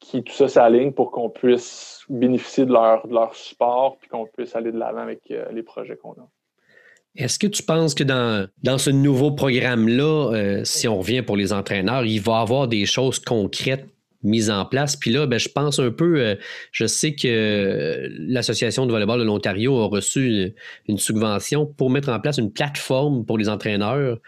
qui 0.00 0.22
tout 0.22 0.32
ça 0.32 0.48
s'aligne 0.48 0.92
pour 0.92 1.10
qu'on 1.10 1.30
puisse 1.30 2.04
bénéficier 2.08 2.64
de 2.64 2.72
leur, 2.72 3.06
de 3.06 3.14
leur 3.14 3.34
support, 3.34 3.96
puis 3.98 4.08
qu'on 4.08 4.26
puisse 4.26 4.54
aller 4.54 4.72
de 4.72 4.78
l'avant 4.78 5.00
avec 5.00 5.20
les 5.28 5.62
projets 5.62 5.96
qu'on 5.96 6.12
a. 6.12 6.28
Est-ce 7.16 7.38
que 7.38 7.46
tu 7.46 7.62
penses 7.62 7.94
que 7.94 8.04
dans, 8.04 8.46
dans 8.62 8.76
ce 8.76 8.90
nouveau 8.90 9.32
programme-là, 9.32 10.62
si 10.64 10.86
on 10.86 10.98
revient 10.98 11.22
pour 11.22 11.36
les 11.36 11.52
entraîneurs, 11.52 12.04
il 12.04 12.20
va 12.20 12.40
y 12.40 12.42
avoir 12.42 12.68
des 12.68 12.84
choses 12.84 13.18
concrètes 13.18 13.86
mise 14.22 14.50
en 14.50 14.64
place? 14.64 14.96
Puis 14.96 15.10
là, 15.10 15.26
ben, 15.26 15.38
je 15.38 15.48
pense 15.48 15.78
un 15.78 15.90
peu, 15.90 16.20
euh, 16.20 16.34
je 16.72 16.86
sais 16.86 17.14
que 17.14 18.08
l'Association 18.18 18.86
de 18.86 18.92
volleyball 18.92 19.18
de 19.18 19.24
l'Ontario 19.24 19.78
a 19.80 19.86
reçu 19.86 20.54
une, 20.88 20.98
subvention 20.98 21.66
pour 21.66 21.90
mettre 21.90 22.10
en 22.10 22.20
place 22.20 22.38
une 22.38 22.52
plateforme 22.52 23.24
pour 23.24 23.38
les 23.38 23.48
entraîneurs 23.48 24.18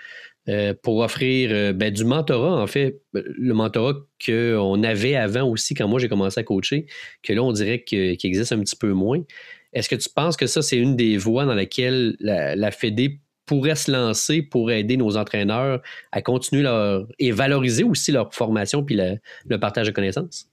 euh, 0.49 0.75
pour 0.83 0.99
offrir 0.99 1.51
euh, 1.53 1.73
ben, 1.73 1.93
du 1.93 2.05
mentorat, 2.05 2.61
en 2.61 2.67
fait, 2.67 3.01
le 3.13 3.53
mentorat 3.53 3.95
qu'on 4.25 4.83
avait 4.83 5.15
avant 5.15 5.49
aussi 5.49 5.75
quand 5.75 5.89
moi 5.89 5.99
j'ai 5.99 6.09
commencé 6.09 6.41
à 6.41 6.43
coacher, 6.43 6.87
que 7.23 7.33
là, 7.33 7.43
on 7.43 7.53
dirait 7.53 7.83
qu'il 7.83 8.17
existe 8.23 8.53
un 8.53 8.61
petit 8.61 8.77
peu 8.77 8.93
moins. 8.93 9.21
Est-ce 9.73 9.89
que 9.89 9.97
tu 9.97 10.09
penses 10.09 10.37
que 10.37 10.47
ça, 10.47 10.63
c'est 10.63 10.79
une 10.79 10.97
des 10.97 11.19
voies 11.19 11.45
dans 11.45 11.55
laquelle 11.55 12.17
la, 12.21 12.57
la 12.57 12.71
Fédé 12.71 13.21
pourraient 13.49 13.75
se 13.75 13.91
lancer 13.91 14.43
pour 14.43 14.71
aider 14.71 14.97
nos 14.97 15.17
entraîneurs 15.17 15.81
à 16.13 16.23
continuer 16.23 16.63
leur 16.63 17.07
et 17.19 17.33
valoriser 17.33 17.83
aussi 17.83 18.13
leur 18.13 18.33
formation 18.33 18.85
puis 18.85 18.97
le, 18.97 19.57
partage 19.59 19.89
de 19.89 19.93
connaissances? 19.93 20.49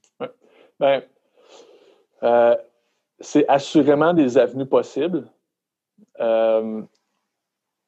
Ben, 0.79 1.03
euh, 2.23 2.55
c'est 3.19 3.47
assurément 3.47 4.13
des 4.13 4.37
avenues 4.37 4.65
possibles. 4.65 5.27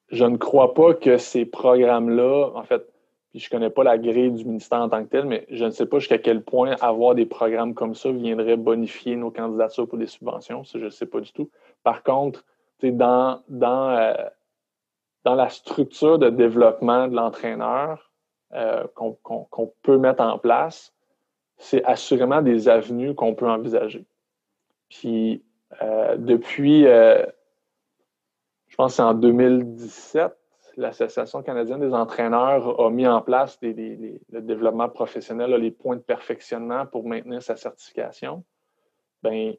Je 0.10 0.26
ne 0.26 0.38
crois 0.38 0.74
pas 0.74 0.94
que 0.94 1.18
ces 1.18 1.46
programmes-là, 1.46 2.52
en 2.56 2.64
fait, 2.64 2.88
puis 3.30 3.40
je 3.40 3.48
ne 3.48 3.50
connais 3.50 3.70
pas 3.70 3.84
la 3.84 3.98
grille 3.98 4.32
du 4.32 4.46
ministère 4.46 4.80
en 4.80 4.90
tant 4.90 5.04
que 5.04 5.10
tel, 5.10 5.26
mais 5.26 5.46
je 5.50 5.66
ne 5.66 5.70
sais 5.72 5.86
pas 5.86 6.00
jusqu'à 6.00 6.18
quel 6.18 6.42
point 6.42 6.76
avoir 6.80 7.14
des 7.14 7.26
programmes 7.26 7.74
comme 7.74 7.94
ça 7.94 8.12
viendrait 8.12 8.56
bonifier 8.56 9.16
nos 9.16 9.32
candidatures 9.32 9.88
pour 9.88 9.98
des 9.98 10.08
subventions. 10.08 10.64
Ça, 10.64 10.80
je 10.80 10.86
ne 10.86 10.90
sais 10.90 11.06
pas 11.06 11.20
du 11.20 11.32
tout. 11.34 11.50
Par 11.84 12.04
contre, 12.04 12.46
dans, 12.82 13.42
dans 13.50 13.90
euh, 13.90 14.14
dans 15.28 15.36
la 15.36 15.50
structure 15.50 16.20
de 16.20 16.30
développement 16.30 17.10
de 17.10 17.16
l'entraîneur 17.16 18.14
euh, 18.54 18.88
qu'on 18.94 19.74
peut 19.82 19.98
mettre 19.98 20.24
en 20.24 20.40
place, 20.40 20.94
c'est 21.58 21.84
assurément 21.84 22.42
des 22.42 22.70
avenues 22.70 23.14
qu'on 23.14 23.36
peut 23.36 23.50
envisager. 23.50 24.06
Puis 24.88 25.44
euh, 25.82 26.16
depuis, 26.16 26.88
euh, 26.88 27.26
pense 28.78 28.94
que 28.94 28.96
c'est 28.98 29.02
en 29.02 29.14
2017, 29.14 30.38
l'Association 30.78 31.42
canadienne 31.42 31.80
des 31.80 31.94
entraîneurs 31.94 32.80
a 32.80 32.90
mis 32.92 33.08
en 33.08 33.22
place 33.22 33.58
le 33.62 34.42
développement 34.42 34.88
professionnel, 34.88 35.52
les 35.56 35.72
points 35.72 35.96
de 35.96 36.02
perfectionnement 36.02 36.86
pour 36.86 37.08
maintenir 37.08 37.42
sa 37.42 37.56
certification. 37.56 38.44
Ben, 39.24 39.56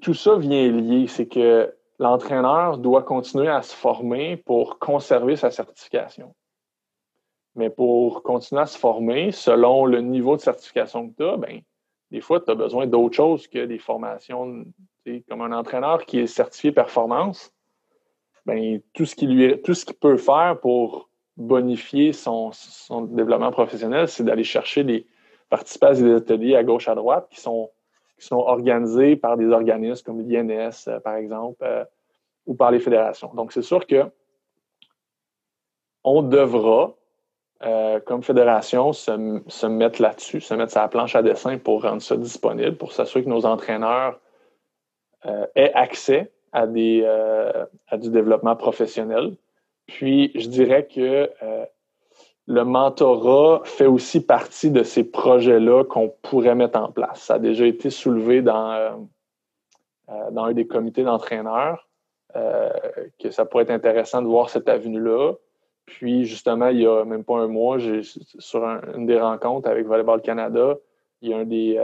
tout 0.00 0.14
ça 0.14 0.38
vient 0.38 0.70
lier. 0.70 1.08
C'est 1.08 1.26
que 1.26 1.74
l'entraîneur 1.98 2.78
doit 2.78 3.02
continuer 3.02 3.48
à 3.48 3.62
se 3.62 3.74
former 3.74 4.36
pour 4.36 4.78
conserver 4.78 5.34
sa 5.34 5.50
certification. 5.50 6.34
Mais 7.56 7.70
pour 7.70 8.22
continuer 8.22 8.62
à 8.62 8.66
se 8.66 8.78
former, 8.78 9.32
selon 9.32 9.86
le 9.86 10.00
niveau 10.02 10.36
de 10.36 10.40
certification 10.42 11.08
que 11.08 11.16
tu 11.16 11.24
as, 11.24 11.36
ben, 11.36 11.60
des 12.12 12.20
fois, 12.20 12.40
tu 12.40 12.50
as 12.50 12.54
besoin 12.54 12.86
d'autre 12.86 13.16
chose 13.16 13.48
que 13.48 13.64
des 13.64 13.78
formations. 13.78 14.64
Comme 15.28 15.40
un 15.40 15.52
entraîneur 15.52 16.04
qui 16.04 16.18
est 16.18 16.26
certifié 16.26 16.72
performance, 16.72 17.52
ben, 18.46 18.80
tout 18.94 19.04
ce 19.04 19.16
qu'il 19.16 19.36
lui 19.36 19.60
tout 19.62 19.74
ce 19.74 19.84
peut 19.92 20.16
faire 20.16 20.58
pour 20.60 21.10
bonifier 21.36 22.12
son, 22.12 22.52
développement 23.10 23.50
professionnel, 23.50 24.08
c'est 24.08 24.24
d'aller 24.24 24.44
chercher 24.44 24.84
des 24.84 25.06
participer 25.50 25.86
à 25.86 25.94
des 25.94 26.14
ateliers 26.14 26.56
à 26.56 26.64
gauche 26.64 26.88
à 26.88 26.94
droite 26.94 27.28
qui 27.30 27.40
sont, 27.40 27.70
qui 28.18 28.26
sont 28.26 28.36
organisés 28.36 29.16
par 29.16 29.36
des 29.36 29.48
organismes 29.50 30.04
comme 30.04 30.28
l'INS, 30.28 30.88
euh, 30.88 30.98
par 31.00 31.14
exemple, 31.16 31.62
euh, 31.62 31.84
ou 32.46 32.54
par 32.54 32.70
les 32.70 32.80
fédérations. 32.80 33.32
Donc, 33.34 33.52
c'est 33.52 33.62
sûr 33.62 33.86
que 33.86 34.10
on 36.02 36.22
devra, 36.22 36.94
euh, 37.62 38.00
comme 38.00 38.22
fédération, 38.22 38.92
se, 38.92 39.42
se 39.46 39.66
mettre 39.66 40.00
là-dessus, 40.00 40.40
se 40.40 40.54
mettre 40.54 40.76
la 40.76 40.88
planche 40.88 41.14
à 41.14 41.22
dessin 41.22 41.58
pour 41.58 41.82
rendre 41.82 42.02
ça 42.02 42.16
disponible, 42.16 42.76
pour 42.76 42.92
s'assurer 42.92 43.24
que 43.24 43.28
nos 43.28 43.44
entraîneurs 43.46 44.20
aient 45.56 45.72
accès 45.74 46.32
à, 46.52 46.66
des, 46.66 47.02
euh, 47.04 47.66
à 47.88 47.96
du 47.96 48.10
développement 48.10 48.56
professionnel. 48.56 49.36
Puis, 49.86 50.32
je 50.34 50.48
dirais 50.48 50.86
que 50.86 51.30
euh, 51.42 51.64
le 52.46 52.64
mentorat 52.64 53.62
fait 53.64 53.86
aussi 53.86 54.24
partie 54.24 54.70
de 54.70 54.82
ces 54.82 55.04
projets-là 55.04 55.84
qu'on 55.84 56.12
pourrait 56.22 56.54
mettre 56.54 56.78
en 56.78 56.90
place. 56.90 57.22
Ça 57.22 57.34
a 57.34 57.38
déjà 57.38 57.66
été 57.66 57.90
soulevé 57.90 58.42
dans, 58.42 58.72
euh, 58.72 60.30
dans 60.30 60.44
un 60.44 60.52
des 60.52 60.66
comités 60.66 61.02
d'entraîneurs, 61.02 61.88
que 63.18 63.30
ça 63.30 63.46
pourrait 63.46 63.62
être 63.62 63.70
intéressant 63.70 64.20
de 64.20 64.26
voir 64.26 64.50
cette 64.50 64.68
avenue-là. 64.68 65.32
Puis, 65.86 66.26
justement, 66.26 66.68
il 66.68 66.80
y 66.80 66.86
a 66.86 67.02
même 67.06 67.24
pas 67.24 67.38
un 67.38 67.46
mois, 67.46 67.78
sur 68.02 68.62
une 68.62 69.06
des 69.06 69.18
rencontres 69.18 69.70
avec 69.70 69.86
Volleyball 69.86 70.20
Canada, 70.20 70.76
il 71.22 71.30
y 71.30 71.32
a 71.32 71.38
un 71.38 71.44
des, 71.44 71.78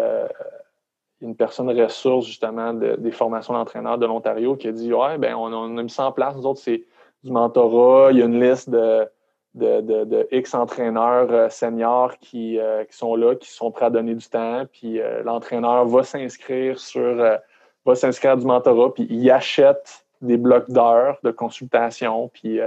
une 1.23 1.37
personne 1.37 1.71
ressource 1.71 2.27
justement 2.27 2.75
des 2.75 3.13
formations 3.13 3.55
d'entraîneurs 3.55 3.97
de 3.97 4.07
l'Ontario 4.07 4.57
qui 4.57 4.69
a 4.69 4.73
dit 4.73 4.93
Ouais, 4.93 5.19
ben 5.19 5.35
on, 5.35 5.79
a 5.79 5.83
mis 5.83 5.91
ça 5.91 6.07
en 6.07 6.13
place. 6.13 6.37
Nous 6.37 6.47
autres, 6.47 6.61
c'est 6.61 6.85
du 7.23 7.31
mentorat. 7.31 8.11
Il 8.11 8.19
y 8.19 8.23
a 8.23 8.25
une 8.25 8.43
liste 8.43 8.69
de, 8.69 9.09
de, 9.55 10.29
X 10.33 10.55
entraîneurs 10.55 11.31
euh, 11.31 11.49
seniors 11.49 12.19
qui, 12.19 12.59
euh, 12.59 12.85
qui, 12.85 12.97
sont 12.97 13.15
là, 13.15 13.37
qui 13.37 13.49
sont 13.49 13.71
prêts 13.71 13.87
à 13.87 13.91
donner 13.91 14.15
du 14.15 14.27
temps. 14.27 14.65
Puis 14.73 15.01
euh, 15.01 15.23
l'entraîneur 15.23 15.87
va 15.87 16.03
s'inscrire 16.03 16.79
sur 16.79 17.39
va 17.85 17.95
s'inscrire 17.95 18.33
à 18.33 18.37
du 18.37 18.47
mentorat, 18.47 18.95
puis 18.95 19.07
il 19.11 19.29
achète 19.31 20.05
des 20.21 20.37
blocs 20.37 20.71
d'heures 20.71 21.19
de 21.25 21.33
consultation, 21.33 22.29
puis 22.33 22.61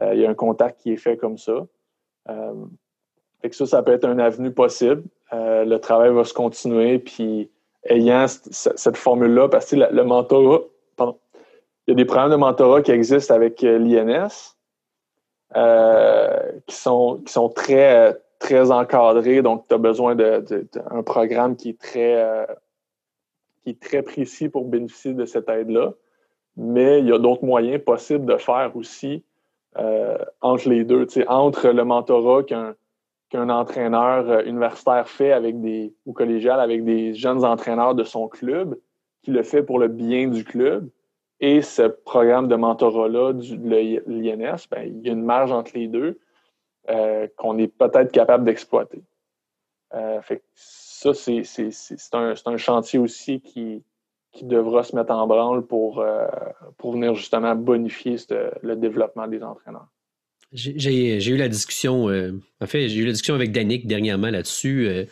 il 0.00 0.18
y 0.20 0.24
a 0.24 0.30
un 0.30 0.34
contact 0.34 0.80
qui 0.80 0.92
est 0.92 0.96
fait 0.96 1.16
comme 1.16 1.36
ça. 1.36 1.66
fait 3.42 3.50
que 3.50 3.56
ça, 3.56 3.66
ça 3.66 3.82
peut 3.82 3.90
être 3.90 4.04
un 4.04 4.20
avenue 4.20 4.52
possible. 4.52 5.02
le 5.32 5.76
travail 5.78 6.12
va 6.12 6.22
se 6.22 6.32
continuer, 6.32 7.00
puis 7.00 7.50
ayant 7.88 8.26
cette 8.28 8.96
formule-là, 8.96 9.48
parce 9.48 9.70
que 9.70 9.76
le, 9.76 10.04
mentorat, 10.04 10.60
pardon, 10.96 11.18
il 11.86 11.90
y 11.90 11.92
a 11.92 11.94
des 11.96 12.04
programmes 12.04 12.30
de 12.30 12.36
mentorat 12.36 12.82
qui 12.82 12.90
existent 12.90 13.34
avec 13.34 13.62
euh, 13.62 13.78
l'INS 13.78 14.56
euh, 15.54 16.52
qui, 16.66 16.74
sont, 16.74 17.22
qui 17.24 17.32
sont 17.32 17.48
très, 17.48 18.20
très 18.38 18.70
encadrés. 18.70 19.42
Donc, 19.42 19.66
tu 19.68 19.74
as 19.74 19.78
besoin 19.78 20.14
d'un 20.14 21.02
programme 21.04 21.56
qui 21.56 21.70
est, 21.70 21.80
très, 21.80 22.16
euh, 22.16 22.46
qui 23.62 23.70
est 23.70 23.80
très 23.80 24.02
précis 24.02 24.48
pour 24.48 24.64
bénéficier 24.64 25.14
de 25.14 25.24
cette 25.24 25.48
aide-là. 25.48 25.92
Mais 26.56 27.00
il 27.00 27.06
y 27.06 27.12
a 27.12 27.18
d'autres 27.18 27.44
moyens 27.44 27.82
possibles 27.84 28.26
de 28.26 28.36
faire 28.38 28.72
aussi 28.74 29.22
entre 30.40 30.70
les 30.70 30.84
deux, 30.84 31.06
entre 31.28 31.68
le 31.68 31.84
mentorat 31.84 32.44
qu'un 32.44 32.74
qu'un 33.28 33.48
entraîneur 33.48 34.28
euh, 34.30 34.42
universitaire 34.44 35.08
fait 35.08 35.32
avec 35.32 35.60
des 35.60 35.94
ou 36.04 36.12
collégial 36.12 36.60
avec 36.60 36.84
des 36.84 37.14
jeunes 37.14 37.44
entraîneurs 37.44 37.94
de 37.94 38.04
son 38.04 38.28
club, 38.28 38.78
qui 39.22 39.30
le 39.32 39.42
fait 39.42 39.62
pour 39.62 39.78
le 39.78 39.88
bien 39.88 40.28
du 40.28 40.44
club, 40.44 40.88
et 41.40 41.60
ce 41.60 41.82
programme 41.82 42.48
de 42.48 42.56
mentorat-là, 42.56 43.32
l'INS, 43.32 44.68
ben, 44.70 44.82
il 44.86 45.06
y 45.06 45.10
a 45.10 45.12
une 45.12 45.24
marge 45.24 45.52
entre 45.52 45.72
les 45.74 45.88
deux 45.88 46.18
euh, 46.88 47.26
qu'on 47.36 47.58
est 47.58 47.68
peut-être 47.68 48.12
capable 48.12 48.44
d'exploiter. 48.44 49.02
Euh, 49.94 50.20
ça, 50.54 51.12
c'est 51.12 51.42
un, 52.12 52.34
un, 52.46 52.56
chantier 52.56 52.98
aussi 52.98 53.40
qui, 53.40 53.84
qui 54.32 54.44
devra 54.44 54.82
se 54.82 54.96
mettre 54.96 55.12
en 55.12 55.26
branle 55.26 55.66
pour, 55.66 56.04
pour 56.78 56.92
venir 56.92 57.14
justement 57.14 57.54
bonifier 57.54 58.16
le 58.62 58.76
développement 58.76 59.28
des 59.28 59.42
entraîneurs. 59.42 59.88
J'ai 60.56 61.28
eu 61.28 61.36
la 61.36 61.48
discussion, 61.48 62.08
euh, 62.08 62.32
en 62.60 62.66
fait, 62.66 62.88
j'ai 62.88 63.00
eu 63.00 63.04
la 63.04 63.12
discussion 63.12 63.34
avec 63.34 63.52
Danick 63.52 63.86
dernièrement 63.86 64.30
là-dessus, 64.30 64.88
euh, 64.88 65.04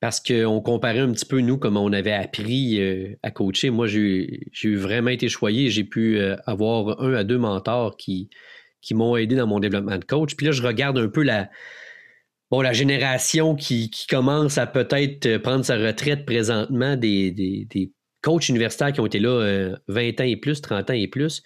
parce 0.00 0.20
qu'on 0.20 0.60
comparait 0.60 0.98
un 0.98 1.12
petit 1.12 1.24
peu, 1.24 1.40
nous, 1.40 1.58
comment 1.58 1.84
on 1.84 1.92
avait 1.92 2.12
appris 2.12 2.80
euh, 2.80 3.14
à 3.22 3.30
coacher. 3.30 3.70
Moi, 3.70 3.86
j'ai 3.86 4.74
vraiment 4.74 5.10
été 5.10 5.28
choyé. 5.28 5.70
J'ai 5.70 5.84
pu 5.84 6.20
avoir 6.44 7.00
un 7.00 7.14
à 7.14 7.24
deux 7.24 7.38
mentors 7.38 7.96
qui, 7.96 8.28
m'ont 8.90 9.16
aidé 9.16 9.36
dans 9.36 9.46
mon 9.46 9.60
développement 9.60 9.96
de 9.96 10.04
coach. 10.04 10.34
Puis 10.34 10.46
là, 10.46 10.52
je 10.52 10.62
regarde 10.62 10.98
un 10.98 11.08
peu 11.08 11.22
la, 11.22 11.48
bon, 12.50 12.60
la 12.60 12.72
génération 12.72 13.54
qui, 13.54 13.90
commence 14.10 14.58
à 14.58 14.66
peut-être 14.66 15.38
prendre 15.38 15.64
sa 15.64 15.78
retraite 15.78 16.26
présentement 16.26 16.96
des, 16.96 17.92
coachs 18.22 18.48
universitaires 18.48 18.92
qui 18.92 19.00
ont 19.00 19.06
été 19.06 19.20
là 19.20 19.70
20 19.86 20.20
ans 20.20 20.24
et 20.24 20.36
plus, 20.36 20.60
30 20.60 20.90
ans 20.90 20.94
et 20.94 21.08
plus. 21.08 21.42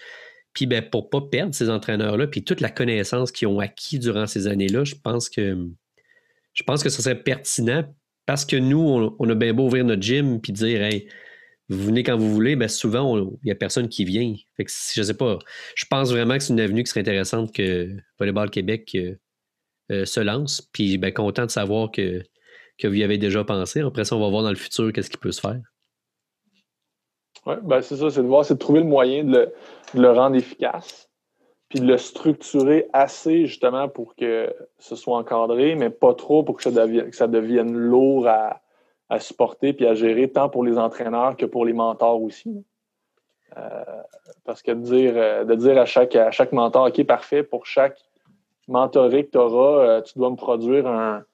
Puis 0.58 0.66
ben, 0.66 0.82
pour 0.82 1.04
ne 1.04 1.08
pas 1.08 1.20
perdre 1.20 1.54
ces 1.54 1.70
entraîneurs-là, 1.70 2.26
puis 2.26 2.42
toute 2.42 2.60
la 2.60 2.68
connaissance 2.68 3.30
qu'ils 3.30 3.46
ont 3.46 3.60
acquis 3.60 4.00
durant 4.00 4.26
ces 4.26 4.48
années-là, 4.48 4.82
je 4.82 4.96
pense 4.96 5.28
que 5.28 5.56
je 6.52 6.62
pense 6.64 6.82
que 6.82 6.88
ce 6.88 7.00
serait 7.00 7.22
pertinent 7.22 7.84
parce 8.26 8.44
que 8.44 8.56
nous, 8.56 9.14
on, 9.20 9.30
a 9.30 9.34
bien 9.36 9.54
beau 9.54 9.66
ouvrir 9.66 9.84
notre 9.84 10.02
gym 10.02 10.40
puis 10.40 10.52
dire 10.52 10.80
vous 11.68 11.84
venez 11.84 12.02
quand 12.02 12.16
vous 12.16 12.34
voulez, 12.34 12.56
ben 12.56 12.66
souvent, 12.66 13.16
il 13.16 13.38
n'y 13.44 13.52
a 13.52 13.54
personne 13.54 13.88
qui 13.88 14.04
vient. 14.04 14.34
Fait 14.56 14.64
que, 14.64 14.72
je 14.72 15.00
sais 15.00 15.14
pas. 15.14 15.38
Je 15.76 15.84
pense 15.88 16.10
vraiment 16.10 16.36
que 16.36 16.42
c'est 16.42 16.52
une 16.52 16.58
avenue 16.58 16.82
qui 16.82 16.90
serait 16.90 17.02
intéressante 17.02 17.54
que 17.54 17.96
Volleyball 18.18 18.50
Québec 18.50 18.90
euh, 18.96 19.14
euh, 19.92 20.04
se 20.06 20.18
lance. 20.18 20.60
Puis 20.72 20.98
ben, 20.98 21.12
content 21.12 21.46
de 21.46 21.52
savoir 21.52 21.92
que, 21.92 22.24
que 22.78 22.88
vous 22.88 22.94
y 22.94 23.04
avez 23.04 23.18
déjà 23.18 23.44
pensé. 23.44 23.82
Après 23.82 24.04
ça, 24.04 24.16
on 24.16 24.20
va 24.20 24.28
voir 24.28 24.42
dans 24.42 24.50
le 24.50 24.56
futur 24.56 24.92
qu'est-ce 24.92 25.10
qui 25.10 25.18
peut 25.18 25.30
se 25.30 25.40
faire. 25.40 25.60
Oui, 27.48 27.54
ben 27.62 27.80
c'est 27.80 27.96
ça, 27.96 28.10
c'est 28.10 28.22
de 28.22 28.26
voir, 28.26 28.44
c'est 28.44 28.54
de 28.54 28.58
trouver 28.58 28.80
le 28.80 28.86
moyen 28.86 29.24
de 29.24 29.50
le, 29.94 30.10
rendre 30.10 30.36
efficace, 30.36 31.08
puis 31.70 31.80
de 31.80 31.86
le 31.86 31.96
structurer 31.96 32.88
assez 32.92 33.46
justement 33.46 33.88
pour 33.88 34.14
que 34.16 34.54
ce 34.78 34.96
soit 34.96 35.16
encadré, 35.16 35.74
mais 35.74 35.88
pas 35.88 36.12
trop 36.12 36.42
pour 36.42 36.58
que 36.58 36.62
ça 36.62 36.70
devienne, 36.70 37.72
lourd 37.72 38.28
à, 38.28 38.60
supporter 39.18 39.72
puis 39.72 39.86
à 39.86 39.94
gérer, 39.94 40.28
tant 40.28 40.50
pour 40.50 40.62
les 40.62 40.76
entraîneurs 40.76 41.38
que 41.38 41.46
pour 41.46 41.64
les 41.64 41.72
mentors 41.72 42.22
aussi. 42.22 42.66
Euh, 43.56 43.84
parce 44.44 44.60
que 44.60 44.72
de 44.72 44.82
dire, 44.82 45.12
euh, 45.16 45.44
de 45.44 45.54
dire 45.54 45.78
à 45.78 45.86
chaque, 45.86 46.14
à 46.16 46.30
chaque 46.30 46.52
mentor, 46.52 46.88
OK, 46.88 47.02
parfait, 47.04 47.42
pour 47.42 47.64
chaque 47.64 47.98
mentoré 48.68 49.24
que 49.24 49.30
tu 49.30 49.38
auras, 49.38 49.86
euh, 49.86 50.02
tu 50.02 50.18
dois 50.18 50.28
me 50.28 50.36
produire 50.36 50.86
un, 50.86 51.24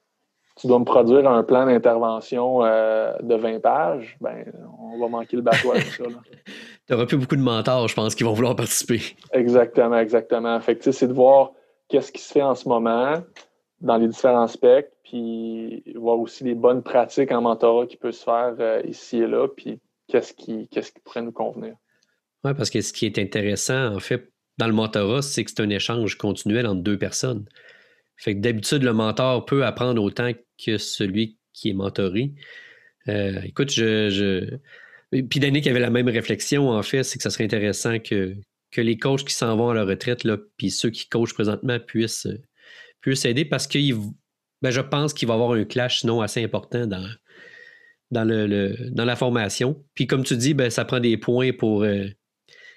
tu 0.59 0.67
dois 0.67 0.79
me 0.79 0.85
produire 0.85 1.29
un 1.29 1.43
plan 1.43 1.65
d'intervention 1.65 2.63
euh, 2.63 3.13
de 3.21 3.35
20 3.35 3.59
pages, 3.59 4.17
ben, 4.21 4.45
on 4.79 4.97
va 4.99 5.09
manquer 5.09 5.35
le 5.35 5.41
bateau 5.41 5.71
avec 5.71 5.85
ça. 5.85 6.03
tu 6.87 6.93
n'auras 6.93 7.05
plus 7.05 7.17
beaucoup 7.17 7.35
de 7.35 7.41
mentors, 7.41 7.87
je 7.87 7.95
pense, 7.95 8.15
qui 8.15 8.23
vont 8.23 8.33
vouloir 8.33 8.55
participer. 8.55 9.01
Exactement, 9.33 9.97
exactement. 9.97 10.59
Fait 10.61 10.81
c'est 10.91 11.07
de 11.07 11.13
voir 11.13 11.51
qu'est-ce 11.89 12.11
qui 12.11 12.21
se 12.21 12.31
fait 12.31 12.41
en 12.41 12.55
ce 12.55 12.69
moment 12.69 13.21
dans 13.81 13.97
les 13.97 14.07
différents 14.07 14.43
aspects, 14.43 14.87
puis 15.03 15.83
voir 15.95 16.17
aussi 16.19 16.45
les 16.45 16.55
bonnes 16.55 16.81
pratiques 16.81 17.31
en 17.31 17.41
mentorat 17.41 17.85
qui 17.85 17.97
peuvent 17.97 18.13
se 18.13 18.23
faire 18.23 18.55
euh, 18.59 18.81
ici 18.87 19.17
et 19.17 19.27
là, 19.27 19.47
puis 19.47 19.79
qu'est-ce 20.07 20.33
qui, 20.33 20.69
qu'est-ce 20.69 20.93
qui 20.93 21.01
pourrait 21.01 21.21
nous 21.21 21.33
convenir. 21.33 21.75
Oui, 22.45 22.53
parce 22.53 22.69
que 22.69 22.79
ce 22.79 22.93
qui 22.93 23.05
est 23.05 23.19
intéressant, 23.19 23.93
en 23.93 23.99
fait, 23.99 24.31
dans 24.57 24.67
le 24.67 24.73
mentorat, 24.73 25.21
c'est 25.21 25.43
que 25.43 25.51
c'est 25.51 25.61
un 25.61 25.69
échange 25.69 26.17
continuel 26.17 26.65
entre 26.65 26.81
deux 26.81 26.97
personnes. 26.97 27.45
Fait 28.17 28.33
que 28.35 28.39
d'habitude, 28.39 28.83
le 28.83 28.93
mentor 28.93 29.45
peut 29.45 29.65
apprendre 29.65 30.01
autant 30.01 30.31
que 30.31 30.39
celui 30.57 31.37
qui 31.53 31.69
est 31.69 31.73
mentoré. 31.73 32.33
Euh, 33.07 33.41
écoute, 33.43 33.71
je, 33.71 34.09
je... 34.09 35.21
Puis 35.23 35.39
Danick 35.39 35.67
avait 35.67 35.79
la 35.79 35.89
même 35.89 36.09
réflexion, 36.09 36.69
en 36.69 36.83
fait, 36.83 37.03
c'est 37.03 37.17
que 37.17 37.23
ça 37.23 37.29
serait 37.29 37.45
intéressant 37.45 37.99
que, 37.99 38.35
que 38.71 38.81
les 38.81 38.97
coachs 38.97 39.23
qui 39.23 39.33
s'en 39.33 39.55
vont 39.55 39.69
à 39.69 39.73
la 39.73 39.85
retraite, 39.85 40.23
là, 40.23 40.37
puis 40.57 40.71
ceux 40.71 40.89
qui 40.89 41.07
coachent 41.07 41.33
présentement 41.33 41.79
puissent, 41.79 42.27
puissent 43.01 43.25
aider 43.25 43.45
parce 43.45 43.67
que 43.67 43.77
ben, 44.61 44.71
je 44.71 44.81
pense 44.81 45.13
qu'il 45.13 45.27
va 45.27 45.35
y 45.35 45.37
avoir 45.37 45.51
un 45.51 45.63
clash 45.63 46.01
sinon 46.01 46.21
assez 46.21 46.43
important 46.43 46.87
dans, 46.87 47.07
dans, 48.11 48.23
le, 48.23 48.75
dans 48.91 49.05
la 49.05 49.15
formation. 49.15 49.83
Puis 49.93 50.07
comme 50.07 50.23
tu 50.23 50.35
dis, 50.35 50.53
ben, 50.53 50.69
ça 50.69 50.85
prend 50.85 50.99
des 50.99 51.17
points 51.17 51.51
pour 51.53 51.83
euh, 51.83 52.07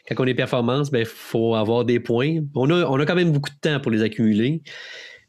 quand 0.09 0.25
on 0.25 0.27
est 0.27 0.35
performance, 0.35 0.89
il 0.89 0.93
ben, 0.93 1.05
faut 1.05 1.55
avoir 1.55 1.85
des 1.85 2.01
points. 2.01 2.41
On 2.55 2.71
a, 2.71 2.85
on 2.87 2.99
a 2.99 3.07
quand 3.07 3.15
même 3.15 3.33
beaucoup 3.33 3.51
de 3.51 3.61
temps 3.61 3.81
pour 3.81 3.91
les 3.91 4.03
accumuler, 4.03 4.63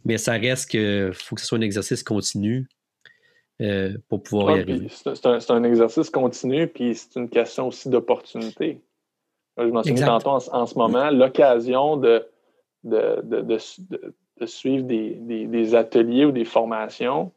mais 0.05 0.17
ça 0.17 0.33
reste 0.33 0.71
que 0.71 1.11
faut 1.13 1.35
que 1.35 1.41
ce 1.41 1.47
soit 1.47 1.57
un 1.57 1.61
exercice 1.61 2.03
continu 2.03 2.67
euh, 3.61 3.97
pour 4.07 4.23
pouvoir 4.23 4.57
y 4.57 4.61
arriver. 4.61 4.87
C'est 4.89 5.51
un, 5.51 5.63
exercice 5.63 6.09
continu, 6.09 6.67
puis 6.67 6.95
c'est 6.95 7.19
une 7.19 7.29
question 7.29 7.67
aussi 7.67 7.89
d'opportunité. 7.89 8.81
Je 9.57 9.65
m'en 9.65 9.83
souviens 9.83 10.19
tantôt 10.19 10.53
en, 10.53 10.65
ce 10.65 10.75
moment, 10.75 11.09
l'occasion 11.09 11.97
de 11.97 12.25
de, 12.83 13.21
de, 13.23 14.45
suivre 14.45 14.85
des, 14.85 15.75
ateliers 15.75 16.25
ou 16.25 16.31
des 16.31 16.45
formations, 16.45 17.31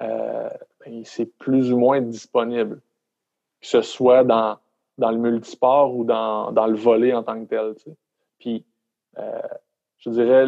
euh, 0.00 0.48
ben, 0.84 1.02
c'est 1.04 1.26
plus 1.38 1.72
ou 1.72 1.78
moins 1.78 2.00
disponible, 2.00 2.80
que 3.60 3.66
ce 3.66 3.82
soit 3.82 4.24
dans, 4.24 4.58
dans 4.98 5.10
le 5.10 5.18
multisport 5.18 5.94
ou 5.94 6.04
dans, 6.04 6.50
le 6.50 6.76
volet 6.76 7.12
en 7.12 7.22
tant 7.22 7.40
que 7.44 7.48
tel. 7.48 7.74
Puis, 8.38 8.64
euh, 9.18 9.40
je 9.98 10.10
dirais, 10.10 10.46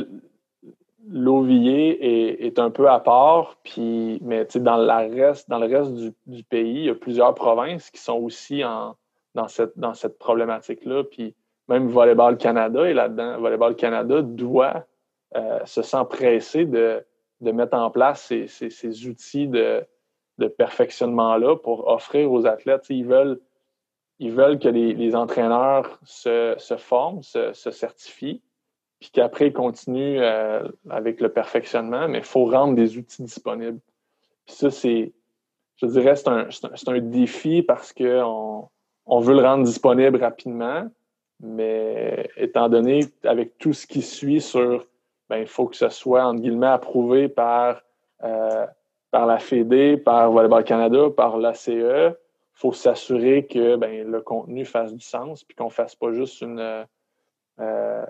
l'OVIer 1.09 2.47
est, 2.47 2.59
un 2.59 2.71
peu 2.71 2.89
à 2.89 3.01
part, 3.01 3.57
puis, 3.63 4.19
mais 4.23 4.47
dans, 4.57 4.77
reste, 4.87 5.49
dans 5.49 5.59
le 5.59 5.67
reste 5.67 5.93
du, 6.27 6.45
pays, 6.45 6.79
il 6.79 6.85
y 6.85 6.91
a 6.91 6.95
plusieurs 6.95 7.35
provinces 7.35 7.91
qui 7.91 8.01
sont 8.01 8.19
aussi 8.19 8.65
en, 8.65 8.97
dans 9.35 9.49
cette, 9.49 9.77
dans 9.79 9.95
cette 9.95 10.19
problématique-là. 10.19 11.05
Puis 11.05 11.35
même 11.69 11.89
Volleyball 11.89 12.37
Canada 12.37 12.89
est 12.89 12.95
là-dedans. 12.95 13.41
Volleyball 13.41 13.77
Canada 13.77 14.23
doit, 14.23 14.85
euh, 15.37 15.61
se 15.65 15.83
sent 15.83 16.05
pressé 16.09 16.65
de, 16.65 17.05
de, 17.41 17.53
mettre 17.53 17.77
en 17.77 17.91
place 17.91 18.23
ces, 18.23 18.47
ces, 18.47 19.07
outils 19.07 19.49
de, 19.49 19.85
de 20.39 20.49
perfectionnement-là 20.49 21.57
pour 21.57 21.89
offrir 21.89 22.31
aux 22.33 22.47
athlètes. 22.47 22.87
Ils 22.89 23.07
veulent, 23.07 23.41
ils 24.19 24.33
veulent 24.33 24.59
que 24.59 24.69
les, 24.69 24.95
les 24.95 25.15
entraîneurs 25.15 25.99
se, 26.05 26.55
se 26.59 26.77
forment, 26.77 27.23
se, 27.23 27.53
se, 27.53 27.71
certifient, 27.71 28.43
puis 29.05 29.11
qu'après 29.13 29.49
ils 29.49 29.53
continuent 29.53 30.19
euh, 30.19 30.67
avec 30.89 31.21
le 31.21 31.29
perfectionnement, 31.29 32.09
mais 32.09 32.19
il 32.19 32.25
faut 32.25 32.47
rendre 32.47 32.75
des 32.75 32.97
outils 32.97 33.23
disponibles. 33.23 33.79
Ça, 34.47 34.71
c'est, 34.71 35.13
je 35.77 35.85
dirais, 35.85 36.17
c'est 36.17 36.29
un, 36.29 36.49
un, 36.49 36.93
un, 36.95 37.01
défi 37.01 37.63
parce 37.63 37.93
qu'on 37.93 38.71
on 39.05 39.21
veut 39.21 39.35
le 39.35 39.43
rendre 39.43 39.65
disponible 39.65 40.17
rapidement, 40.17 40.89
mais 41.39 42.31
étant 42.39 42.71
donné, 42.71 43.01
avec 43.25 43.59
tout 43.59 43.75
ce 43.75 43.87
qui 43.87 44.01
suit 44.01 44.41
sur, 44.41 44.87
ben, 45.29 45.37
il 45.37 45.49
faut 45.49 45.67
que 45.67 45.77
ce 45.77 45.91
soit, 45.91 46.25
entre 46.25 46.41
guillemets, 46.41 46.69
approuvé 46.69 47.29
par, 47.29 47.83
euh, 48.23 48.67
par 49.11 49.27
la 49.27 49.39
FED, 49.39 50.03
par 50.03 50.31
Volleyball 50.31 50.65
Canada, 50.65 51.11
par 51.15 51.37
l'ACE, 51.37 51.69
il 51.69 52.15
faut 52.55 52.73
s'assurer 52.73 53.47
que 53.47 53.77
ben, 53.77 54.11
le 54.11 54.23
contenu 54.23 54.65
fasse 54.65 54.95
du 54.95 55.05
sens, 55.05 55.45
puis 55.45 55.55
qu'on 55.55 55.67
ne 55.67 55.71
fasse 55.71 55.95
pas 55.95 56.11
juste 56.13 56.41
une, 56.41 56.87
euh, 57.61 58.07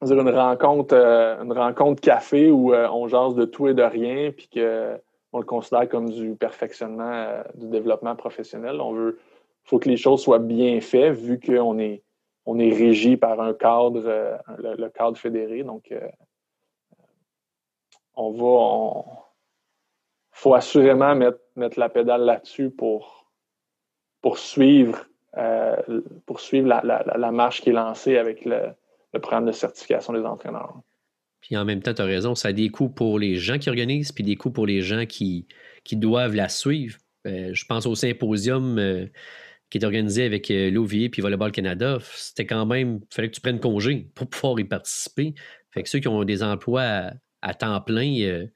une 0.00 0.30
rencontre, 0.30 0.94
euh, 0.94 1.42
une 1.42 1.52
rencontre 1.52 2.00
café 2.00 2.50
où 2.50 2.74
on 2.74 3.08
jase 3.08 3.34
de 3.34 3.44
tout 3.44 3.68
et 3.68 3.74
de 3.74 3.82
rien, 3.82 4.32
puis 4.32 4.48
qu'on 4.48 5.38
le 5.38 5.44
considère 5.44 5.88
comme 5.88 6.10
du 6.10 6.34
perfectionnement 6.36 7.42
du 7.54 7.68
développement 7.68 8.16
professionnel. 8.16 8.80
On 8.80 8.92
veut 8.92 9.18
faut 9.68 9.78
que 9.78 9.88
les 9.88 9.98
choses 9.98 10.22
soient 10.22 10.38
bien 10.38 10.80
faites 10.80 11.14
vu 11.14 11.38
qu'on 11.38 11.78
est, 11.78 12.02
on 12.46 12.58
est 12.58 12.72
régi 12.72 13.18
par 13.18 13.38
un 13.40 13.52
cadre, 13.52 14.02
euh, 14.06 14.38
le, 14.56 14.88
cadre 14.88 15.18
fédéré. 15.18 15.62
Donc, 15.62 15.92
euh, 15.92 16.08
on 18.14 18.30
va. 18.30 19.04
faut 20.32 20.54
assurément 20.54 21.14
mettre, 21.14 21.40
mettre 21.54 21.78
la 21.78 21.90
pédale 21.90 22.22
là-dessus 22.22 22.70
pour, 22.70 23.30
pour 24.22 24.38
euh, 25.36 25.76
la, 26.50 27.32
marche 27.32 27.60
qui 27.60 27.70
est 27.70 27.72
lancée 27.72 28.16
avec 28.16 28.44
le, 28.44 28.72
programme 29.20 29.46
de 29.46 29.52
certification 29.52 30.12
des 30.12 30.24
entraîneurs. 30.24 30.80
Puis 31.40 31.56
en 31.56 31.64
même 31.64 31.82
temps, 31.82 31.94
tu 31.94 32.02
as 32.02 32.04
raison, 32.04 32.34
ça 32.34 32.48
a 32.48 32.52
des 32.52 32.68
coûts 32.68 32.88
pour 32.88 33.18
les 33.18 33.36
gens 33.36 33.58
qui 33.58 33.68
organisent, 33.68 34.12
puis 34.12 34.24
des 34.24 34.36
coûts 34.36 34.50
pour 34.50 34.66
les 34.66 34.80
gens 34.80 35.06
qui, 35.06 35.46
doivent 35.92 36.34
la 36.34 36.48
suivre. 36.48 36.98
je 37.24 37.64
pense 37.66 37.86
au 37.86 37.94
symposium 37.94 39.08
qui 39.70 39.78
est 39.78 39.84
organisé 39.84 40.24
avec 40.24 40.50
euh, 40.50 40.70
l'OVI 40.70 41.08
puis 41.08 41.22
Volleyball 41.22 41.52
Canada, 41.52 41.98
c'était 42.14 42.46
quand 42.46 42.66
même, 42.66 43.00
il 43.02 43.14
fallait 43.14 43.28
que 43.28 43.34
tu 43.34 43.40
prennes 43.40 43.60
congé 43.60 44.08
pour 44.14 44.28
pouvoir 44.28 44.58
y 44.58 44.64
participer. 44.64 45.34
Fait 45.70 45.82
que 45.82 45.88
ceux 45.88 45.98
qui 45.98 46.08
ont 46.08 46.24
des 46.24 46.42
emplois 46.42 47.12
à, 47.42 47.54
temps 47.54 47.80
plein, 47.80 48.20
euh, 48.22 48.46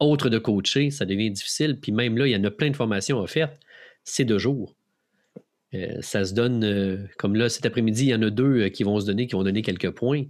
autres 0.00 0.30
de 0.30 0.38
coacher, 0.38 0.90
ça 0.90 1.04
devient 1.04 1.30
difficile. 1.30 1.78
Puis 1.78 1.92
même 1.92 2.16
là, 2.16 2.26
il 2.26 2.30
y 2.30 2.36
en 2.36 2.44
a 2.44 2.50
plein 2.50 2.70
de 2.70 2.76
formations 2.76 3.18
offertes. 3.18 3.58
C'est 4.04 4.24
deux 4.24 4.38
jours. 4.38 4.74
Euh, 5.74 6.00
ça 6.00 6.24
se 6.24 6.34
donne, 6.34 7.08
comme 7.18 7.34
là, 7.34 7.48
cet 7.48 7.66
après-midi, 7.66 8.04
il 8.04 8.08
y 8.08 8.14
en 8.14 8.22
a 8.22 8.30
deux 8.30 8.68
qui 8.68 8.82
vont 8.82 9.00
se 9.00 9.06
donner, 9.06 9.26
qui 9.26 9.34
vont 9.34 9.44
donner 9.44 9.62
quelques 9.62 9.90
points 9.90 10.24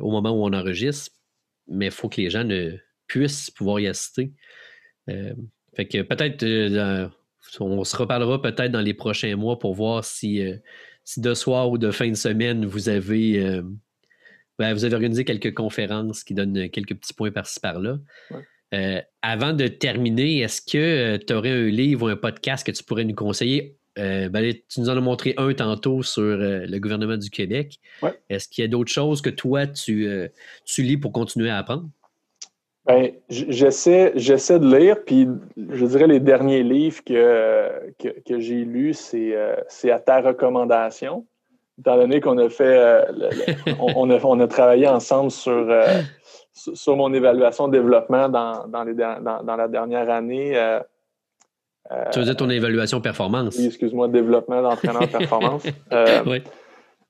au 0.00 0.10
moment 0.10 0.30
où 0.30 0.44
on 0.44 0.52
enregistre. 0.52 1.10
Mais 1.68 1.86
il 1.86 1.90
faut 1.90 2.08
que 2.08 2.20
les 2.20 2.30
gens 2.30 2.44
ne 2.44 2.76
puissent 3.06 3.50
pouvoir 3.50 3.80
y 3.80 3.86
assister. 3.86 4.32
fait 5.06 5.88
que 5.88 6.02
peut-être 6.02 6.44
on 7.60 7.84
se 7.84 7.96
reparlera 7.96 8.40
peut-être 8.40 8.70
dans 8.70 8.80
les 8.80 8.94
prochains 8.94 9.36
mois 9.36 9.58
pour 9.58 9.74
voir 9.74 10.04
si, 10.04 10.42
euh, 10.42 10.56
si 11.04 11.20
de 11.20 11.34
soir 11.34 11.70
ou 11.70 11.78
de 11.78 11.90
fin 11.90 12.08
de 12.08 12.14
semaine, 12.14 12.64
vous 12.64 12.88
avez, 12.88 13.38
euh, 13.44 13.62
ben, 14.58 14.72
vous 14.74 14.84
avez 14.84 14.94
organisé 14.94 15.24
quelques 15.24 15.54
conférences 15.54 16.24
qui 16.24 16.34
donnent 16.34 16.68
quelques 16.70 16.94
petits 16.94 17.14
points 17.14 17.30
par-ci 17.30 17.60
par-là. 17.60 17.98
Euh, 18.72 19.00
avant 19.22 19.52
de 19.52 19.68
terminer, 19.68 20.40
est-ce 20.40 20.60
que 20.60 21.16
tu 21.16 21.32
aurais 21.32 21.50
un 21.50 21.66
livre 21.66 22.06
ou 22.06 22.08
un 22.08 22.16
podcast 22.16 22.66
que 22.66 22.72
tu 22.72 22.82
pourrais 22.82 23.04
nous 23.04 23.14
conseiller? 23.14 23.76
Ben, 23.96 24.54
tu 24.68 24.80
nous 24.80 24.88
en 24.88 24.96
as 24.96 25.00
montré 25.00 25.34
un 25.36 25.52
tantôt 25.54 26.02
sur 26.02 26.22
le 26.22 26.78
gouvernement 26.78 27.16
du 27.16 27.30
Québec. 27.30 27.78
Est-ce 28.28 28.48
qu'il 28.48 28.62
y 28.62 28.64
a 28.64 28.68
d'autres 28.68 28.92
choses 28.92 29.22
que 29.22 29.30
toi, 29.30 29.66
tu, 29.66 30.08
tu 30.64 30.82
lis 30.82 30.96
pour 30.96 31.12
continuer 31.12 31.50
à 31.50 31.58
apprendre? 31.58 31.88
Ben, 32.86 33.12
j'essaie, 33.30 34.12
j'essaie 34.14 34.58
de 34.58 34.76
lire, 34.76 34.96
puis 35.06 35.26
je 35.56 35.86
dirais 35.86 36.06
les 36.06 36.20
derniers 36.20 36.62
livres 36.62 37.02
que, 37.02 37.90
que, 37.98 38.38
j'ai 38.40 38.64
lus, 38.64 38.92
c'est, 38.92 39.34
euh, 39.34 39.56
c'est 39.68 39.90
à 39.90 39.98
ta 39.98 40.20
recommandation. 40.20 41.24
Étant 41.78 41.96
donné 41.96 42.20
qu'on 42.20 42.36
a 42.36 42.50
fait, 42.50 42.76
euh, 42.76 43.04
on, 43.80 44.10
a, 44.10 44.22
on 44.22 44.38
a 44.38 44.46
travaillé 44.46 44.86
ensemble 44.86 45.30
sur, 45.30 45.66
euh, 45.70 46.02
sur 46.52 46.96
mon 46.96 47.14
évaluation 47.14 47.68
de 47.68 47.72
développement 47.72 48.28
dans, 48.28 48.68
dans, 48.68 48.84
les, 48.84 48.92
dans, 48.92 49.42
dans 49.42 49.56
la 49.56 49.66
dernière 49.66 50.10
année. 50.10 50.54
Tu 52.12 52.18
veux 52.18 52.24
dire 52.24 52.36
ton 52.36 52.50
évaluation 52.50 53.00
performance? 53.00 53.56
Oui, 53.58 53.66
excuse-moi, 53.66 54.08
développement 54.08 54.62
d'entraîneur 54.62 55.08
performance. 55.08 55.64
oui. 56.26 56.42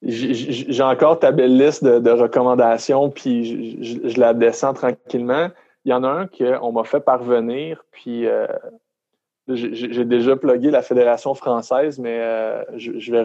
J'ai 0.07 0.83
encore 0.83 1.19
ta 1.19 1.33
belle 1.33 1.57
liste 1.57 1.83
de, 1.83 1.99
de 1.99 2.11
recommandations, 2.11 3.09
puis 3.11 3.83
je, 3.83 4.09
je, 4.09 4.21
la 4.21 4.35
descends 4.35 4.75
tranquillement. 4.75 5.49
Il 5.85 5.91
y 5.91 5.95
en 5.95 6.05
a 6.05 6.09
un 6.09 6.27
qu'on 6.27 6.73
m'a 6.73 6.85
fait 6.85 7.01
parvenir, 7.01 7.83
puis 7.91 8.27
euh, 8.27 8.47
j'ai 9.49 10.05
déjà 10.05 10.37
plugué 10.37 10.71
la 10.71 10.83
Fédération 10.83 11.35
française, 11.35 11.99
mais 11.99 12.19
euh, 12.21 12.63
je, 12.77 13.13
vais 13.13 13.25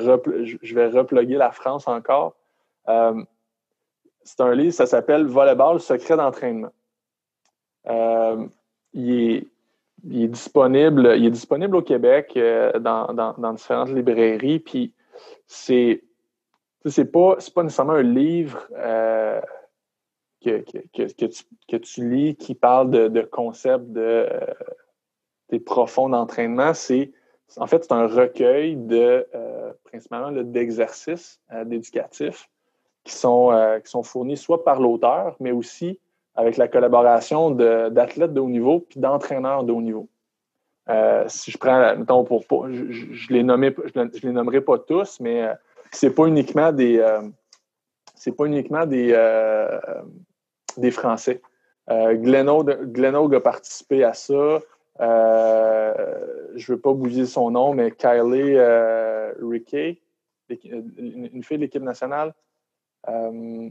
je 0.61 0.75
vais 0.75 0.87
repluguer 0.87 1.35
la 1.35 1.51
France 1.51 1.87
encore. 1.87 2.35
Euh, 2.87 3.23
c'est 4.23 4.39
un 4.41 4.53
livre, 4.53 4.73
ça 4.73 4.85
s'appelle 4.85 5.25
Volleyball, 5.25 5.81
secret 5.81 6.15
d'entraînement. 6.15 6.71
il, 8.93 9.21
est, 9.21 9.47
disponible, 10.03 11.13
il 11.17 11.25
est 11.25 11.31
disponible 11.31 11.75
au 11.75 11.81
Québec 11.81 12.37
dans, 12.79 13.53
différentes 13.53 13.89
librairies, 13.89 14.59
puis 14.59 14.93
c'est 15.47 16.01
pas, 17.11 17.37
pas 17.53 17.63
nécessairement 17.63 17.93
un 17.93 18.03
livre 18.03 18.67
que, 20.41 20.63
que, 21.67 21.77
tu, 21.77 22.09
lis 22.09 22.35
qui 22.35 22.55
parle 22.55 22.89
de, 22.89 23.21
concepts 23.21 23.91
de, 23.91 24.27
euh, 24.31 24.39
des 25.49 25.59
profonds 25.59 26.09
d'entraînement, 26.09 26.73
c'est 26.73 27.11
en 27.57 27.67
fait 27.67 27.83
c'est 27.83 27.93
un 27.93 28.07
recueil 28.07 28.75
de 28.75 29.27
euh, 29.33 29.73
principalement 29.83 30.31
d'exercices 30.31 31.41
euh, 31.51 31.65
d'éducatifs 31.65 32.49
qui 33.03 33.13
sont, 33.13 33.79
qui 33.83 33.89
sont 33.89 34.03
fournis 34.03 34.37
soit 34.37 34.63
par 34.63 34.79
l'auteur, 34.79 35.35
mais 35.39 35.51
aussi 35.51 35.99
avec 36.39 36.57
la 36.57 36.67
collaboration 36.67 37.51
d'athlètes 37.51 38.33
de, 38.33 38.39
haut 38.39 38.49
niveau 38.49 38.79
puis 38.89 38.99
d'entraîneurs 38.99 39.63
de 39.63 39.71
haut 39.71 39.81
niveau. 39.81 40.07
si 41.27 41.51
je 41.51 41.57
prends, 41.57 41.95
mettons, 41.97 42.23
pour, 42.23 42.69
je, 42.71 42.91
je, 42.91 43.33
les 43.33 43.43
nommais, 43.43 43.75
je, 43.93 44.27
les 44.27 44.31
nommerai 44.31 44.61
pas 44.61 44.77
tous, 44.77 45.19
mais 45.19 45.47
c'est 45.91 46.13
pas 46.15 46.25
uniquement 46.25 46.71
des 46.71 47.05
c'est 48.15 48.31
pas 48.31 48.45
uniquement 48.45 48.85
des, 48.85 49.13
des 50.77 50.91
Français. 50.91 51.41
Euh, 51.89 52.15
Glenn 52.15 53.15
a 53.15 53.39
participé 53.39 54.03
à 54.03 54.13
ça. 54.13 54.59
Euh, 55.01 55.93
je 56.55 56.71
ne 56.71 56.75
veux 56.75 56.81
pas 56.81 56.93
bouger 56.93 57.25
son 57.25 57.51
nom, 57.51 57.73
mais 57.73 57.91
Kylie 57.91 58.55
euh, 58.57 59.33
Rickey, 59.41 60.01
une 60.49 61.43
fille 61.43 61.57
de 61.57 61.63
l'équipe 61.63 61.81
nationale. 61.81 62.33
Euh, 63.07 63.69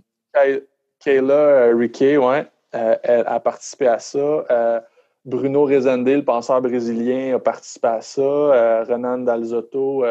Kayla 1.00 1.74
Rickey, 1.76 2.16
ouais, 2.16 2.46
elle 2.72 3.24
a 3.26 3.40
participé 3.40 3.88
à 3.88 3.98
ça. 3.98 4.84
Bruno 5.24 5.64
Rezende, 5.64 6.08
le 6.08 6.24
penseur 6.24 6.60
brésilien, 6.62 7.36
a 7.36 7.38
participé 7.38 7.88
à 7.88 8.00
ça. 8.00 8.84
Renan 8.84 9.18
Dalzotto, 9.18 10.04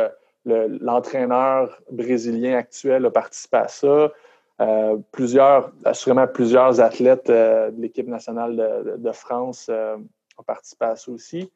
l'entraîneur 0.46 1.82
brésilien 1.92 2.58
actuel 2.58 3.06
a 3.06 3.12
participé 3.12 3.58
à 3.58 3.68
ça. 3.68 4.12
Euh, 4.60 4.98
plusieurs, 5.12 5.72
assurément 5.86 6.26
plusieurs 6.28 6.82
athlètes 6.82 7.30
euh, 7.30 7.70
de 7.70 7.80
l'équipe 7.80 8.08
nationale 8.08 8.96
de, 8.98 9.12
France 9.12 9.68
euh, 9.70 9.98
ont 10.38 10.44
participé 10.44 10.86
à 10.86 10.96
ça 10.96 11.12
aussi. 11.12 11.52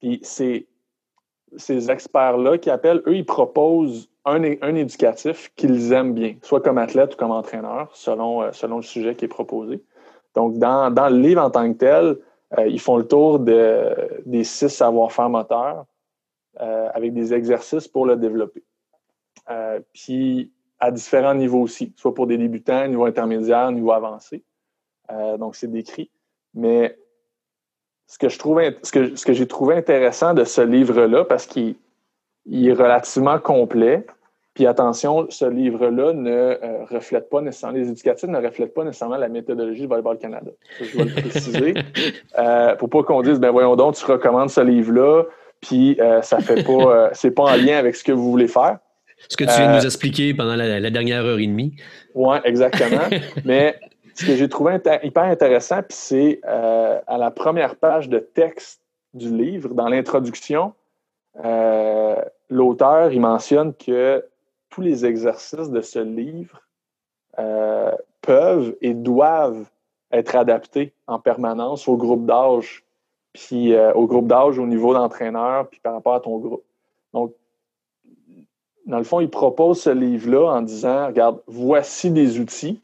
Puis 0.00 0.20
ces, 0.22 0.66
ces 1.56 1.90
experts-là 1.90 2.58
qui 2.58 2.68
appellent, 2.68 3.02
eux, 3.06 3.16
ils 3.16 3.24
proposent 3.24 4.10
un, 4.26 4.42
un 4.60 4.74
éducatif 4.74 5.50
qu'ils 5.56 5.92
aiment 5.92 6.12
bien, 6.12 6.34
soit 6.42 6.60
comme 6.60 6.76
athlète 6.76 7.14
ou 7.14 7.16
comme 7.16 7.30
entraîneur, 7.30 7.90
selon, 7.94 8.52
selon 8.52 8.76
le 8.76 8.82
sujet 8.82 9.14
qui 9.14 9.24
est 9.24 9.28
proposé. 9.28 9.82
Donc, 10.34 10.58
dans, 10.58 10.90
le 10.90 11.18
livre 11.18 11.42
en 11.42 11.50
tant 11.50 11.72
que 11.72 11.78
tel, 11.78 12.18
ils 12.66 12.80
font 12.80 12.96
le 12.96 13.06
tour 13.06 13.38
de, 13.38 13.94
des 14.26 14.44
six 14.44 14.68
savoir-faire 14.68 15.28
moteurs 15.28 15.86
avec 16.58 17.14
des 17.14 17.32
exercices 17.32 17.88
pour 17.88 18.06
le 18.06 18.16
développer. 18.16 18.62
puis, 19.92 20.50
à 20.82 20.90
différents 20.90 21.34
niveaux 21.34 21.60
aussi, 21.60 21.92
soit 21.96 22.12
pour 22.12 22.26
des 22.26 22.36
débutants, 22.36 22.88
niveau 22.88 23.04
intermédiaire, 23.04 23.70
niveau 23.70 23.92
avancé. 23.92 24.42
Euh, 25.12 25.36
donc, 25.36 25.54
c'est 25.54 25.70
décrit. 25.70 26.10
Mais 26.54 26.98
ce 28.08 28.18
que 28.18 28.28
je 28.28 28.36
trouve, 28.36 28.60
ce 28.82 29.24
que 29.24 29.32
j'ai 29.32 29.46
trouvé 29.46 29.76
intéressant 29.76 30.34
de 30.34 30.42
ce 30.42 30.60
livre-là, 30.60 31.24
parce 31.24 31.46
qu'il 31.46 31.76
est 32.50 32.72
relativement 32.72 33.38
complet, 33.38 34.04
puis 34.54 34.66
attention, 34.66 35.26
ce 35.30 35.44
livre-là 35.44 36.12
ne 36.12 36.30
euh, 36.30 36.84
reflète 36.90 37.30
pas 37.30 37.40
nécessairement, 37.40 37.78
les 37.78 37.88
éducatifs 37.88 38.28
ne 38.28 38.38
reflètent 38.38 38.74
pas 38.74 38.84
nécessairement 38.84 39.16
la 39.16 39.28
méthodologie 39.28 39.82
du 39.82 39.86
Volleyball 39.86 40.18
Canada. 40.18 40.50
je 40.80 40.96
dois 40.96 41.06
le 41.06 41.12
préciser. 41.12 41.74
euh, 42.38 42.76
pour 42.76 42.90
pas 42.90 43.02
qu'on 43.02 43.22
dise, 43.22 43.40
ben 43.40 43.50
voyons 43.50 43.76
donc, 43.76 43.94
tu 43.94 44.04
recommandes 44.04 44.50
ce 44.50 44.60
livre-là, 44.60 45.24
puis 45.60 45.96
euh, 46.00 46.20
ça 46.22 46.40
fait 46.40 46.62
pas, 46.62 47.10
c'est 47.12 47.30
pas 47.30 47.44
en 47.44 47.56
lien 47.56 47.78
avec 47.78 47.96
ce 47.96 48.04
que 48.04 48.12
vous 48.12 48.30
voulez 48.30 48.48
faire. 48.48 48.78
Ce 49.28 49.36
que 49.36 49.44
tu 49.44 49.50
viens 49.50 49.68
de 49.68 49.76
nous 49.76 49.82
euh, 49.82 49.86
expliquer 49.86 50.34
pendant 50.34 50.56
la, 50.56 50.90
dernière 50.90 51.24
heure 51.24 51.38
et 51.38 51.46
demie. 51.46 51.76
Oui, 52.14 52.36
exactement. 52.44 53.08
Mais 53.44 53.78
ce 54.14 54.26
que 54.26 54.36
j'ai 54.36 54.48
trouvé 54.48 54.78
hyper 55.02 55.24
intéressant, 55.24 55.82
puis 55.82 55.96
c'est 55.96 56.40
euh, 56.46 56.98
à 57.06 57.18
la 57.18 57.30
première 57.30 57.76
page 57.76 58.08
de 58.08 58.18
texte 58.18 58.80
du 59.14 59.34
livre, 59.34 59.70
dans 59.70 59.88
l'introduction, 59.88 60.74
euh, 61.44 62.16
l'auteur, 62.50 63.12
il 63.12 63.20
mentionne 63.20 63.74
que 63.74 64.24
tous 64.72 64.80
les 64.80 65.06
exercices 65.06 65.70
de 65.70 65.80
ce 65.80 66.00
livre 66.00 66.60
peuvent 68.20 68.76
et 68.80 68.94
doivent 68.94 69.64
être 70.10 70.34
adaptés 70.36 70.92
en 71.06 71.18
permanence 71.18 71.86
au 71.88 71.96
groupe 71.96 72.26
d'âge, 72.26 72.84
puis 73.32 73.74
au 73.94 74.06
groupe 74.06 74.26
d'âge, 74.26 74.58
au 74.58 74.66
niveau 74.66 74.92
d'entraîneur, 74.92 75.68
puis 75.68 75.80
par 75.80 75.94
rapport 75.94 76.14
à 76.14 76.20
ton 76.20 76.38
groupe. 76.38 76.64
Donc, 77.14 77.34
dans 78.86 78.98
le 78.98 79.04
fond, 79.04 79.20
il 79.20 79.30
propose 79.30 79.80
ce 79.80 79.90
livre-là 79.90 80.52
en 80.52 80.62
disant, 80.62 81.06
regarde, 81.06 81.40
voici 81.46 82.10
des 82.10 82.40
outils. 82.40 82.82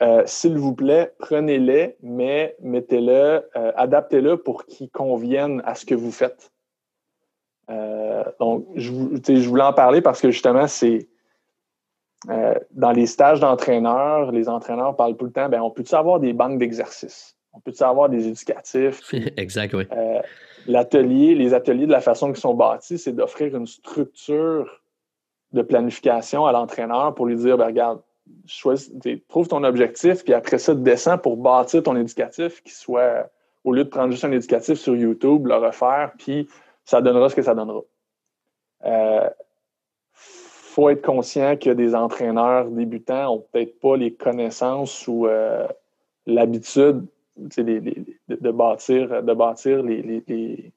Euh, 0.00 0.22
s'il 0.26 0.56
vous 0.56 0.74
plaît, 0.74 1.12
prenez-les, 1.18 1.96
mais 2.02 2.56
mettez-le, 2.60 3.42
euh, 3.56 3.72
adaptez-le 3.74 4.36
pour 4.36 4.64
qu'ils 4.64 4.90
conviennent 4.90 5.60
à 5.64 5.74
ce 5.74 5.84
que 5.84 5.94
vous 5.94 6.12
faites. 6.12 6.52
Euh, 7.70 8.24
donc, 8.40 8.66
je, 8.76 8.90
je, 9.24 9.48
voulais 9.48 9.64
en 9.64 9.72
parler 9.72 10.00
parce 10.00 10.20
que 10.20 10.30
justement, 10.30 10.66
c'est 10.66 11.08
dans 12.72 12.90
les 12.90 13.06
stages 13.06 13.38
d'entraîneurs, 13.38 14.32
les 14.32 14.48
entraîneurs 14.48 14.96
parlent 14.96 15.16
tout 15.16 15.26
le 15.26 15.30
temps, 15.30 15.48
ben, 15.48 15.60
on 15.60 15.70
peut-tu 15.70 15.94
avoir 15.94 16.18
des 16.18 16.32
banques 16.32 16.58
d'exercices? 16.58 17.36
On 17.52 17.60
peut-tu 17.60 17.82
avoir 17.84 18.08
des 18.08 18.26
éducatifs? 18.26 19.14
exact, 19.36 19.74
oui 19.74 19.84
l'atelier, 20.68 21.34
les 21.34 21.54
ateliers 21.54 21.86
de 21.86 21.92
la 21.92 22.00
façon 22.00 22.28
qu'ils 22.28 22.40
sont 22.40 22.54
bâtis, 22.54 22.98
c'est 22.98 23.12
d'offrir 23.12 23.56
une 23.56 23.66
structure 23.66 24.82
de 25.52 25.62
planification 25.62 26.46
à 26.46 26.52
l'entraîneur 26.52 27.14
pour 27.14 27.26
lui 27.26 27.36
dire, 27.36 27.56
ben, 27.56 27.66
regarde, 27.66 28.00
choisis, 28.46 28.92
trouve 29.28 29.48
ton 29.48 29.64
objectif, 29.64 30.22
puis 30.22 30.34
après 30.34 30.58
ça, 30.58 30.74
descends 30.74 31.16
pour 31.16 31.38
bâtir 31.38 31.82
ton 31.82 31.96
éducatif 31.96 32.62
qui 32.62 32.72
soit, 32.72 33.30
au 33.64 33.72
lieu 33.72 33.84
de 33.84 33.88
prendre 33.88 34.10
juste 34.10 34.24
un 34.24 34.32
éducatif 34.32 34.78
sur 34.78 34.94
YouTube, 34.94 35.46
le 35.46 35.56
refaire, 35.56 36.12
puis 36.18 36.48
ça 36.88 37.02
donnera 37.02 37.28
ce 37.28 37.36
que 37.36 37.42
ça 37.42 37.54
donnera. 37.54 37.82
Il 38.82 38.90
euh, 38.90 39.28
faut 40.14 40.88
être 40.88 41.04
conscient 41.04 41.54
que 41.58 41.68
des 41.68 41.94
entraîneurs 41.94 42.70
débutants 42.70 43.24
n'ont 43.24 43.44
peut-être 43.52 43.78
pas 43.78 43.98
les 43.98 44.14
connaissances 44.14 45.06
ou 45.06 45.26
euh, 45.26 45.68
l'habitude 46.24 47.04
de, 47.36 48.50
bâtir, 48.50 49.22
de 49.22 49.34
bâtir 49.34 49.82
les, 49.82 50.72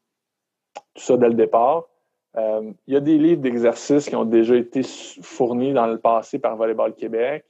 tout 0.94 1.02
ça 1.02 1.16
dès 1.16 1.30
le 1.30 1.36
départ. 1.36 1.88
Euh, 2.36 2.74
il 2.88 2.94
y 2.94 2.98
a 2.98 3.00
des 3.00 3.18
livres 3.18 3.42
d'exercices 3.42 4.10
qui 4.10 4.16
ont 4.18 4.26
déjà 4.26 4.58
été 4.58 4.82
fournis 5.22 5.72
dans 5.72 5.88
le 5.88 5.98
passé 5.98 6.40
par 6.40 6.58
Volleyball 6.58 6.94
Québec, 6.94 7.46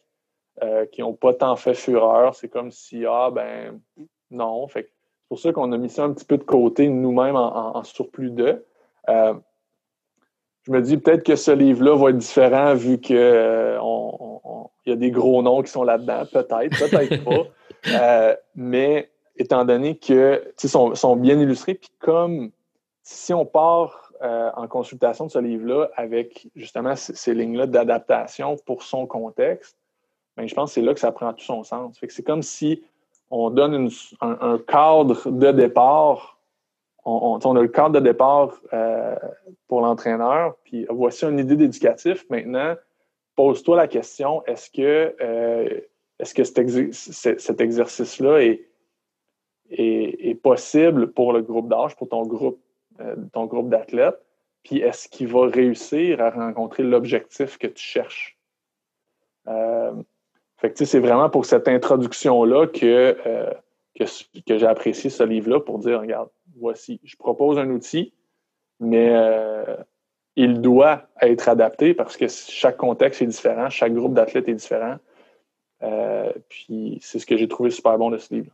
qui 0.91 1.01
n'ont 1.01 1.13
pas 1.13 1.33
tant 1.33 1.55
fait 1.55 1.73
fureur. 1.73 2.35
C'est 2.35 2.49
comme 2.49 2.69
si, 2.69 3.07
ah, 3.07 3.31
ben, 3.33 3.81
non. 4.29 4.67
c'est 4.67 4.91
pour 5.31 5.39
ça 5.39 5.53
qu'on 5.53 5.71
a 5.71 5.77
mis 5.77 5.89
ça 5.89 6.03
un 6.03 6.11
petit 6.11 6.25
peu 6.25 6.37
de 6.37 6.43
côté 6.43 6.89
nous-mêmes 6.89 7.37
en, 7.37 7.81
surplus 7.85 8.31
de. 8.31 8.65
Euh, 9.07 9.33
je 10.63 10.73
me 10.73 10.81
dis 10.81 10.97
peut-être 10.97 11.23
que 11.23 11.37
ce 11.37 11.51
livre-là 11.51 11.95
va 11.95 12.09
être 12.09 12.17
différent 12.17 12.75
vu 12.75 12.99
qu'il 12.99 13.15
y 13.15 14.91
a 14.91 14.95
des 14.97 15.09
gros 15.09 15.41
noms 15.41 15.61
qui 15.61 15.71
sont 15.71 15.83
là-dedans. 15.83 16.23
Peut-être, 16.29 16.77
peut-être 16.77 17.23
pas. 17.23 17.43
Euh, 17.87 18.35
mais 18.53 19.09
étant 19.37 19.65
donné 19.65 19.97
que 19.97 20.53
sont, 20.57 20.93
sont 20.93 21.15
bien 21.15 21.39
illustrés, 21.39 21.73
puis 21.73 21.89
comme 21.97 22.51
si 23.01 23.33
on 23.33 23.43
part 23.43 24.11
euh, 24.21 24.51
en 24.55 24.67
consultation 24.67 25.25
de 25.25 25.31
ce 25.31 25.39
livre-là 25.39 25.89
avec 25.95 26.47
justement 26.55 26.95
ces, 26.95 27.33
lignes-là 27.33 27.65
d'adaptation 27.65 28.55
pour 28.67 28.83
son 28.83 29.07
contexte, 29.07 29.75
ben, 30.37 30.47
je 30.47 30.53
pense 30.53 30.69
que 30.69 30.73
c'est 30.75 30.81
là 30.81 30.93
que 30.93 30.99
ça 30.99 31.11
prend 31.11 31.33
tout 31.33 31.43
son 31.43 31.63
sens. 31.63 31.99
c'est 32.07 32.21
comme 32.21 32.43
si 32.43 32.83
on 33.31 33.49
donne 33.49 33.89
un, 34.19 34.57
cadre 34.59 35.29
de 35.29 35.51
départ. 35.51 36.37
On, 37.03 37.37
a 37.37 37.61
le 37.61 37.67
cadre 37.69 37.99
de 37.99 37.99
départ 37.99 38.59
euh, 38.73 39.15
pour 39.67 39.81
l'entraîneur, 39.81 40.55
puis 40.65 40.85
voici 40.89 41.25
une 41.25 41.39
idée 41.39 41.55
d'éducatif. 41.55 42.29
Maintenant, 42.29 42.75
pose-toi 43.35 43.77
la 43.77 43.87
question 43.87 44.43
est-ce 44.45 44.69
que 44.69 45.15
que 46.35 46.43
cet, 46.43 47.61
exercice-là 47.61 48.39
est, 48.39 48.67
est, 49.71 50.35
possible 50.35 51.11
pour 51.11 51.33
le 51.33 51.41
groupe 51.41 51.69
d'âge, 51.69 51.95
pour 51.95 52.09
ton 52.09 52.23
groupe, 52.27 52.61
euh, 52.99 53.15
ton 53.33 53.45
groupe 53.45 53.69
d'athlètes? 53.69 54.19
Puis 54.63 54.79
est-ce 54.81 55.07
qu'il 55.07 55.27
va 55.27 55.47
réussir 55.47 56.21
à 56.21 56.29
rencontrer 56.29 56.83
l'objectif 56.83 57.57
que 57.57 57.65
tu 57.65 57.83
cherches? 57.83 58.37
Euh, 60.63 60.69
c'est 60.75 60.99
vraiment 60.99 61.29
pour 61.29 61.45
cette 61.45 61.67
introduction-là 61.67 62.67
que, 62.67 63.17
euh, 63.25 63.51
que, 63.97 64.03
que 64.47 64.57
j'ai 64.57 64.67
apprécié 64.67 65.09
ce 65.09 65.23
livre-là 65.23 65.59
pour 65.59 65.79
dire, 65.79 66.01
regarde, 66.01 66.29
voici, 66.57 66.99
je 67.03 67.15
propose 67.15 67.57
un 67.57 67.69
outil, 67.69 68.13
mais 68.79 69.13
il 70.35 70.61
doit 70.61 71.07
être 71.21 71.49
adapté 71.49 71.93
parce 71.93 72.17
que 72.17 72.25
chaque 72.27 72.77
contexte 72.77 73.21
est 73.21 73.27
différent, 73.27 73.69
chaque 73.69 73.93
groupe 73.93 74.13
d'athlètes 74.13 74.47
est 74.47 74.55
différent. 74.55 74.97
Euh, 75.83 76.31
puis 76.49 76.99
c'est 77.01 77.19
ce 77.19 77.25
que 77.25 77.37
j'ai 77.37 77.47
trouvé 77.47 77.69
super 77.69 77.97
bon 77.97 78.11
de 78.11 78.17
ce 78.17 78.33
livre. 78.33 78.51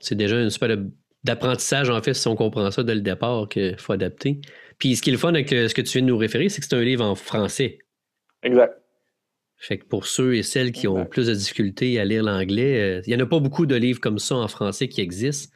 C'est 0.00 0.14
déjà 0.14 0.40
une 0.40 0.50
super 0.50 0.76
d'apprentissage, 1.24 1.90
en 1.90 2.00
fait, 2.00 2.14
si 2.14 2.28
on 2.28 2.36
comprend 2.36 2.70
ça 2.70 2.84
dès 2.84 2.94
le 2.94 3.00
départ, 3.00 3.48
qu'il 3.48 3.76
faut 3.78 3.92
adapter. 3.92 4.40
Puis 4.78 4.94
ce 4.94 5.02
qui 5.02 5.10
est 5.10 5.12
le 5.12 5.18
fun 5.18 5.30
avec 5.30 5.52
euh, 5.52 5.66
ce 5.66 5.74
que 5.74 5.82
tu 5.82 5.98
viens 5.98 6.02
de 6.02 6.06
nous 6.06 6.16
référer, 6.16 6.48
c'est 6.48 6.60
que 6.60 6.66
c'est 6.68 6.76
un 6.76 6.82
livre 6.82 7.04
en 7.04 7.16
français. 7.16 7.78
Exact. 8.44 8.80
Fait 9.58 9.78
que 9.78 9.86
pour 9.86 10.06
ceux 10.06 10.36
et 10.36 10.42
celles 10.42 10.70
qui 10.70 10.86
ont 10.86 11.04
plus 11.04 11.26
de 11.26 11.34
difficultés 11.34 11.98
à 11.98 12.04
lire 12.04 12.22
l'anglais, 12.22 12.80
euh, 12.80 13.02
il 13.06 13.14
n'y 13.14 13.20
en 13.20 13.24
a 13.24 13.28
pas 13.28 13.40
beaucoup 13.40 13.66
de 13.66 13.74
livres 13.74 14.00
comme 14.00 14.18
ça 14.18 14.36
en 14.36 14.48
français 14.48 14.88
qui 14.88 15.00
existent. 15.00 15.52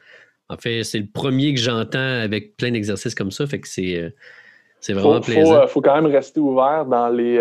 En 0.49 0.57
fait, 0.57 0.83
c'est 0.83 0.99
le 0.99 1.07
premier 1.07 1.53
que 1.53 1.59
j'entends 1.59 2.19
avec 2.21 2.57
plein 2.57 2.71
d'exercices 2.71 3.15
comme 3.15 3.31
ça. 3.31 3.47
Fait 3.47 3.59
que 3.59 3.67
c'est, 3.67 4.13
c'est 4.81 4.93
vraiment 4.93 5.21
plaisant. 5.21 5.63
Il 5.63 5.67
faut, 5.69 5.81
quand 5.81 5.95
même 5.95 6.11
rester 6.11 6.41
ouvert 6.41 6.85
dans 6.85 7.07
les, 7.07 7.39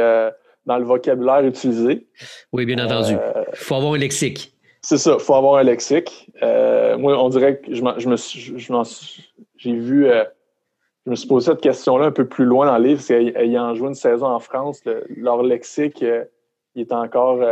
dans 0.66 0.78
le 0.78 0.84
vocabulaire 0.84 1.44
utilisé. 1.44 2.06
Oui, 2.52 2.66
bien 2.66 2.84
entendu. 2.84 3.12
Il 3.12 3.16
euh, 3.16 3.44
faut 3.54 3.74
avoir 3.74 3.94
un 3.94 3.98
lexique. 3.98 4.54
C'est 4.82 4.98
ça, 4.98 5.16
il 5.18 5.20
faut 5.22 5.34
avoir 5.34 5.56
un 5.56 5.62
lexique. 5.62 6.30
Euh, 6.42 6.96
moi, 6.98 7.16
on 7.22 7.28
dirait 7.28 7.58
que 7.58 7.72
je, 7.72 7.82
je 7.98 8.08
me 8.08 8.84
j'ai 9.56 9.74
vu, 9.74 10.08
euh, 10.08 10.24
je 11.06 11.10
me 11.10 11.16
suis 11.16 11.28
posé 11.28 11.52
cette 11.52 11.60
question-là 11.60 12.06
un 12.06 12.12
peu 12.12 12.26
plus 12.26 12.44
loin 12.44 12.66
dans 12.66 12.78
le 12.78 12.88
livre, 12.88 13.00
c'est 13.00 13.32
ayant 13.36 13.74
joué 13.74 13.88
une 13.88 13.94
saison 13.94 14.26
en 14.26 14.40
France, 14.40 14.82
leur 15.16 15.42
lexique, 15.42 16.04
il 16.74 16.82
est 16.82 16.92
encore, 16.92 17.44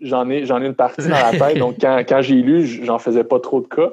j'en 0.00 0.28
ai, 0.30 0.46
j'en 0.46 0.62
ai 0.62 0.66
une 0.66 0.74
partie 0.74 1.02
dans 1.02 1.10
la 1.10 1.30
tête, 1.38 1.58
donc 1.58 1.76
quand, 1.80 1.98
quand 2.08 2.22
j'ai 2.22 2.36
lu, 2.36 2.66
j'en 2.66 2.98
faisais 2.98 3.24
pas 3.24 3.40
trop 3.40 3.60
de 3.60 3.66
cas. 3.66 3.92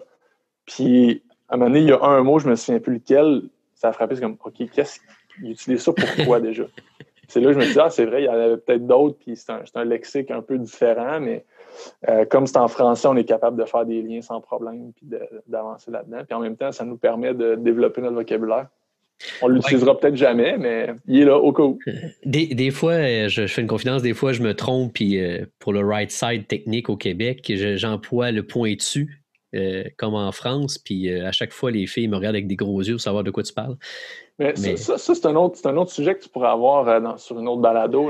Puis, 0.66 1.24
à 1.50 1.56
un 1.56 1.58
moment 1.58 1.70
donné, 1.70 1.82
il 1.82 1.90
y 1.90 1.92
a 1.92 2.02
un 2.02 2.22
mot, 2.24 2.40
je 2.40 2.48
me 2.48 2.56
souviens 2.56 2.80
plus 2.80 2.96
lequel, 2.96 3.44
ça 3.76 3.90
a 3.90 3.92
frappé, 3.92 4.16
c'est 4.16 4.22
comme, 4.22 4.38
OK, 4.44 4.70
qu'est-ce 4.72 5.00
qu'il 5.36 5.52
utilise 5.52 5.82
ça 5.82 5.92
pourquoi 5.94 6.40
déjà? 6.40 6.64
c'est 7.30 7.40
là 7.40 7.48
que 7.48 7.54
je 7.54 7.60
me 7.60 7.64
suis 7.64 7.74
dit, 7.74 7.80
ah, 7.80 7.90
c'est 7.90 8.06
vrai, 8.06 8.24
il 8.24 8.26
y 8.26 8.30
en 8.30 8.34
avait 8.34 8.58
peut-être 8.58 8.86
d'autres, 8.86 9.18
puis 9.20 9.36
c'est 9.36 9.52
un, 9.52 9.86
lexique 9.86 10.32
un 10.32 10.42
peu 10.42 10.58
différent, 10.58 11.20
mais 11.20 11.46
euh, 12.10 12.26
comme 12.26 12.48
c'est 12.48 12.58
en 12.58 12.68
français, 12.68 13.08
on 13.08 13.16
est 13.16 13.24
capable 13.24 13.58
de 13.58 13.66
faire 13.66 13.86
des 13.86 14.02
liens 14.02 14.22
sans 14.22 14.42
problème, 14.42 14.92
puis 14.96 15.08
d'avancer 15.48 15.92
là-dedans. 15.92 16.24
Puis 16.26 16.34
en 16.36 16.40
même 16.40 16.58
temps, 16.58 16.72
ça 16.72 16.86
nous 16.86 16.98
permet 16.98 17.34
de 17.34 17.56
développer 17.56 18.02
notre 18.02 18.16
vocabulaire. 18.16 18.68
On 19.42 19.48
l'utilisera 19.48 19.98
peut-être 19.98 20.16
jamais, 20.16 20.58
mais 20.58 20.94
il 21.08 21.22
est 21.22 21.26
là 21.26 21.38
au 21.38 21.52
cas 21.52 21.64
où. 21.64 21.80
Des, 22.26 22.72
fois, 22.72 22.94
euh, 22.94 23.28
je, 23.28 23.48
fais 23.48 23.62
une 23.62 23.68
confidence, 23.68 24.02
des 24.02 24.14
fois, 24.14 24.32
je 24.32 24.42
me 24.42 24.54
trompe, 24.54 24.94
puis 24.94 25.22
euh, 25.22 25.46
pour 25.60 25.74
le 25.74 25.86
right 25.86 26.12
side 26.12 26.48
technique 26.48 26.90
au 26.90 26.96
Québec, 26.96 27.52
j'emploie 27.76 28.32
le 28.32 28.44
pointu, 28.44 29.22
euh, 29.56 29.84
comme 29.98 30.16
en 30.16 30.32
France, 30.32 30.78
puis 30.78 31.12
à 31.12 31.32
chaque 31.32 31.52
fois, 31.52 31.72
les 31.72 31.86
filles 31.86 32.08
me 32.08 32.16
regardent 32.16 32.36
avec 32.36 32.48
des 32.48 32.56
gros 32.56 32.82
yeux 32.82 32.94
pour 32.94 33.02
savoir 33.02 33.24
de 33.24 33.32
quoi 33.32 33.44
tu 33.44 33.54
parles. 33.54 33.76
Mais, 34.40 34.56
ça, 34.78 34.98
c'est 34.98 35.26
un, 35.26 35.36
autre, 35.36 35.60
un 35.68 35.76
autre 35.76 35.92
sujet 35.92 36.16
que 36.16 36.24
tu 36.24 36.30
pourrais 36.30 36.50
avoir 36.50 37.20
sur 37.20 37.38
une 37.40 37.48
autre 37.50 37.62
balado, 37.62 38.10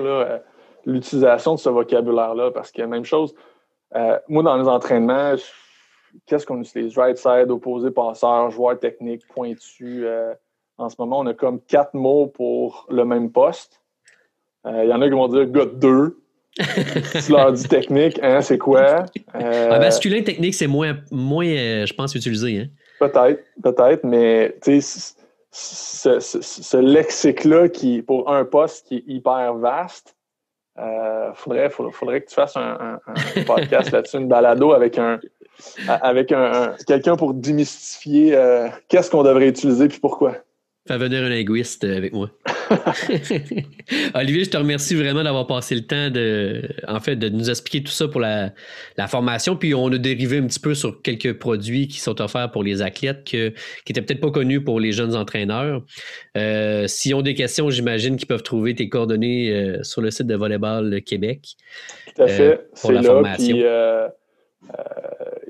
l'utilisation 0.86 1.56
de 1.56 1.60
ce 1.60 1.70
vocabulaire-là, 1.70 2.52
parce 2.52 2.72
que 2.72 2.84
même 2.84 3.06
chose, 3.06 3.34
moi, 4.28 4.44
dans 4.44 4.58
les 4.58 4.68
entraînements, 4.68 5.34
qu'est-ce 6.28 6.46
qu'on 6.46 6.62
utilise? 6.62 6.96
Right 6.96 7.18
side, 7.18 7.50
opposé 7.50 7.90
passeur, 7.90 8.52
joueur 8.52 8.78
technique, 8.80 9.24
pointu. 9.34 10.06
Euh, 10.80 10.84
en 10.84 10.90
ce 10.90 10.96
moment, 11.00 11.20
on 11.20 11.26
a 11.28 11.34
comme 11.34 11.60
quatre 11.62 11.94
mots 11.94 12.28
pour 12.28 12.88
le 12.90 13.06
même 13.06 13.32
poste. 13.32 13.82
Il 14.66 14.72
euh, 14.72 14.86
y 14.86 14.94
en 14.94 15.02
a 15.02 15.08
qui 15.08 15.14
vont 15.14 15.28
dire 15.28 15.46
gars 15.46 15.66
deux. 15.66 16.20
tu 16.58 17.32
leur 17.32 17.54
dis 17.54 17.68
technique, 17.68 18.20
hein, 18.22 18.42
c'est 18.42 18.58
quoi? 18.58 19.06
Euh, 19.36 19.80
masculin 19.80 20.24
technique, 20.24 20.56
c'est 20.56 20.68
moins, 20.68 20.98
moins 21.12 21.46
je 21.46 21.94
pense, 21.94 22.16
utilisé. 22.16 22.60
Hein? 22.60 22.68
Peut-être, 23.00 23.44
peut-être, 23.64 24.04
mais 24.04 24.58
tu 24.62 24.82
sais, 24.82 25.14
ce, 25.52 26.20
ce, 26.20 26.78
lexique-là 26.78 27.70
qui, 27.70 28.02
pour 28.02 28.30
un 28.30 28.44
poste 28.44 28.88
qui 28.88 28.98
est 28.98 29.04
hyper 29.08 29.54
vaste, 29.54 30.16
il 30.78 31.32
faudrait, 31.36 31.70
faudrait, 31.70 32.22
que 32.22 32.30
tu 32.30 32.36
fasses 32.36 32.58
un, 32.58 33.00
un 33.08 33.44
podcast 33.48 33.92
là-dessus, 33.92 34.18
une 34.18 34.28
balado 34.28 34.74
avec 34.74 34.98
un, 34.98 35.20
avec 35.88 36.32
un, 36.32 36.76
quelqu'un 36.88 37.16
pour 37.16 37.34
démystifier 37.34 38.36
euh, 38.36 38.70
qu'est-ce 38.88 39.10
qu'on 39.12 39.24
devrait 39.24 39.48
utiliser 39.48 39.88
puis 39.88 40.00
pourquoi. 40.00 40.36
Fais 40.90 40.98
venir 40.98 41.24
un 41.24 41.30
linguiste 41.30 41.84
avec 41.84 42.14
moi. 42.14 42.32
Olivier, 44.16 44.44
je 44.44 44.50
te 44.50 44.58
remercie 44.58 44.96
vraiment 44.96 45.24
d'avoir 45.24 45.46
passé 45.46 45.76
le 45.76 45.86
temps 45.86 46.10
de, 46.10 46.64
en 46.88 47.00
fait, 47.00 47.16
de 47.16 47.30
nous 47.30 47.48
expliquer 47.48 47.84
tout 47.84 47.92
ça 47.92 48.08
pour 48.08 48.20
la, 48.20 48.54
formation. 49.08 49.56
Puis 49.56 49.76
on 49.76 49.86
a 49.90 50.00
dérivé 50.00 50.40
un 50.40 50.48
petit 50.48 50.60
peu 50.60 50.74
sur 50.74 51.04
quelques 51.04 51.38
produits 51.38 51.88
qui 51.88 52.00
sont 52.00 52.20
offerts 52.20 52.50
pour 52.50 52.64
les 52.64 52.82
athlètes 52.82 53.24
que, 53.24 53.50
qui 53.86 53.94
n'étaient 53.94 54.02
peut-être 54.02 54.20
pas 54.20 54.32
connus 54.32 54.64
pour 54.64 54.80
les 54.80 54.92
jeunes 54.92 55.16
entraîneurs. 55.16 55.84
Euh, 56.36 56.88
S'ils 56.88 57.14
ont 57.14 57.22
des 57.22 57.36
questions, 57.36 57.70
j'imagine 57.70 58.18
qu'ils 58.18 58.26
peuvent 58.26 58.42
trouver 58.42 58.74
tes 58.74 58.90
coordonnées 58.90 59.54
euh, 59.54 59.84
sur 59.84 60.02
le 60.02 60.10
site 60.10 60.26
de 60.26 60.36
Volleyball 60.36 61.04
Québec. 61.04 61.50
Tout 62.16 62.24
à 62.24 62.28
fait. 62.28 62.68
C'est 62.74 62.94
là. 62.94 63.36
Puis, 63.38 63.64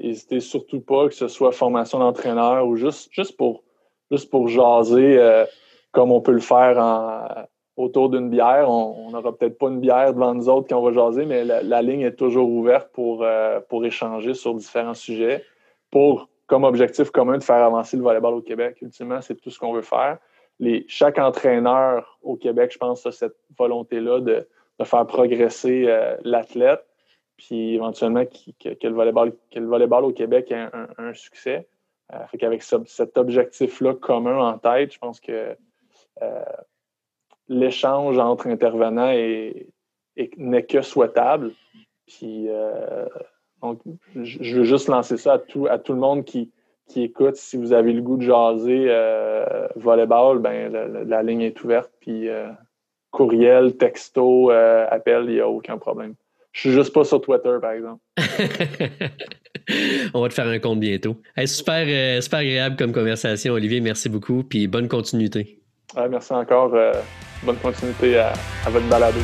n'hésitez 0.04 0.42
surtout 0.42 0.82
pas, 0.82 1.08
que 1.08 1.16
ce 1.16 1.30
soit 1.30 1.54
formation 1.54 2.00
d'entraîneur 2.00 2.68
ou 2.68 2.76
juste, 2.76 3.08
juste, 3.14 3.38
pour, 3.38 3.64
juste 4.12 4.30
pour 4.30 4.48
jaser 4.48 5.18
euh, 5.18 5.46
comme 5.92 6.12
on 6.12 6.22
peut 6.22 6.32
le 6.32 6.40
faire 6.40 7.48
autour 7.76 8.10
d'une 8.10 8.30
bière. 8.30 8.70
On 8.70 9.10
n'aura 9.12 9.36
peut-être 9.36 9.58
pas 9.58 9.68
une 9.68 9.80
bière 9.80 10.14
devant 10.14 10.34
nous 10.34 10.50
autres 10.50 10.68
quand 10.68 10.80
on 10.80 10.90
va 10.90 10.94
jaser, 10.94 11.26
mais 11.26 11.44
la, 11.44 11.82
ligne 11.82 12.02
est 12.02 12.16
toujours 12.16 12.50
ouverte 12.50 12.92
pour, 12.92 13.24
euh, 13.24 13.60
pour 13.70 13.86
échanger 13.86 14.34
sur 14.34 14.54
différents 14.54 14.94
sujets, 14.94 15.44
pour 15.90 16.30
comme 16.48 16.64
objectif 16.64 17.12
commun 17.12 17.38
de 17.38 17.44
faire 17.44 17.64
avancer 17.64 17.96
le 17.96 18.04
volleyball 18.04 18.34
au 18.34 18.42
Québec. 18.42 18.78
Ultimement, 18.82 19.22
c'est 19.22 19.36
tout 19.36 19.50
ce 19.50 19.60
qu'on 19.60 19.74
veut 19.74 19.84
faire. 19.84 20.18
Les, 20.60 20.84
chaque 20.88 21.20
entraîneur 21.20 22.20
au 22.22 22.36
Québec, 22.36 22.72
je 22.74 22.78
pense, 22.78 23.06
a 23.06 23.12
cette 23.12 23.38
volonté-là 23.58 24.20
de, 24.20 24.48
de 24.80 24.84
faire 24.84 25.06
progresser 25.06 25.86
euh, 25.88 26.18
l'athlète 26.24 26.84
puis 27.40 27.76
éventuellement 27.76 28.26
que, 28.26 28.88
le 28.88 28.94
volleyball, 28.94 29.32
que 29.50 29.60
le 29.60 29.66
volleyball 29.66 30.04
au 30.04 30.12
Québec 30.12 30.52
ait 30.52 30.68
un, 30.98 31.14
succès. 31.14 31.68
Euh, 32.14 32.26
fait 32.28 32.38
qu'avec 32.38 32.64
cet 32.64 33.18
objectif-là 33.18 33.94
commun 33.94 34.38
en 34.38 34.58
tête, 34.58 34.94
je 34.94 35.00
pense 35.00 35.20
que 35.20 35.56
euh, 36.22 36.44
l'échange 37.48 38.18
entre 38.18 38.48
intervenants 38.48 39.12
n'est 39.12 40.64
que 40.64 40.82
souhaitable. 40.82 41.52
Puis 42.08 42.48
euh, 42.50 43.06
donc, 43.62 43.80
je 44.16 44.58
veux 44.58 44.64
juste 44.64 44.88
lancer 44.88 45.18
ça 45.18 45.34
à 45.34 45.40
tout, 45.40 45.68
à 45.68 45.78
tout 45.78 45.94
le 45.94 46.00
monde 46.00 46.26
qui, 46.26 46.52
qui 46.88 47.04
écoute. 47.04 47.36
Si 47.36 47.58
vous 47.58 47.74
avez 47.74 47.94
le 47.94 48.02
goût 48.02 48.18
de 48.18 48.24
jaser 48.24 48.88
volleyball, 49.76 50.40
ben 50.40 50.72
la, 51.08 51.22
ligne 51.22 51.42
est 51.42 51.64
ouverte. 51.64 51.92
Puis 52.00 52.28
courriel, 53.12 53.78
texto, 53.78 54.50
appel, 54.50 55.26
il 55.26 55.36
n'y 55.36 55.40
a 55.42 55.50
aucun 55.50 55.78
problème. 55.78 56.16
Je 56.52 56.62
suis 56.62 56.72
juste 56.72 56.94
pas 56.94 57.04
sur 57.04 57.22
Twitter, 57.22 57.56
par 57.62 57.72
exemple. 57.72 58.02
On 60.14 60.22
va 60.22 60.30
te 60.30 60.34
faire 60.34 60.48
un 60.48 60.60
compte 60.60 60.80
bientôt. 60.80 61.22
super, 61.46 61.86
euh, 61.88 62.22
super 62.22 62.40
agréable 62.40 62.76
comme 62.76 62.92
conversation, 62.92 63.54
Olivier. 63.54 63.82
Merci 63.82 64.10
beaucoup. 64.10 64.44
Puis 64.44 64.68
bonne 64.68 64.88
continuité. 64.88 65.60
merci 66.10 66.34
encore. 66.34 66.74
Euh, 66.74 66.94
bonne 67.44 67.58
continuité 67.58 68.18
à, 68.18 68.34
à 68.66 68.70
votre 68.70 68.88
balado. 68.88 69.20